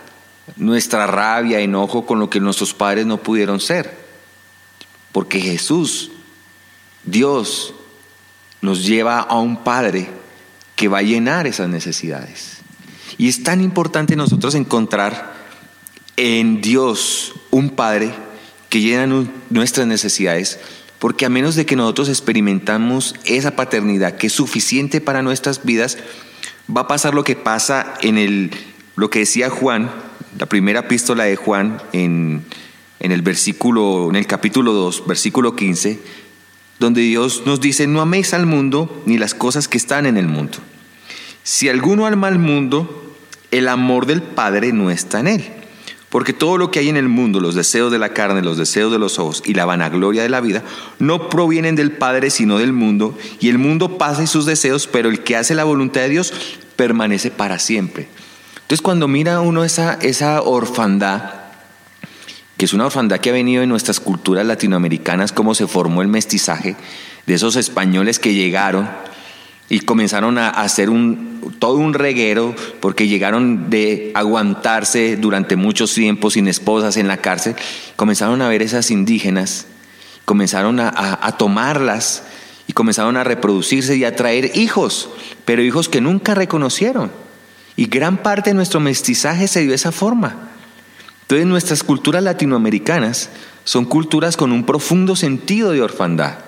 nuestra 0.56 1.06
rabia, 1.06 1.58
enojo 1.58 2.06
con 2.06 2.20
lo 2.20 2.30
que 2.30 2.38
nuestros 2.38 2.74
padres 2.74 3.06
no 3.06 3.18
pudieron 3.18 3.58
ser. 3.58 4.06
Porque 5.10 5.40
Jesús 5.40 6.12
Dios 7.06 7.74
nos 8.60 8.84
lleva 8.84 9.20
a 9.20 9.38
un 9.38 9.64
Padre 9.64 10.08
que 10.74 10.88
va 10.88 10.98
a 10.98 11.02
llenar 11.02 11.46
esas 11.46 11.68
necesidades. 11.68 12.58
Y 13.18 13.28
es 13.28 13.42
tan 13.42 13.62
importante 13.62 14.16
nosotros 14.16 14.54
encontrar 14.54 15.34
en 16.16 16.60
Dios 16.60 17.34
un 17.50 17.70
Padre 17.70 18.12
que 18.68 18.80
llena 18.80 19.26
nuestras 19.48 19.86
necesidades, 19.86 20.58
porque 20.98 21.24
a 21.24 21.30
menos 21.30 21.54
de 21.54 21.64
que 21.64 21.76
nosotros 21.76 22.08
experimentamos 22.08 23.14
esa 23.24 23.52
paternidad 23.56 24.16
que 24.16 24.26
es 24.26 24.32
suficiente 24.32 25.00
para 25.00 25.22
nuestras 25.22 25.64
vidas, 25.64 25.98
va 26.74 26.82
a 26.82 26.88
pasar 26.88 27.14
lo 27.14 27.24
que 27.24 27.36
pasa 27.36 27.94
en 28.02 28.18
el, 28.18 28.50
lo 28.96 29.08
que 29.08 29.20
decía 29.20 29.48
Juan, 29.48 29.90
la 30.38 30.46
primera 30.46 30.80
epístola 30.80 31.24
de 31.24 31.36
Juan 31.36 31.80
en, 31.92 32.44
en 32.98 33.12
el 33.12 33.22
versículo, 33.22 34.08
en 34.10 34.16
el 34.16 34.26
capítulo 34.26 34.72
2, 34.72 35.06
versículo 35.06 35.54
15, 35.54 36.00
donde 36.78 37.00
Dios 37.02 37.42
nos 37.46 37.60
dice, 37.60 37.86
no 37.86 38.00
améis 38.00 38.34
al 38.34 38.46
mundo 38.46 39.02
ni 39.06 39.18
las 39.18 39.34
cosas 39.34 39.68
que 39.68 39.78
están 39.78 40.06
en 40.06 40.16
el 40.16 40.28
mundo. 40.28 40.58
Si 41.42 41.68
alguno 41.68 42.06
ama 42.06 42.28
al 42.28 42.38
mundo, 42.38 43.14
el 43.50 43.68
amor 43.68 44.06
del 44.06 44.22
Padre 44.22 44.72
no 44.72 44.90
está 44.90 45.20
en 45.20 45.28
él. 45.28 45.44
Porque 46.08 46.32
todo 46.32 46.56
lo 46.56 46.70
que 46.70 46.78
hay 46.78 46.88
en 46.88 46.96
el 46.96 47.08
mundo, 47.08 47.40
los 47.40 47.54
deseos 47.54 47.90
de 47.92 47.98
la 47.98 48.10
carne, 48.10 48.40
los 48.40 48.56
deseos 48.56 48.92
de 48.92 48.98
los 48.98 49.18
ojos 49.18 49.42
y 49.44 49.54
la 49.54 49.64
vanagloria 49.64 50.22
de 50.22 50.28
la 50.28 50.40
vida, 50.40 50.62
no 50.98 51.28
provienen 51.28 51.76
del 51.76 51.92
Padre, 51.92 52.30
sino 52.30 52.58
del 52.58 52.72
mundo. 52.72 53.16
Y 53.40 53.48
el 53.48 53.58
mundo 53.58 53.98
pasa 53.98 54.22
y 54.22 54.26
sus 54.26 54.46
deseos, 54.46 54.86
pero 54.86 55.08
el 55.08 55.24
que 55.24 55.36
hace 55.36 55.54
la 55.54 55.64
voluntad 55.64 56.02
de 56.02 56.08
Dios 56.08 56.32
permanece 56.76 57.30
para 57.30 57.58
siempre. 57.58 58.08
Entonces 58.54 58.82
cuando 58.82 59.08
mira 59.08 59.40
uno 59.40 59.64
esa, 59.64 59.94
esa 59.94 60.42
orfandad, 60.42 61.35
que 62.56 62.64
es 62.64 62.72
una 62.72 62.86
orfandad 62.86 63.20
que 63.20 63.30
ha 63.30 63.34
venido 63.34 63.62
en 63.62 63.68
nuestras 63.68 64.00
culturas 64.00 64.46
latinoamericanas, 64.46 65.32
cómo 65.32 65.54
se 65.54 65.66
formó 65.66 66.02
el 66.02 66.08
mestizaje 66.08 66.76
de 67.26 67.34
esos 67.34 67.56
españoles 67.56 68.18
que 68.18 68.34
llegaron 68.34 68.88
y 69.68 69.80
comenzaron 69.80 70.38
a 70.38 70.48
hacer 70.48 70.90
un, 70.90 71.54
todo 71.58 71.74
un 71.74 71.92
reguero 71.92 72.54
porque 72.80 73.08
llegaron 73.08 73.68
de 73.68 74.12
aguantarse 74.14 75.16
durante 75.16 75.56
muchos 75.56 75.92
tiempos 75.92 76.34
sin 76.34 76.48
esposas 76.48 76.96
en 76.96 77.08
la 77.08 77.18
cárcel, 77.18 77.56
comenzaron 77.96 78.40
a 78.42 78.48
ver 78.48 78.62
esas 78.62 78.90
indígenas, 78.90 79.66
comenzaron 80.24 80.80
a, 80.80 80.88
a 81.20 81.36
tomarlas 81.36 82.22
y 82.68 82.72
comenzaron 82.72 83.16
a 83.16 83.24
reproducirse 83.24 83.96
y 83.96 84.04
a 84.04 84.16
traer 84.16 84.52
hijos, 84.56 85.10
pero 85.44 85.62
hijos 85.62 85.88
que 85.88 86.00
nunca 86.00 86.34
reconocieron. 86.34 87.10
Y 87.76 87.86
gran 87.86 88.22
parte 88.22 88.50
de 88.50 88.54
nuestro 88.54 88.80
mestizaje 88.80 89.46
se 89.48 89.60
dio 89.60 89.74
esa 89.74 89.92
forma. 89.92 90.55
Entonces 91.26 91.46
nuestras 91.48 91.82
culturas 91.82 92.22
latinoamericanas 92.22 93.30
son 93.64 93.84
culturas 93.84 94.36
con 94.36 94.52
un 94.52 94.64
profundo 94.64 95.16
sentido 95.16 95.72
de 95.72 95.82
orfandad. 95.82 96.38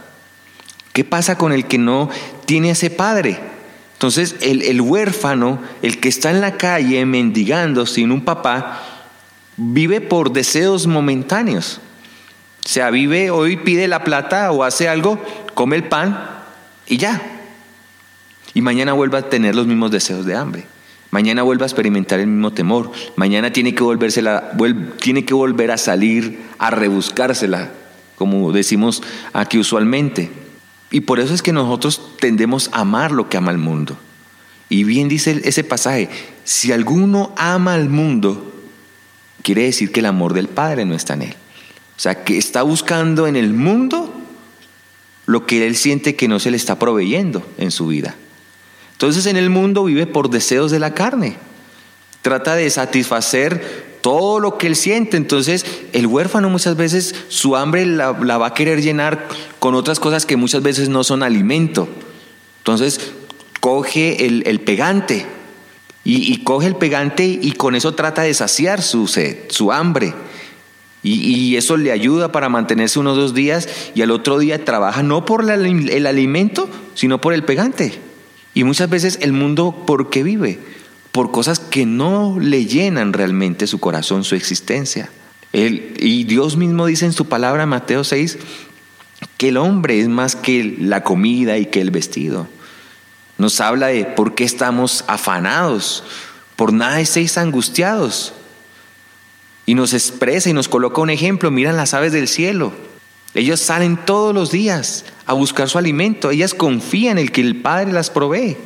¿Qué 0.93 1.03
pasa 1.03 1.37
con 1.37 1.53
el 1.53 1.67
que 1.67 1.79
no 1.79 2.09
tiene 2.47 2.71
ese 2.71 2.89
padre? 2.89 3.41
Entonces, 3.95 4.37
el, 4.41 4.81
huérfano, 4.81 5.61
el 5.83 5.99
que 5.99 6.09
está 6.09 6.31
en 6.31 6.41
la 6.41 6.57
calle 6.57 7.05
mendigando 7.05 7.87
sin 7.87 8.13
un 8.13 8.25
papá, 8.25 8.81
vive 9.57 10.01
por 10.01 10.33
deseos 10.33 10.87
momentáneos. 10.87 11.81
O 12.65 12.69
sea, 12.69 12.91
vive, 12.91 13.33
hoy 13.33 13.57
pide 13.57 13.89
la 13.89 14.05
plata 14.05 14.53
o 14.53 14.63
hace 14.63 14.89
algo, 14.89 15.21
come 15.55 15.75
el 15.75 15.89
pan 15.89 16.45
y 16.87 16.99
ya. 16.99 17.21
Y 18.55 18.61
mañana 18.61 18.93
vuelve 18.93 19.19
a 19.19 19.29
tener 19.29 19.57
los 19.57 19.67
mismos 19.67 19.91
deseos 19.91 20.25
de 20.25 20.37
hambre. 20.37 20.65
Mañana 21.11 21.43
vuelve 21.43 21.65
a 21.65 21.67
experimentar 21.67 22.21
el 22.21 22.27
mismo 22.27 22.53
temor. 22.53 22.93
Mañana 23.17 23.53
tiene 23.53 23.75
que, 23.75 23.85
tiene 25.01 25.25
que 25.25 25.35
volver 25.35 25.71
a 25.71 25.79
salir 25.79 26.41
a 26.59 26.71
rebuscársela, 26.71 27.73
como 28.17 28.53
decimos 28.53 29.03
aquí 29.33 29.59
usualmente. 29.59 30.31
Y 30.91 31.01
por 31.01 31.21
eso 31.21 31.35
es 31.35 31.43
que 31.43 31.53
nosotros 31.53 32.17
tendemos 32.21 32.71
a 32.73 32.81
amar 32.81 33.13
lo 33.13 33.29
que 33.29 33.37
ama 33.37 33.51
el 33.51 33.59
mundo. 33.59 33.97
Y 34.69 34.85
bien 34.85 35.09
dice 35.09 35.41
ese 35.45 35.65
pasaje, 35.65 36.11
si 36.45 36.73
alguno 36.73 37.33
ama 37.37 37.75
al 37.75 37.89
mundo, 37.89 38.53
quiere 39.43 39.63
decir 39.63 39.93
que 39.93 40.01
el 40.01 40.07
amor 40.07 40.35
del 40.35 40.49
Padre 40.49 40.85
no 40.85 40.95
está 40.95 41.15
en 41.15 41.23
él. 41.23 41.35
O 41.97 42.01
sea, 42.01 42.23
que 42.23 42.37
está 42.37 42.63
buscando 42.63 43.27
en 43.27 43.37
el 43.37 43.55
mundo 43.55 44.15
lo 45.27 45.47
que 45.47 45.67
él 45.67 45.75
siente 45.75 46.17
que 46.17 46.29
no 46.29 46.39
se 46.39 46.51
le 46.51 46.57
está 46.57 46.79
proveyendo 46.79 47.47
en 47.57 47.71
su 47.71 47.87
vida. 47.87 48.15
Entonces 48.99 49.27
en 49.27 49.37
el 49.37 49.49
mundo 49.49 49.85
vive 49.85 50.09
por 50.09 50.29
deseos 50.29 50.73
de 50.73 50.81
la 50.81 50.93
carne. 50.93 51.37
Trata 52.21 52.57
de 52.57 52.69
satisfacer 52.69 54.01
todo 54.01 54.41
lo 54.41 54.59
que 54.59 54.67
él 54.67 54.75
siente. 54.75 55.17
Entonces 55.17 55.65
el 55.93 56.09
huérfano 56.09 56.51
muchas 56.51 56.77
veces 56.77 57.15
su 57.29 57.55
hambre 57.55 57.87
la, 57.87 58.11
va 58.11 58.47
a 58.49 58.55
querer 58.55 58.83
llenar 58.83 59.29
con 59.61 59.77
otras 59.77 60.01
cosas 60.01 60.27
que 60.27 60.37
muchas 60.37 60.65
veces 60.65 60.89
no 60.89 61.05
son 61.05 61.23
alimento. 61.23 61.89
Entonces 62.59 63.13
coge 63.61 64.27
el, 64.27 64.61
pegante 64.63 65.27
y, 66.03 66.43
coge 66.43 66.67
el 66.67 66.75
pegante 66.75 67.25
y 67.25 67.53
con 67.53 67.77
eso 67.77 67.95
trata 67.95 68.23
de 68.23 68.35
saciar 68.35 68.83
su 68.83 69.07
sed, 69.07 69.45
su 69.49 69.71
hambre. 69.71 70.13
Y, 71.05 71.55
eso 71.55 71.77
le 71.77 71.93
ayuda 71.93 72.33
para 72.33 72.49
mantenerse 72.49 72.99
unos 72.99 73.17
dos 73.17 73.33
días 73.33 73.69
y 73.95 74.03
al 74.03 74.11
otro 74.11 74.41
día 74.41 74.65
trabaja 74.65 75.05
no 75.05 75.25
por 75.25 75.49
el 75.49 76.07
alimento, 76.09 76.69
sino 76.95 77.21
por 77.21 77.33
el 77.33 77.45
pegante. 77.45 78.08
Y 78.55 78.65
muchas 78.65 78.91
veces 78.91 79.19
el 79.23 79.33
mundo, 79.33 79.85
¿por 79.87 80.11
qué 80.11 80.23
vive? 80.23 80.59
Por 81.13 81.31
cosas 81.31 81.59
que 81.59 81.87
no 81.87 82.39
le 82.41 82.67
llenan 82.67 83.13
realmente 83.13 83.67
su 83.67 83.79
corazón, 83.79 84.25
su 84.25 84.35
existencia. 84.35 85.11
y 85.53 86.25
Dios 86.25 86.57
mismo 86.57 86.87
dice 86.87 87.07
en 87.07 87.13
su 87.13 87.27
palabra, 87.27 87.67
Mateo 87.67 88.05
6, 88.05 88.39
que 89.37 89.49
el 89.49 89.57
hombre 89.57 90.01
es 90.01 90.09
más 90.09 90.37
que 90.37 90.77
la 90.79 91.03
comida 91.03 91.59
y 91.59 91.67
que 91.67 91.81
el 91.81 91.91
vestido. 91.91 92.49
Nos 93.39 93.61
habla 93.61 93.87
de 93.89 94.05
por 94.05 94.35
qué 94.35 94.45
estamos 94.45 95.05
afanados, 95.07 96.05
por 96.57 96.73
nada 96.73 97.01
estéis 97.01 97.39
angustiados. 97.39 98.33
Y 99.65 99.75
nos 99.75 99.93
expresa 99.93 100.49
y 100.51 100.55
nos 100.55 100.69
coloca 100.69 101.01
un 101.01 101.11
ejemplo, 101.11 101.51
miran 101.51 101.77
las 101.77 101.95
aves 101.95 102.13
del 102.13 102.27
cielo. 102.27 102.73
Ellos 103.35 103.61
salen 103.61 103.97
todos 103.97 104.35
los 104.35 104.51
días 104.51 105.05
a 105.27 105.33
buscar 105.33 105.69
su 105.69 105.79
alimento, 105.79 106.31
ellas 106.31 106.55
confían 106.55 107.19
en 107.19 107.25
el 107.25 107.33
que 107.33 107.41
el 107.41 107.57
Padre 107.57 107.93
las 107.93 108.11
provee. 108.11 108.57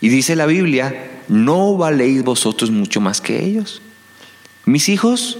Y 0.00 0.08
dice 0.08 0.36
la 0.36 0.46
Biblia, 0.46 1.22
¿no 1.28 1.76
valéis 1.76 2.22
vosotros 2.22 2.70
mucho 2.70 3.00
más 3.00 3.20
que 3.20 3.44
ellos? 3.44 3.80
Mis 4.64 4.88
hijos 4.88 5.38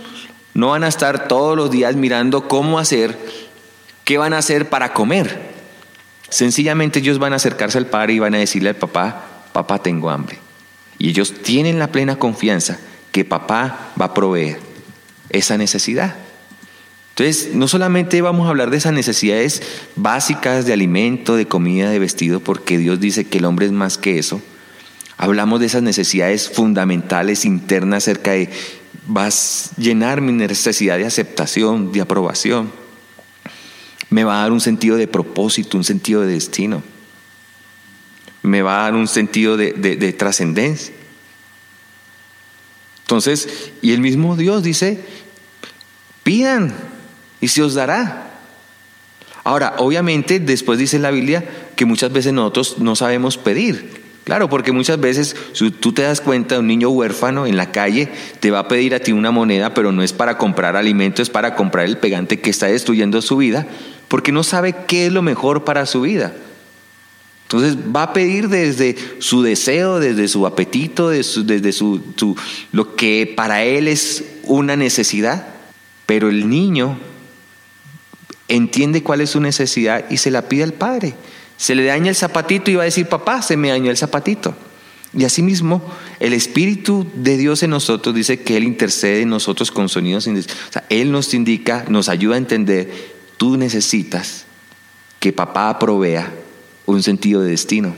no 0.55 0.69
van 0.69 0.85
a 0.85 0.89
estar 0.89 1.29
todos 1.29 1.57
los 1.57 1.71
días 1.71 1.97
mirando 1.97 2.49
cómo 2.49 2.79
hacer, 2.79 3.19
qué 4.05 4.19
van 4.19 4.33
a 4.33 4.39
hacer 4.39 4.69
para 4.69 4.93
comer. 4.93 5.53
Sencillamente 6.29 7.01
ellos 7.01 7.19
van 7.19 7.33
a 7.33 7.37
acercarse 7.37 7.79
al 7.79 7.87
Padre 7.87 8.15
y 8.15 8.19
van 8.19 8.35
a 8.35 8.39
decirle 8.39 8.71
al 8.71 8.77
papá, 8.77 9.25
papá 9.53 9.83
tengo 9.83 10.11
hambre. 10.11 10.39
Y 10.99 11.11
ellos 11.11 11.35
tienen 11.43 11.79
la 11.79 11.89
plena 11.89 12.17
confianza 12.17 12.79
que 13.11 13.25
papá 13.25 13.93
va 14.01 14.07
a 14.07 14.15
proveer 14.15 14.59
esa 15.29 15.59
necesidad. 15.59 16.17
Entonces, 17.13 17.55
no 17.55 17.69
solamente 17.69 18.23
vamos 18.23 18.47
a 18.47 18.51
hablar 18.51 18.71
de 18.71 18.79
esas 18.79 18.95
necesidades 18.95 19.63
básicas 19.97 20.65
de 20.65 20.73
alimento, 20.73 21.37
de 21.37 21.47
comida, 21.47 21.91
de 21.91 21.99
vestido, 21.99 22.41
porque 22.41 22.79
Dios 22.79 23.01
dice 23.01 23.25
que 23.25 23.39
el 23.39 23.45
hombre 23.45 23.67
es 23.67 23.73
más 23.73 23.99
que 23.99 24.19
eso. 24.19 24.41
Hablamos 25.19 25.61
de 25.61 25.67
esas 25.67 25.83
necesidades 25.83 26.49
fundamentales 26.49 27.45
internas 27.45 28.05
acerca 28.05 28.31
de, 28.31 28.49
vas 29.07 29.73
a 29.77 29.81
llenar 29.81 30.23
mi 30.23 30.33
necesidad 30.33 30.97
de 30.97 31.05
aceptación, 31.05 31.93
de 31.93 32.01
aprobación. 32.01 32.73
Me 34.09 34.25
va 34.25 34.39
a 34.39 34.43
dar 34.43 34.53
un 34.53 34.61
sentido 34.61 34.97
de 34.97 35.07
propósito, 35.07 35.77
un 35.77 35.85
sentido 35.85 36.23
de 36.23 36.33
destino. 36.33 36.83
Me 38.43 38.63
va 38.63 38.81
a 38.81 38.83
dar 38.85 38.95
un 38.95 39.07
sentido 39.07 39.59
de, 39.59 39.73
de 39.73 40.13
trascendencia. 40.15 40.95
Entonces, 43.03 43.71
y 43.83 43.93
el 43.93 44.01
mismo 44.01 44.37
Dios 44.37 44.63
dice, 44.63 44.99
Pidan 46.23 46.73
y 47.43 47.49
se 47.49 47.63
os 47.63 47.75
dará. 47.75 48.31
Ahora, 49.45 49.75
obviamente, 49.79 50.41
después 50.41 50.79
dice 50.79 50.99
la 50.99 51.11
Biblia 51.11 51.45
que 51.77 51.85
muchas 51.85 52.11
veces 52.11 52.33
nosotros 52.33 52.79
no 52.79 52.97
sabemos 52.97 53.37
pedir. 53.37 54.01
Claro, 54.25 54.49
porque 54.49 54.71
muchas 54.71 55.01
veces 55.01 55.35
si 55.53 55.73
tú 55.73 55.93
te 55.93 56.03
das 56.03 56.21
cuenta, 56.21 56.61
un 56.61 56.69
niño 56.69 56.91
huérfano 56.91 57.45
en 57.45 57.57
la 57.57 57.73
calle 57.73 58.09
te 58.39 58.53
va 58.53 58.61
a 58.61 58.69
pedir 58.69 58.95
a 58.95 59.01
ti 59.01 59.11
una 59.11 59.33
moneda, 59.33 59.75
pero 59.75 59.91
no 59.91 60.05
es 60.05 60.13
para 60.13 60.39
comprar 60.39 60.77
alimento, 60.77 61.21
es 61.21 61.29
para 61.29 61.57
comprar 61.57 61.87
el 61.87 61.99
pegante 61.99 62.41
que 62.41 62.51
está 62.51 62.69
destruyendo 62.69 63.21
su 63.21 63.37
vida, 63.37 63.67
porque 64.07 64.31
no 64.31 64.45
sabe 64.45 64.77
qué 64.87 65.07
es 65.07 65.13
lo 65.13 65.23
mejor 65.23 65.65
para 65.65 65.87
su 65.87 66.03
vida. 66.03 66.33
Entonces 67.43 67.77
va 67.95 68.05
a 68.05 68.13
pedir 68.13 68.49
desde 68.49 68.97
su 69.19 69.43
deseo, 69.43 69.99
desde 69.99 70.29
su 70.29 70.47
apetito, 70.47 71.11
desde, 71.11 71.73
su, 71.73 72.01
lo 72.71 72.95
que 72.95 73.31
para 73.37 73.65
él 73.65 73.89
es 73.89 74.25
una 74.45 74.77
necesidad. 74.77 75.49
Pero 76.07 76.31
el 76.31 76.49
niño 76.49 76.99
entiende 78.55 79.03
cuál 79.03 79.21
es 79.21 79.31
su 79.31 79.41
necesidad 79.41 80.05
y 80.11 80.19
se 80.19 80.31
la 80.31 80.49
pide 80.49 80.63
al 80.63 80.75
padre. 80.75 81.15
Se 81.57 81.75
le 81.75 81.85
daña 81.85 82.09
el 82.09 82.17
zapatito 82.17 82.71
y 82.71 82.75
va 82.75 82.83
a 82.83 82.87
decir, 82.87 83.09
papá, 83.09 83.43
se 83.43 83.57
me 83.57 83.69
dañó 83.69 83.91
el 83.91 83.97
zapatito. 83.97 84.55
Y 85.15 85.25
asimismo, 85.25 85.83
el 86.21 86.33
Espíritu 86.33 87.07
de 87.15 87.37
Dios 87.37 87.63
en 87.63 87.71
nosotros 87.71 88.15
dice 88.15 88.41
que 88.41 88.57
Él 88.57 88.65
intercede 88.65 89.23
en 89.23 89.29
nosotros 89.29 89.71
con 89.71 89.89
sonidos. 89.89 90.27
O 90.27 90.43
sea, 90.71 90.85
Él 90.89 91.13
nos 91.13 91.35
indica, 91.35 91.85
nos 91.89 92.09
ayuda 92.09 92.35
a 92.35 92.39
entender, 92.39 92.91
tú 93.37 93.57
necesitas 93.57 94.45
que 95.21 95.33
papá 95.33 95.79
provea 95.79 96.33
un 96.87 97.03
sentido 97.03 97.43
de 97.43 97.51
destino. 97.51 97.95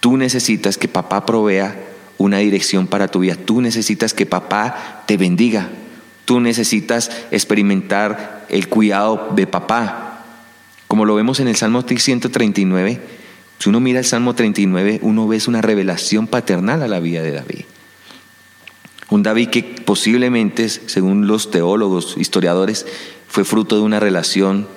Tú 0.00 0.16
necesitas 0.16 0.78
que 0.78 0.88
papá 0.88 1.26
provea 1.26 1.78
una 2.16 2.38
dirección 2.38 2.86
para 2.86 3.08
tu 3.08 3.20
vida. 3.20 3.36
Tú 3.36 3.60
necesitas 3.60 4.14
que 4.14 4.26
papá 4.26 5.04
te 5.06 5.16
bendiga. 5.16 5.70
Tú 6.28 6.40
necesitas 6.40 7.10
experimentar 7.30 8.44
el 8.50 8.68
cuidado 8.68 9.30
de 9.34 9.46
papá. 9.46 10.26
Como 10.86 11.06
lo 11.06 11.14
vemos 11.14 11.40
en 11.40 11.48
el 11.48 11.56
Salmo 11.56 11.80
139, 11.80 13.00
si 13.58 13.68
uno 13.70 13.80
mira 13.80 14.00
el 14.00 14.04
Salmo 14.04 14.34
39, 14.34 14.98
uno 15.00 15.26
ve 15.26 15.40
una 15.48 15.62
revelación 15.62 16.26
paternal 16.26 16.82
a 16.82 16.86
la 16.86 17.00
vida 17.00 17.22
de 17.22 17.32
David. 17.32 17.64
Un 19.08 19.22
David 19.22 19.48
que 19.48 19.62
posiblemente, 19.62 20.68
según 20.68 21.26
los 21.26 21.50
teólogos, 21.50 22.16
historiadores, 22.18 22.84
fue 23.26 23.46
fruto 23.46 23.76
de 23.76 23.82
una 23.84 23.98
relación 23.98 24.68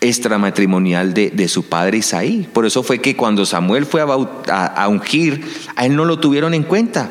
extramatrimonial 0.00 1.14
de, 1.14 1.30
de 1.30 1.48
su 1.48 1.64
padre 1.64 1.98
Isaí. 1.98 2.48
Por 2.52 2.64
eso 2.64 2.84
fue 2.84 3.00
que 3.00 3.16
cuando 3.16 3.44
Samuel 3.44 3.86
fue 3.86 4.02
a 4.02 4.88
ungir, 4.88 5.44
a 5.74 5.84
él 5.84 5.96
no 5.96 6.04
lo 6.04 6.20
tuvieron 6.20 6.54
en 6.54 6.62
cuenta, 6.62 7.10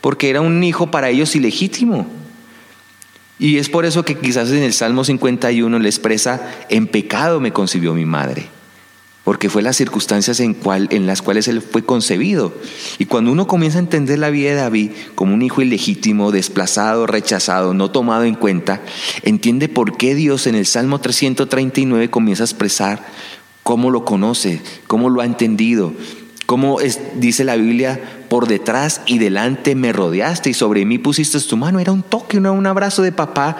porque 0.00 0.30
era 0.30 0.42
un 0.42 0.62
hijo 0.62 0.92
para 0.92 1.10
ellos 1.10 1.34
ilegítimo. 1.34 2.15
Y 3.38 3.58
es 3.58 3.68
por 3.68 3.84
eso 3.84 4.04
que 4.04 4.16
quizás 4.16 4.50
en 4.50 4.62
el 4.62 4.72
Salmo 4.72 5.04
51 5.04 5.78
le 5.78 5.88
expresa, 5.88 6.50
en 6.70 6.86
pecado 6.86 7.40
me 7.40 7.52
concibió 7.52 7.92
mi 7.92 8.06
madre, 8.06 8.48
porque 9.24 9.50
fue 9.50 9.60
las 9.60 9.76
circunstancias 9.76 10.40
en, 10.40 10.54
cual, 10.54 10.88
en 10.90 11.06
las 11.06 11.20
cuales 11.20 11.46
él 11.46 11.60
fue 11.60 11.84
concebido. 11.84 12.54
Y 12.98 13.04
cuando 13.04 13.30
uno 13.30 13.46
comienza 13.46 13.78
a 13.78 13.82
entender 13.82 14.18
la 14.18 14.30
vida 14.30 14.50
de 14.50 14.56
David 14.56 14.90
como 15.14 15.34
un 15.34 15.42
hijo 15.42 15.60
ilegítimo, 15.60 16.32
desplazado, 16.32 17.06
rechazado, 17.06 17.74
no 17.74 17.90
tomado 17.90 18.24
en 18.24 18.36
cuenta, 18.36 18.80
entiende 19.22 19.68
por 19.68 19.98
qué 19.98 20.14
Dios 20.14 20.46
en 20.46 20.54
el 20.54 20.64
Salmo 20.64 21.00
339 21.00 22.08
comienza 22.08 22.42
a 22.44 22.46
expresar 22.46 23.04
cómo 23.62 23.90
lo 23.90 24.06
conoce, 24.06 24.62
cómo 24.86 25.10
lo 25.10 25.20
ha 25.20 25.26
entendido, 25.26 25.92
como 26.46 26.78
dice 27.16 27.44
la 27.44 27.56
Biblia, 27.56 28.15
por 28.28 28.48
detrás 28.48 29.00
y 29.06 29.18
delante 29.18 29.74
me 29.74 29.92
rodeaste 29.92 30.50
y 30.50 30.54
sobre 30.54 30.84
mí 30.84 30.98
pusiste 30.98 31.40
tu 31.40 31.56
mano. 31.56 31.80
Era 31.80 31.92
un 31.92 32.02
toque, 32.02 32.38
un 32.38 32.66
abrazo 32.66 33.02
de 33.02 33.12
papá 33.12 33.56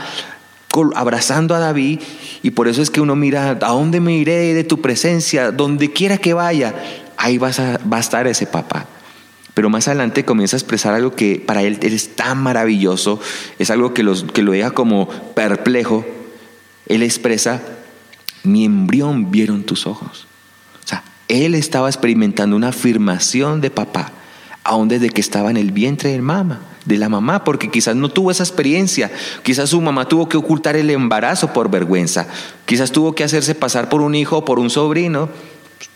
abrazando 0.95 1.55
a 1.55 1.59
David. 1.59 2.01
Y 2.43 2.51
por 2.51 2.69
eso 2.69 2.83
es 2.83 2.91
que 2.91 3.01
uno 3.01 3.17
mira, 3.17 3.51
¿a 3.51 3.55
dónde 3.55 4.01
me 4.01 4.15
iré 4.15 4.55
de 4.55 4.65
tu 4.65 4.81
presencia? 4.81 5.51
Donde 5.51 5.93
quiera 5.93 6.19
que 6.19 6.35
vaya, 6.35 6.75
ahí 7.17 7.39
vas 7.39 7.61
a, 7.61 7.79
va 7.91 7.97
a 7.99 8.01
estar 8.01 8.27
ese 8.27 8.47
papá. 8.47 8.87
Pero 9.55 9.71
más 9.71 9.89
adelante 9.89 10.25
comienza 10.25 10.57
a 10.57 10.59
expresar 10.59 10.93
algo 10.93 11.15
que 11.15 11.43
para 11.45 11.63
él, 11.63 11.79
es 11.81 12.15
tan 12.15 12.39
maravilloso, 12.39 13.21
es 13.59 13.71
algo 13.71 13.95
que, 13.95 14.05
que 14.35 14.43
lo 14.43 14.53
deja 14.53 14.73
como 14.73 15.09
perplejo. 15.35 16.05
Él 16.87 17.03
expresa, 17.03 17.63
mi 18.45 18.67
embrión 18.67 19.31
vieron 19.31 19.63
tus 19.63 19.87
ojos. 19.87 20.27
O 20.85 20.87
sea, 20.87 21.03
Él 21.29 21.55
estaba 21.55 21.89
experimentando 21.89 22.55
una 22.55 22.69
afirmación 22.69 23.63
de 23.63 23.71
papá, 23.71 24.13
aún 24.67 24.89
desde 24.89 25.11
que 25.11 25.21
estaba 25.21 25.51
en 25.51 25.57
el 25.57 25.71
vientre 25.71 26.11
de 26.11 26.21
mamá, 26.21 26.61
de 26.85 26.99
la 26.99 27.09
mamá, 27.09 27.45
porque 27.45 27.71
quizás 27.71 27.97
no 27.97 28.09
tuvo 28.09 28.31
esa 28.31 28.43
experiencia, 28.43 29.11
quizás 29.43 29.71
su 29.71 29.81
mamá 29.81 30.09
tuvo 30.09 30.29
que 30.29 30.37
ocultar 30.37 30.77
el 30.77 30.91
embarazo 30.91 31.53
por 31.53 31.71
vergüenza, 31.71 32.27
quizás 32.65 32.93
tuvo 32.93 33.15
que 33.15 33.25
hacerse 33.25 33.55
pasar 33.55 33.89
por 33.89 34.01
un 34.01 34.15
hijo 34.15 34.39
o 34.39 34.45
por 34.45 34.59
un 34.59 34.71
sobrino, 34.71 35.29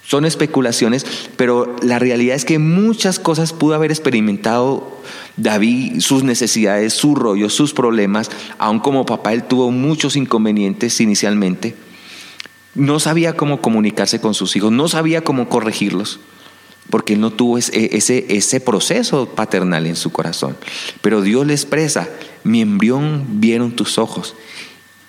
son 0.07 0.25
especulaciones, 0.25 1.07
pero 1.37 1.77
la 1.83 1.99
realidad 1.99 2.35
es 2.35 2.45
que 2.45 2.59
muchas 2.59 3.19
cosas 3.19 3.53
pudo 3.53 3.75
haber 3.75 3.91
experimentado 3.91 5.01
David, 5.37 6.01
sus 6.01 6.25
necesidades, 6.25 6.93
su 6.95 7.15
rollo, 7.15 7.49
sus 7.49 7.75
problemas, 7.75 8.31
aun 8.59 8.81
como 8.81 9.07
papá 9.07 9.33
él 9.33 9.45
tuvo 9.45 9.71
muchos 9.71 10.17
inconvenientes 10.17 11.01
inicialmente. 11.01 11.77
No 12.75 13.01
sabía 13.01 13.37
cómo 13.37 13.61
comunicarse 13.61 14.21
con 14.21 14.35
sus 14.35 14.55
hijos, 14.57 14.73
no 14.73 14.89
sabía 14.89 15.23
cómo 15.23 15.49
corregirlos, 15.49 16.21
porque 16.91 17.17
no 17.17 17.31
tuvo 17.31 17.59
ese, 17.59 17.97
ese, 17.97 18.27
ese 18.29 18.61
proceso 18.61 19.27
paternal 19.27 19.87
en 19.87 19.97
su 19.97 20.11
corazón. 20.11 20.57
Pero 21.01 21.23
Dios 21.23 21.47
le 21.47 21.55
expresa, 21.55 22.09
mi 22.45 22.61
embrión 22.61 23.25
vieron 23.41 23.73
tus 23.73 23.99
ojos. 23.99 24.35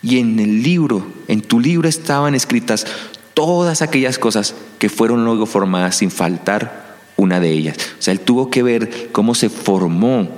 Y 0.03 0.19
en 0.19 0.39
el 0.39 0.63
libro, 0.63 1.05
en 1.27 1.41
tu 1.41 1.59
libro 1.59 1.87
estaban 1.87 2.35
escritas 2.35 2.85
todas 3.33 3.81
aquellas 3.81 4.17
cosas 4.17 4.55
que 4.79 4.89
fueron 4.89 5.25
luego 5.25 5.45
formadas 5.45 5.97
sin 5.97 6.11
faltar 6.11 6.97
una 7.17 7.39
de 7.39 7.51
ellas. 7.51 7.77
O 7.99 8.01
sea, 8.01 8.11
él 8.11 8.19
tuvo 8.19 8.49
que 8.49 8.63
ver 8.63 9.09
cómo 9.11 9.35
se 9.35 9.49
formó 9.49 10.29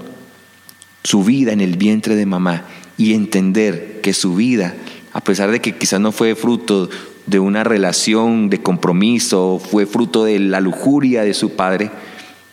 su 1.04 1.24
vida 1.24 1.54
en 1.54 1.62
el 1.62 1.78
vientre 1.78 2.16
de 2.16 2.26
mamá 2.26 2.66
y 2.98 3.14
entender 3.14 4.02
que 4.02 4.14
su 4.14 4.36
vida, 4.36 4.76
a 5.14 5.22
pesar 5.22 5.52
de 5.52 5.62
que 5.62 5.78
quizás 5.78 6.00
no 6.00 6.12
fue 6.12 6.36
fruto 6.36 6.90
de 7.26 7.40
una 7.40 7.64
relación 7.64 8.50
de 8.50 8.62
compromiso, 8.62 9.60
fue 9.60 9.86
fruto 9.86 10.26
de 10.26 10.40
la 10.40 10.60
lujuria 10.60 11.24
de 11.24 11.34
su 11.34 11.52
padre, 11.52 11.92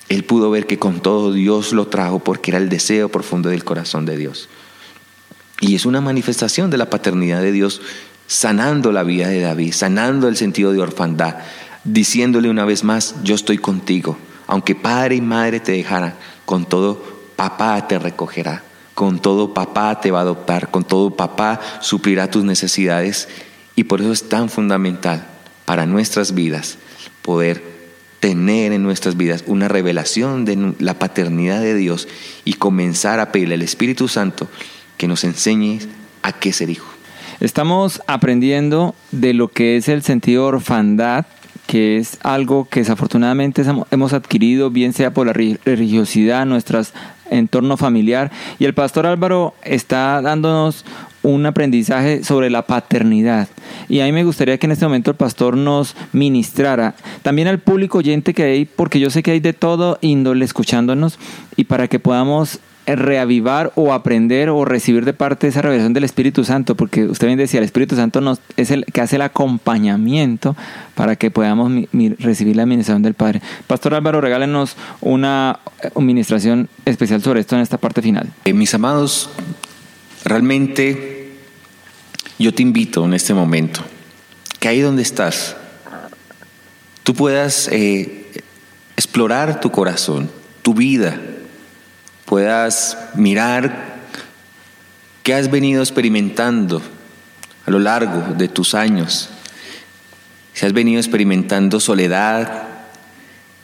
él 0.09 0.25
pudo 0.25 0.51
ver 0.51 0.67
que 0.67 0.79
con 0.79 1.01
todo 1.01 1.33
Dios 1.33 1.73
lo 1.73 1.87
trajo 1.87 2.19
porque 2.19 2.51
era 2.51 2.59
el 2.59 2.69
deseo 2.69 3.09
profundo 3.09 3.49
del 3.49 3.65
corazón 3.65 4.07
de 4.07 4.17
Dios. 4.17 4.49
Y 5.61 5.77
es 5.77 5.87
una 5.87 6.01
manifestación 6.01 6.71
de 6.71 6.79
la 6.79 6.91
paternidad 6.91 7.41
de 7.43 7.53
Dios 7.53 7.81
sanando 8.27 8.93
la 8.93 9.03
vida 9.03 9.29
de 9.29 9.41
David, 9.41 9.73
sanando 9.73 10.27
el 10.27 10.37
sentido 10.37 10.73
de 10.73 10.81
orfandad, 10.81 11.37
diciéndole 11.85 12.51
una 12.51 12.65
vez 12.65 12.83
más, 12.83 13.15
yo 13.23 13.35
estoy 13.35 13.59
contigo. 13.59 14.17
Aunque 14.47 14.75
padre 14.75 15.17
y 15.17 15.21
madre 15.21 15.61
te 15.61 15.73
dejaran, 15.73 16.15
con 16.45 16.65
todo 16.65 17.03
papá 17.37 17.87
te 17.87 17.99
recogerá, 17.99 18.65
con 18.95 19.21
todo 19.21 19.55
papá 19.55 20.01
te 20.01 20.11
va 20.11 20.19
a 20.19 20.23
adoptar, 20.23 20.71
con 20.71 20.83
todo 20.83 21.11
papá 21.11 21.61
suplirá 21.81 22.31
tus 22.31 22.43
necesidades. 22.43 23.29
Y 23.81 23.85
por 23.85 24.03
eso 24.03 24.13
es 24.13 24.29
tan 24.29 24.51
fundamental 24.51 25.25
para 25.65 25.87
nuestras 25.87 26.35
vidas 26.35 26.77
poder 27.23 27.63
tener 28.21 28.75
en 28.75 28.83
nuestras 28.83 29.17
vidas 29.17 29.43
una 29.47 29.69
revelación 29.69 30.45
de 30.45 30.75
la 30.79 30.99
paternidad 30.99 31.63
de 31.63 31.75
Dios 31.75 32.07
y 32.45 32.53
comenzar 32.53 33.21
a 33.21 33.33
pedirle 33.33 33.55
al 33.55 33.63
Espíritu 33.63 34.07
Santo 34.07 34.49
que 34.99 35.09
nos 35.09 35.25
enseñe 35.25 35.79
a 36.21 36.33
qué 36.33 36.53
ser 36.53 36.69
hijo. 36.69 36.91
Estamos 37.41 38.03
aprendiendo 38.07 38.95
de 39.13 39.33
lo 39.33 39.49
que 39.49 39.79
es 39.79 39.89
el 39.89 40.03
sentido 40.03 40.43
de 40.43 40.57
orfandad, 40.57 41.25
que 41.67 41.97
es 41.97 42.19
algo 42.23 42.67
que 42.67 42.81
desafortunadamente 42.81 43.63
hemos 43.91 44.13
adquirido, 44.13 44.69
bien 44.71 44.93
sea 44.93 45.15
por 45.15 45.27
la 45.27 45.33
religiosidad, 45.33 46.45
nuestro 46.45 46.83
entorno 47.31 47.79
familiar. 47.79 48.31
Y 48.59 48.67
el 48.67 48.75
pastor 48.75 49.07
Álvaro 49.07 49.55
está 49.63 50.21
dándonos 50.21 50.85
un 51.23 51.47
aprendizaje 51.47 52.25
sobre 52.25 52.51
la 52.51 52.63
paternidad. 52.63 53.49
Y 53.89 54.01
a 54.01 54.05
mí 54.05 54.13
me 54.13 54.25
gustaría 54.25 54.59
que 54.59 54.67
en 54.67 54.73
este 54.73 54.87
momento 54.87 55.11
el 55.11 55.17
pastor 55.17 55.57
nos 55.57 55.97
ministrara, 56.13 56.95
también 57.23 57.49
al 57.49 57.59
público 57.59 57.99
oyente 57.99 58.35
que 58.35 58.45
hay, 58.45 58.65
porque 58.65 59.01
yo 59.01 59.11
sé 59.11 59.23
que 59.23 59.33
hay 59.33 59.41
de 59.41 59.53
todo 59.53 59.99
índole 60.01 60.45
escuchándonos, 60.45 61.19
y 61.57 61.65
para 61.65 61.89
que 61.89 61.99
podamos 61.99 62.61
reavivar 62.87 63.73
o 63.75 63.93
aprender 63.93 64.49
o 64.51 64.65
recibir 64.65 65.05
de 65.05 65.13
parte 65.13 65.49
esa 65.49 65.63
revelación 65.63 65.93
del 65.93 66.05
Espíritu 66.05 66.45
Santo, 66.45 66.75
porque 66.75 67.05
usted 67.05 67.27
bien 67.27 67.39
decía, 67.39 67.59
el 67.59 67.65
Espíritu 67.65 67.97
Santo 67.97 68.21
es 68.57 68.71
el 68.71 68.85
que 68.87 69.01
hace 69.01 69.17
el 69.17 69.23
acompañamiento 69.23 70.57
para 70.95 71.17
que 71.17 71.31
podamos 71.31 71.71
recibir 72.19 72.57
la 72.57 72.63
administración 72.63 73.03
del 73.03 73.15
Padre. 73.15 73.43
Pastor 73.67 73.95
Álvaro, 73.95 74.21
regálenos 74.21 74.77
una 75.01 75.61
administración 75.95 76.69
especial 76.85 77.23
sobre 77.23 77.41
esto 77.41 77.57
en 77.57 77.63
esta 77.63 77.79
parte 77.79 78.03
final. 78.03 78.29
Eh, 78.45 78.53
mis 78.53 78.75
amados, 78.75 79.31
realmente 80.31 81.33
yo 82.39 82.55
te 82.55 82.63
invito 82.63 83.05
en 83.05 83.15
este 83.15 83.35
momento 83.35 83.85
que 84.61 84.69
ahí 84.69 84.81
donde 84.81 85.03
estás, 85.03 85.57
tú 87.03 87.15
puedas 87.15 87.69
eh, 87.73 88.31
explorar 88.97 89.61
tu 89.61 89.73
corazón, 89.73 90.31
tu 90.63 90.73
vida, 90.73 91.21
puedas 92.27 92.97
mirar 93.17 93.99
qué 95.25 95.35
has 95.35 95.51
venido 95.51 95.83
experimentando 95.83 96.81
a 97.67 97.71
lo 97.73 97.81
largo 97.81 98.35
de 98.35 98.47
tus 98.47 98.77
años. 98.77 99.31
Si 100.53 100.65
has 100.65 100.73
venido 100.73 101.01
experimentando 101.01 101.81
soledad, 101.81 102.69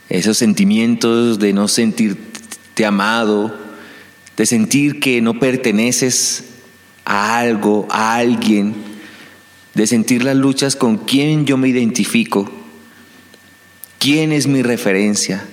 esos 0.08 0.36
sentimientos 0.36 1.38
de 1.38 1.52
no 1.52 1.68
sentirte 1.68 2.84
amado, 2.84 3.56
de 4.36 4.46
sentir 4.46 4.98
que 4.98 5.20
no 5.20 5.38
perteneces 5.38 6.55
a 7.06 7.38
algo, 7.38 7.86
a 7.90 8.16
alguien, 8.16 8.74
de 9.72 9.86
sentir 9.86 10.22
las 10.22 10.36
luchas 10.36 10.76
con 10.76 10.98
quién 10.98 11.46
yo 11.46 11.56
me 11.56 11.68
identifico, 11.68 12.50
quién 13.98 14.32
es 14.32 14.46
mi 14.46 14.62
referencia 14.62 15.46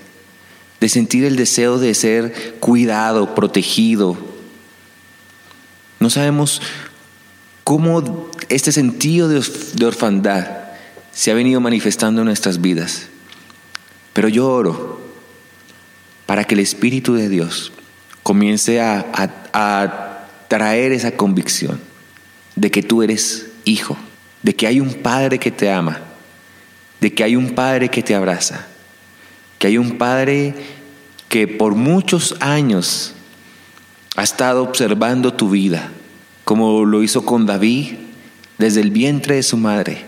de 0.84 0.90
sentir 0.90 1.24
el 1.24 1.38
deseo 1.38 1.80
de 1.80 1.94
ser 1.94 2.58
cuidado, 2.60 3.36
protegido. 3.36 4.18
No 6.02 6.10
sabemos 6.10 6.62
cómo 7.64 8.30
este 8.50 8.74
sentido 8.74 9.30
de 9.30 9.86
orfandad 9.86 10.46
se 11.14 11.32
ha 11.32 11.36
venido 11.36 11.62
manifestando 11.62 12.20
en 12.20 12.26
nuestras 12.26 12.60
vidas. 12.60 13.08
Pero 14.12 14.28
yo 14.28 14.46
oro 14.46 15.02
para 16.26 16.44
que 16.44 16.56
el 16.56 16.60
Espíritu 16.60 17.14
de 17.14 17.30
Dios 17.30 17.72
comience 18.22 18.82
a, 18.82 19.06
a, 19.54 20.03
traer 20.54 20.92
esa 20.92 21.10
convicción 21.14 21.80
de 22.56 22.70
que 22.70 22.84
tú 22.84 23.02
eres 23.02 23.48
hijo, 23.66 23.98
de 24.44 24.56
que 24.56 24.68
hay 24.68 24.80
un 24.80 24.94
Padre 24.94 25.40
que 25.40 25.50
te 25.50 25.72
ama, 25.72 26.00
de 27.02 27.12
que 27.12 27.24
hay 27.24 27.36
un 27.36 27.56
Padre 27.56 27.90
que 27.90 28.04
te 28.04 28.14
abraza, 28.14 28.68
que 29.58 29.66
hay 29.66 29.80
un 29.80 29.98
Padre 29.98 30.54
que 31.28 31.48
por 31.48 31.74
muchos 31.74 32.36
años 32.40 33.16
ha 34.16 34.22
estado 34.22 34.62
observando 34.62 35.34
tu 35.34 35.50
vida, 35.50 35.90
como 36.44 36.86
lo 36.86 37.02
hizo 37.02 37.26
con 37.26 37.48
David 37.48 37.96
desde 38.60 38.82
el 38.82 38.92
vientre 38.92 39.38
de 39.38 39.42
su 39.42 39.58
madre. 39.58 40.06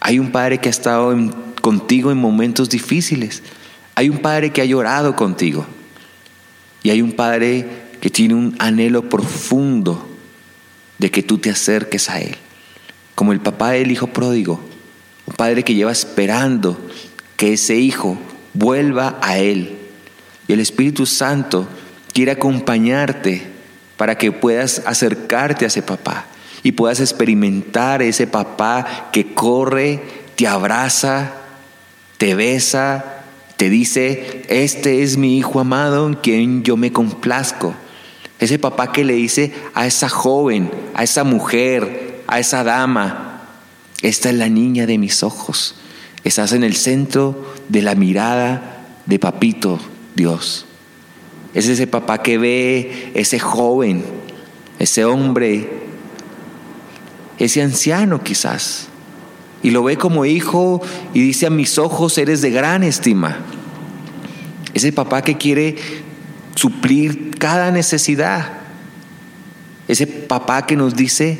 Hay 0.00 0.18
un 0.18 0.32
Padre 0.32 0.58
que 0.58 0.68
ha 0.68 0.70
estado 0.70 1.16
contigo 1.62 2.10
en 2.10 2.18
momentos 2.18 2.68
difíciles. 2.68 3.42
Hay 3.94 4.10
un 4.10 4.18
Padre 4.18 4.50
que 4.50 4.60
ha 4.60 4.66
llorado 4.66 5.16
contigo. 5.16 5.64
Y 6.82 6.90
hay 6.90 7.00
un 7.00 7.12
Padre 7.12 7.85
que 8.00 8.10
tiene 8.10 8.34
un 8.34 8.56
anhelo 8.58 9.08
profundo 9.08 10.08
de 10.98 11.10
que 11.10 11.22
tú 11.22 11.38
te 11.38 11.50
acerques 11.50 12.08
a 12.10 12.20
Él. 12.20 12.36
Como 13.14 13.32
el 13.32 13.40
papá 13.40 13.72
del 13.72 13.90
hijo 13.90 14.08
pródigo. 14.08 14.60
Un 15.26 15.34
Padre 15.34 15.64
que 15.64 15.74
lleva 15.74 15.92
esperando 15.92 16.78
que 17.36 17.54
ese 17.54 17.76
hijo 17.76 18.18
vuelva 18.54 19.18
a 19.22 19.38
Él. 19.38 19.76
Y 20.48 20.52
el 20.52 20.60
Espíritu 20.60 21.06
Santo 21.06 21.66
quiere 22.12 22.32
acompañarte 22.32 23.42
para 23.96 24.16
que 24.16 24.32
puedas 24.32 24.82
acercarte 24.86 25.64
a 25.64 25.68
ese 25.68 25.82
papá 25.82 26.26
y 26.62 26.72
puedas 26.72 27.00
experimentar 27.00 28.02
ese 28.02 28.26
papá 28.26 29.10
que 29.12 29.34
corre, 29.34 30.02
te 30.34 30.46
abraza, 30.46 31.32
te 32.18 32.34
besa, 32.34 33.22
te 33.56 33.70
dice, 33.70 34.42
este 34.48 35.02
es 35.02 35.16
mi 35.16 35.38
hijo 35.38 35.60
amado 35.60 36.06
en 36.06 36.14
quien 36.14 36.62
yo 36.62 36.76
me 36.76 36.92
complazco. 36.92 37.74
Ese 38.38 38.58
papá 38.58 38.92
que 38.92 39.04
le 39.04 39.14
dice 39.14 39.52
a 39.74 39.86
esa 39.86 40.08
joven, 40.08 40.70
a 40.94 41.02
esa 41.02 41.24
mujer, 41.24 42.22
a 42.26 42.38
esa 42.38 42.64
dama, 42.64 43.48
esta 44.02 44.28
es 44.28 44.34
la 44.36 44.48
niña 44.48 44.86
de 44.86 44.98
mis 44.98 45.22
ojos. 45.22 45.76
Estás 46.22 46.52
en 46.52 46.64
el 46.64 46.76
centro 46.76 47.54
de 47.68 47.82
la 47.82 47.94
mirada 47.94 48.84
de 49.06 49.18
papito 49.18 49.78
Dios. 50.14 50.66
Es 51.54 51.68
ese 51.68 51.86
papá 51.86 52.22
que 52.22 52.36
ve 52.36 53.12
ese 53.14 53.38
joven, 53.38 54.04
ese 54.78 55.04
hombre, 55.06 55.70
ese 57.38 57.62
anciano 57.62 58.22
quizás, 58.22 58.88
y 59.62 59.70
lo 59.70 59.82
ve 59.82 59.96
como 59.96 60.26
hijo 60.26 60.82
y 61.14 61.20
dice 61.20 61.46
a 61.46 61.50
mis 61.50 61.78
ojos 61.78 62.18
eres 62.18 62.42
de 62.42 62.50
gran 62.50 62.82
estima. 62.82 63.38
Ese 64.74 64.92
papá 64.92 65.22
que 65.22 65.38
quiere 65.38 65.76
suplir 66.56 67.30
cada 67.38 67.70
necesidad. 67.70 68.48
Ese 69.86 70.06
papá 70.06 70.66
que 70.66 70.74
nos 70.74 70.96
dice 70.96 71.38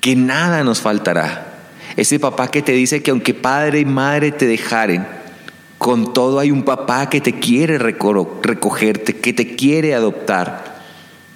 que 0.00 0.14
nada 0.14 0.62
nos 0.62 0.80
faltará 0.80 1.58
Ese 1.96 2.20
papá 2.20 2.52
que 2.52 2.62
te 2.62 2.70
dice 2.70 3.02
que 3.02 3.10
aunque 3.10 3.34
padre 3.34 3.80
y 3.80 3.84
madre 3.84 4.30
te 4.30 4.46
dejaren, 4.46 5.04
con 5.78 6.12
todo 6.12 6.38
hay 6.38 6.52
un 6.52 6.62
papá 6.62 7.10
que 7.10 7.20
te 7.20 7.40
quiere 7.40 7.78
recogerte, 7.78 9.16
que 9.16 9.32
te 9.32 9.56
quiere 9.56 9.94
adoptar. 9.94 10.78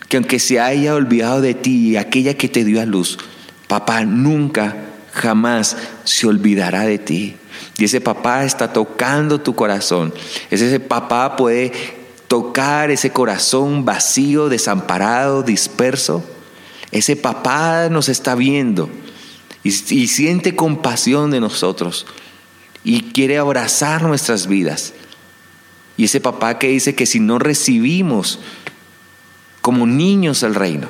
Que 0.09 0.19
aunque 0.19 0.39
se 0.39 0.61
haya 0.61 0.95
olvidado 0.95 1.41
de 1.41 1.55
ti, 1.55 1.97
aquella 1.97 2.35
que 2.35 2.49
te 2.49 2.65
dio 2.65 2.81
a 2.81 2.87
luz, 2.87 3.19
papá 3.67 4.05
nunca, 4.05 4.77
jamás 5.13 5.77
se 6.05 6.27
olvidará 6.27 6.85
de 6.85 6.99
ti. 6.99 7.37
Y 7.79 7.85
ese 7.85 8.01
papá 8.01 8.45
está 8.45 8.73
tocando 8.73 9.41
tu 9.41 9.55
corazón. 9.55 10.13
Ese 10.51 10.79
papá 10.79 11.37
puede 11.37 11.73
tocar 12.33 12.91
ese 12.91 13.11
corazón 13.11 13.85
vacío, 13.85 14.49
desamparado, 14.49 15.43
disperso. 15.43 16.25
Ese 16.91 17.15
papá 17.15 17.91
nos 17.91 18.09
está 18.09 18.35
viendo 18.35 18.89
y, 19.63 19.71
siente 19.71 20.57
compasión 20.57 21.31
de 21.31 21.41
nosotros 21.41 22.07
y 22.85 23.03
quiere 23.13 23.37
abrazar 23.37 24.05
nuestras 24.05 24.47
vidas. 24.47 24.95
Y 25.99 26.05
ese 26.05 26.23
papá 26.23 26.59
que 26.59 26.69
dice 26.69 26.95
que 26.95 27.05
si 27.05 27.21
no 27.21 27.39
recibimos 27.39 28.39
como 29.61 29.87
niños 29.87 30.43
el 30.43 30.55
reino, 30.55 30.89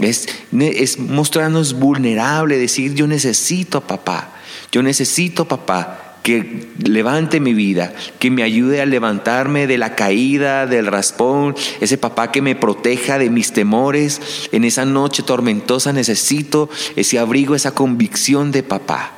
es, 0.00 0.26
es 0.58 0.98
mostrarnos 0.98 1.74
vulnerable, 1.74 2.58
decir 2.58 2.94
yo 2.94 3.06
necesito 3.06 3.78
a 3.78 3.86
papá, 3.86 4.32
yo 4.72 4.82
necesito 4.82 5.44
a 5.44 5.48
papá 5.48 6.07
que 6.28 6.68
levante 6.84 7.40
mi 7.40 7.54
vida, 7.54 7.94
que 8.18 8.30
me 8.30 8.42
ayude 8.42 8.82
a 8.82 8.86
levantarme 8.86 9.66
de 9.66 9.78
la 9.78 9.96
caída, 9.96 10.66
del 10.66 10.86
raspón, 10.86 11.56
ese 11.80 11.96
papá 11.96 12.30
que 12.30 12.42
me 12.42 12.54
proteja 12.54 13.18
de 13.18 13.30
mis 13.30 13.54
temores. 13.54 14.20
En 14.52 14.64
esa 14.64 14.84
noche 14.84 15.22
tormentosa 15.22 15.94
necesito 15.94 16.68
ese 16.96 17.18
abrigo, 17.18 17.54
esa 17.54 17.70
convicción 17.70 18.52
de 18.52 18.62
papá. 18.62 19.12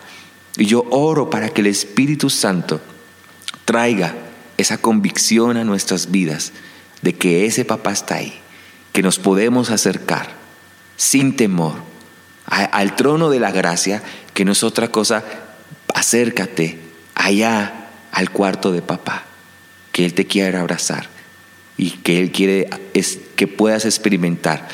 Y 0.57 0.67
yo 0.67 0.87
oro 0.91 1.31
para 1.31 1.49
que 1.49 1.63
el 1.63 1.67
Espíritu 1.67 2.31
Santo 2.31 2.81
traiga 3.65 4.15
esa 4.57 4.79
convicción 4.79 5.57
a 5.57 5.65
nuestras 5.65 6.13
vidas 6.13 6.53
de 7.03 7.17
que 7.17 7.45
ese 7.45 7.65
papá 7.65 7.91
está 7.91 8.17
ahí, 8.19 8.35
que 8.93 9.03
nos 9.03 9.19
podemos 9.19 9.71
acercar 9.71 10.31
sin 10.97 11.35
temor 11.35 11.75
al 12.47 12.95
trono 12.95 13.31
de 13.31 13.41
la 13.41 13.51
gracia, 13.51 14.01
que 14.33 14.45
no 14.45 14.53
es 14.53 14.63
otra 14.63 14.93
cosa, 14.93 15.25
acércate 15.93 16.90
allá 17.15 17.89
al 18.13 18.31
cuarto 18.31 18.73
de 18.73 18.83
papá, 18.83 19.25
que 19.93 20.05
Él 20.05 20.15
te 20.15 20.27
quiere 20.27 20.59
abrazar 20.59 21.09
y 21.77 21.91
que 21.91 22.21
Él 22.21 22.33
quiere 22.33 22.69
es, 22.95 23.19
que 23.37 23.47
puedas 23.47 23.85
experimentar, 23.85 24.69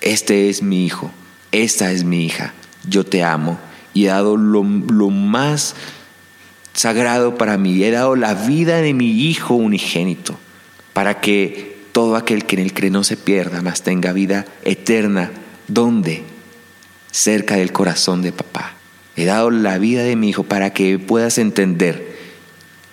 este 0.00 0.48
es 0.48 0.62
mi 0.62 0.84
hijo, 0.84 1.10
esta 1.52 1.90
es 1.90 2.04
mi 2.04 2.24
hija, 2.24 2.54
yo 2.88 3.04
te 3.04 3.22
amo 3.22 3.58
y 3.96 4.04
he 4.04 4.08
dado 4.08 4.36
lo, 4.36 4.62
más 4.62 5.74
sagrado 6.74 7.38
para 7.38 7.56
mí. 7.56 7.82
He 7.82 7.90
dado 7.90 8.14
la 8.14 8.34
vida 8.34 8.82
de 8.82 8.92
mi 8.92 9.10
Hijo 9.22 9.54
unigénito 9.54 10.38
para 10.92 11.20
que 11.20 11.78
todo 11.92 12.16
aquel 12.16 12.44
que 12.44 12.56
en 12.56 12.62
él 12.62 12.74
cree 12.74 12.90
no 12.90 13.04
se 13.04 13.16
pierda, 13.16 13.62
mas 13.62 13.82
tenga 13.82 14.12
vida 14.12 14.44
eterna. 14.64 15.30
¿Dónde? 15.66 16.24
Cerca 17.10 17.56
del 17.56 17.72
corazón 17.72 18.20
de 18.20 18.32
papá. 18.32 18.75
He 19.16 19.24
dado 19.24 19.50
la 19.50 19.78
vida 19.78 20.02
de 20.02 20.16
mi 20.16 20.28
Hijo 20.28 20.42
para 20.44 20.70
que 20.70 20.98
puedas 20.98 21.38
entender 21.38 22.16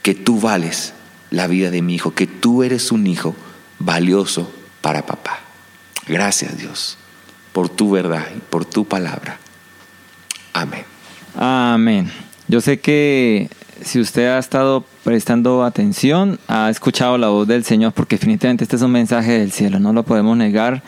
que 0.01 0.15
tú 0.15 0.39
vales 0.39 0.93
la 1.31 1.47
vida 1.47 1.69
de 1.69 1.81
mi 1.81 1.95
Hijo, 1.95 2.13
que 2.13 2.27
tú 2.27 2.63
eres 2.63 2.91
un 2.91 3.07
Hijo 3.07 3.35
valioso 3.79 4.51
para 4.81 5.05
papá. 5.05 5.39
Gracias 6.07 6.57
Dios 6.57 6.97
por 7.51 7.69
tu 7.69 7.91
verdad 7.91 8.25
y 8.35 8.39
por 8.39 8.65
tu 8.65 8.85
palabra. 8.85 9.37
Amén. 10.53 10.83
Amén. 11.35 12.11
Yo 12.47 12.61
sé 12.61 12.79
que 12.79 13.49
si 13.81 13.99
usted 13.99 14.27
ha 14.27 14.39
estado 14.39 14.83
prestando 15.03 15.63
atención, 15.63 16.39
ha 16.47 16.69
escuchado 16.69 17.17
la 17.17 17.29
voz 17.29 17.47
del 17.47 17.63
Señor, 17.63 17.93
porque 17.93 18.15
definitivamente 18.15 18.63
este 18.63 18.75
es 18.75 18.81
un 18.81 18.91
mensaje 18.91 19.39
del 19.39 19.51
cielo, 19.51 19.79
no 19.79 19.93
lo 19.93 20.03
podemos 20.03 20.37
negar. 20.37 20.83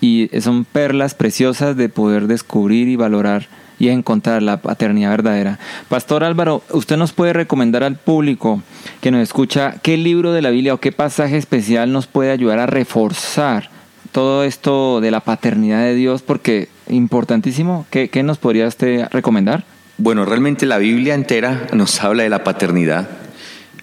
Y 0.00 0.30
son 0.40 0.64
perlas 0.64 1.14
preciosas 1.14 1.76
de 1.76 1.88
poder 1.88 2.28
descubrir 2.28 2.88
y 2.88 2.96
valorar 2.96 3.48
y 3.78 3.88
encontrar 3.88 4.42
la 4.42 4.58
paternidad 4.58 5.10
verdadera. 5.10 5.58
Pastor 5.88 6.24
Álvaro, 6.24 6.62
¿usted 6.70 6.96
nos 6.96 7.12
puede 7.12 7.32
recomendar 7.32 7.84
al 7.84 7.96
público 7.96 8.62
que 9.00 9.10
nos 9.10 9.22
escucha 9.22 9.76
qué 9.82 9.96
libro 9.96 10.32
de 10.32 10.42
la 10.42 10.50
Biblia 10.50 10.74
o 10.74 10.80
qué 10.80 10.92
pasaje 10.92 11.36
especial 11.36 11.92
nos 11.92 12.06
puede 12.06 12.30
ayudar 12.30 12.58
a 12.58 12.66
reforzar 12.66 13.70
todo 14.12 14.44
esto 14.44 15.00
de 15.00 15.10
la 15.10 15.20
paternidad 15.20 15.82
de 15.82 15.94
Dios? 15.94 16.22
Porque 16.22 16.68
importantísimo, 16.88 17.86
¿qué, 17.90 18.08
qué 18.08 18.22
nos 18.22 18.38
podría 18.38 18.66
usted 18.66 19.08
recomendar? 19.10 19.64
Bueno, 19.96 20.24
realmente 20.24 20.66
la 20.66 20.78
Biblia 20.78 21.14
entera 21.14 21.66
nos 21.72 22.02
habla 22.02 22.22
de 22.22 22.28
la 22.28 22.44
paternidad, 22.44 23.08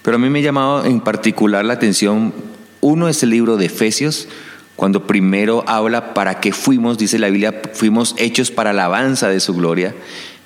pero 0.02 0.16
a 0.16 0.18
mí 0.18 0.30
me 0.30 0.38
ha 0.38 0.42
llamado 0.42 0.84
en 0.84 1.00
particular 1.00 1.64
la 1.64 1.74
atención, 1.74 2.32
uno 2.80 3.08
es 3.08 3.22
el 3.22 3.30
libro 3.30 3.56
de 3.56 3.66
Efesios, 3.66 4.28
cuando 4.76 5.06
primero 5.06 5.64
habla 5.66 6.12
para 6.14 6.40
qué 6.40 6.52
fuimos, 6.52 6.98
dice 6.98 7.18
la 7.18 7.30
Biblia, 7.30 7.62
fuimos 7.72 8.14
hechos 8.18 8.50
para 8.50 8.70
alabanza 8.70 9.28
de 9.28 9.40
su 9.40 9.54
gloria. 9.54 9.94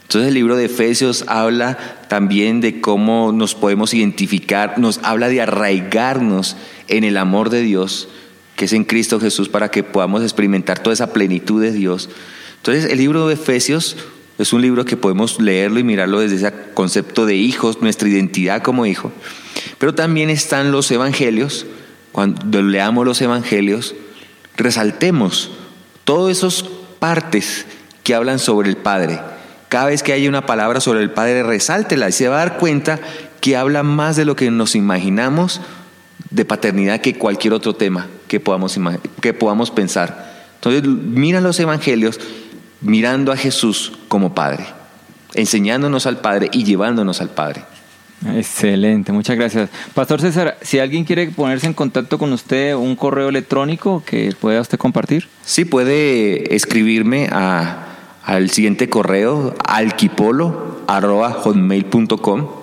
Entonces 0.03 0.29
el 0.29 0.35
libro 0.35 0.57
de 0.57 0.65
Efesios 0.65 1.25
habla 1.27 1.79
también 2.09 2.61
de 2.61 2.81
cómo 2.81 3.33
nos 3.33 3.55
podemos 3.55 3.93
identificar, 3.93 4.79
nos 4.79 5.01
habla 5.03 5.29
de 5.29 5.41
arraigarnos 5.41 6.57
en 6.89 7.05
el 7.05 7.17
amor 7.17 7.51
de 7.51 7.63
Dios, 7.63 8.09
que 8.57 8.65
es 8.65 8.73
en 8.73 8.85
Cristo 8.85 9.21
Jesús, 9.21 9.49
para 9.49 9.71
que 9.71 9.83
podamos 9.83 10.23
experimentar 10.23 10.81
toda 10.81 10.95
esa 10.95 11.13
plenitud 11.13 11.61
de 11.61 11.73
Dios. 11.73 12.09
Entonces 12.57 12.91
el 12.91 12.99
libro 12.99 13.27
de 13.27 13.35
Efesios 13.35 13.97
es 14.39 14.53
un 14.53 14.63
libro 14.63 14.85
que 14.85 14.97
podemos 14.97 15.41
leerlo 15.41 15.81
y 15.81 15.85
mirarlo 15.85 16.21
desde 16.21 16.37
ese 16.37 16.53
concepto 16.75 17.27
de 17.27 17.37
hijos, 17.37 17.83
nuestra 17.83 18.09
identidad 18.09 18.63
como 18.63 18.87
hijo. 18.87 19.13
Pero 19.79 19.95
también 19.95 20.31
están 20.31 20.73
los 20.73 20.91
evangelios. 20.91 21.67
Cuando 22.13 22.63
leamos 22.63 23.07
los 23.07 23.21
evangelios, 23.21 23.95
resaltemos 24.57 25.51
todas 26.05 26.39
esas 26.39 26.65
partes 26.99 27.67
que 28.03 28.15
hablan 28.15 28.39
sobre 28.39 28.69
el 28.69 28.77
Padre. 28.77 29.21
Cada 29.69 29.87
vez 29.87 30.03
que 30.03 30.13
haya 30.13 30.29
una 30.29 30.47
palabra 30.47 30.81
sobre 30.81 31.01
el 31.01 31.11
Padre, 31.11 31.43
resáltela 31.43 32.09
y 32.09 32.13
se 32.13 32.29
va 32.29 32.37
a 32.37 32.47
dar 32.47 32.59
cuenta 32.59 32.99
que 33.41 33.57
habla 33.57 33.83
más 33.83 34.17
de 34.17 34.25
lo 34.25 34.37
que 34.37 34.51
nos 34.51 34.75
imaginamos 34.75 35.61
de 36.31 36.45
paternidad 36.45 37.01
que 37.01 37.15
cualquier 37.15 37.55
otro 37.55 37.75
tema 37.75 38.07
que 38.29 38.41
podamos, 38.41 38.79
que 39.21 39.33
podamos 39.33 39.71
pensar. 39.71 40.31
Entonces, 40.57 40.83
mira 40.85 41.41
los 41.41 41.59
evangelios 41.59 42.21
mirando 42.81 43.33
a 43.33 43.37
Jesús 43.37 43.93
como 44.09 44.35
Padre, 44.35 44.67
enseñándonos 45.35 46.07
al 46.07 46.19
Padre 46.19 46.49
y 46.53 46.65
llevándonos 46.65 47.21
al 47.21 47.31
Padre. 47.31 47.65
Excelente, 48.27 49.13
muchas 49.13 49.37
gracias. 49.37 49.71
Pastor 49.95 50.21
César, 50.21 50.59
si 50.61 50.79
alguien 50.79 51.05
quiere 51.05 51.31
ponerse 51.31 51.67
en 51.67 51.75
contacto 51.75 52.19
con 52.19 52.33
usted, 52.33 52.75
un 52.75 52.97
correo 52.97 53.31
electrónico 53.31 54.03
que 54.05 54.35
pueda 54.39 54.61
usted 54.61 54.77
compartir. 54.79 55.29
Sí, 55.45 55.65
puede 55.65 56.55
escribirme 56.55 57.29
a, 57.33 57.87
al 58.23 58.51
siguiente 58.51 58.91
correo, 58.91 59.55
alquipolo.com 59.65 62.60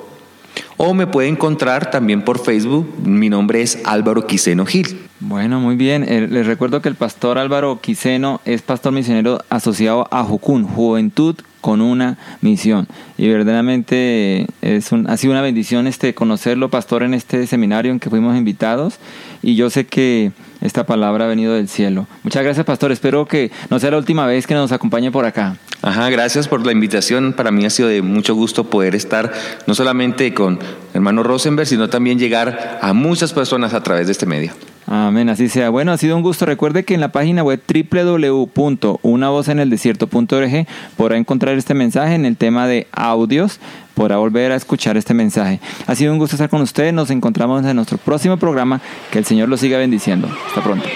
o 0.78 0.94
me 0.94 1.08
puede 1.08 1.28
encontrar 1.28 1.92
también 1.92 2.22
por 2.22 2.40
Facebook. 2.40 2.94
Mi 3.04 3.30
nombre 3.30 3.62
es 3.62 3.80
Álvaro 3.84 4.26
Quiseno 4.26 4.66
Gil. 4.66 5.00
Bueno, 5.20 5.60
muy 5.60 5.76
bien. 5.76 6.06
Eh, 6.08 6.28
les 6.30 6.46
recuerdo 6.46 6.82
que 6.82 6.90
el 6.90 6.96
pastor 6.96 7.40
Álvaro 7.40 7.82
Quiseno 7.82 8.40
es 8.46 8.62
pastor 8.62 8.94
misionero 8.94 9.40
asociado 9.50 10.08
a 10.12 10.24
Jucún, 10.24 10.64
Juventud 10.64 11.36
con 11.62 11.82
una 11.82 12.18
misión. 12.42 12.88
Y 13.18 13.28
verdaderamente 13.28 14.46
es 14.62 14.92
un, 14.92 15.10
ha 15.10 15.18
sido 15.18 15.34
una 15.34 15.42
bendición 15.42 15.88
este, 15.88 16.14
conocerlo, 16.14 16.70
pastor, 16.70 17.02
en 17.02 17.16
este 17.16 17.48
seminario 17.48 17.92
en 17.92 18.00
que 18.00 18.12
fuimos 18.12 18.38
invitados. 18.38 19.00
Y 19.42 19.56
yo 19.56 19.72
sé 19.72 19.88
que 19.88 20.32
esta 20.62 20.86
palabra 20.86 21.26
ha 21.26 21.28
venido 21.28 21.54
del 21.54 21.68
cielo. 21.68 22.08
Muchas 22.24 22.44
gracias, 22.44 22.66
pastor. 22.66 22.92
Espero 22.92 23.26
que 23.26 23.52
no 23.70 23.80
sea 23.80 23.92
la 23.92 23.98
última 23.98 24.26
vez 24.26 24.48
que 24.48 24.54
nos 24.54 24.72
acompañe 24.72 25.12
por 25.12 25.26
acá. 25.26 25.58
Ajá, 25.82 26.10
gracias 26.10 26.48
por 26.48 26.66
la 26.66 26.72
invitación. 26.72 27.34
Para 27.34 27.52
mí 27.52 27.66
ha 27.66 27.70
sido 27.70 27.90
de 27.90 28.02
mucho 28.02 28.34
gusto 28.34 28.64
poder 28.64 28.96
estar 28.96 29.32
no 29.68 29.76
solamente 29.76 30.34
con 30.34 30.60
hermano 30.98 31.24
Rosenberg, 31.24 31.68
sino 31.68 31.90
también 31.90 32.20
llegar 32.20 32.80
a 32.82 32.94
muchas 32.94 33.34
personas 33.34 33.74
a 33.74 33.82
través 33.82 34.08
de 34.08 34.12
este 34.12 34.26
medio. 34.26 34.54
Amén, 34.90 35.28
así 35.28 35.50
sea. 35.50 35.70
Bueno, 35.70 35.92
ha 35.92 35.98
sido 35.98 36.16
un 36.16 36.24
gusto. 36.24 36.46
Recuerde 36.46 36.86
que 36.86 36.94
en 36.94 37.02
la 37.02 37.12
página 37.12 37.44
web 37.44 37.62
www.unavozeneldesierto.org 37.68 40.66
podrá 40.96 41.18
encontrar 41.18 41.58
este 41.58 41.74
mensaje 41.74 42.16
en 42.16 42.24
el 42.26 42.38
tema 42.38 42.68
de 42.68 42.88
audios. 42.94 43.60
Podrá 43.96 44.16
volver 44.18 44.54
a 44.54 44.56
escuchar 44.56 44.96
este 44.96 45.14
mensaje. 45.14 45.60
Ha 45.88 45.96
sido 45.96 46.14
un 46.14 46.20
gusto 46.20 46.38
estar 46.38 46.50
con 46.50 46.62
ustedes. 46.62 46.94
Nos 46.94 47.10
encontramos 47.10 47.66
en 47.66 47.76
nuestro 47.76 47.98
próximo 47.98 48.38
programa. 48.38 48.80
Que 49.12 49.20
el 49.20 49.26
Señor 49.26 49.50
los 49.50 49.60
siga 49.60 49.78
bendiciendo. 49.78 50.30
Hasta 50.48 50.64
pronto. 50.64 50.88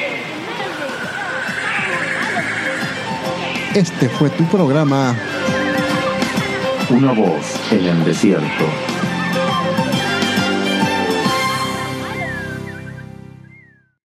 Este 3.75 4.07
fue 4.07 4.29
tu 4.29 4.45
programa. 4.45 5.17
Una 6.89 7.11
voz 7.11 7.59
en 7.71 7.85
el 7.85 8.05
desierto. 8.05 8.90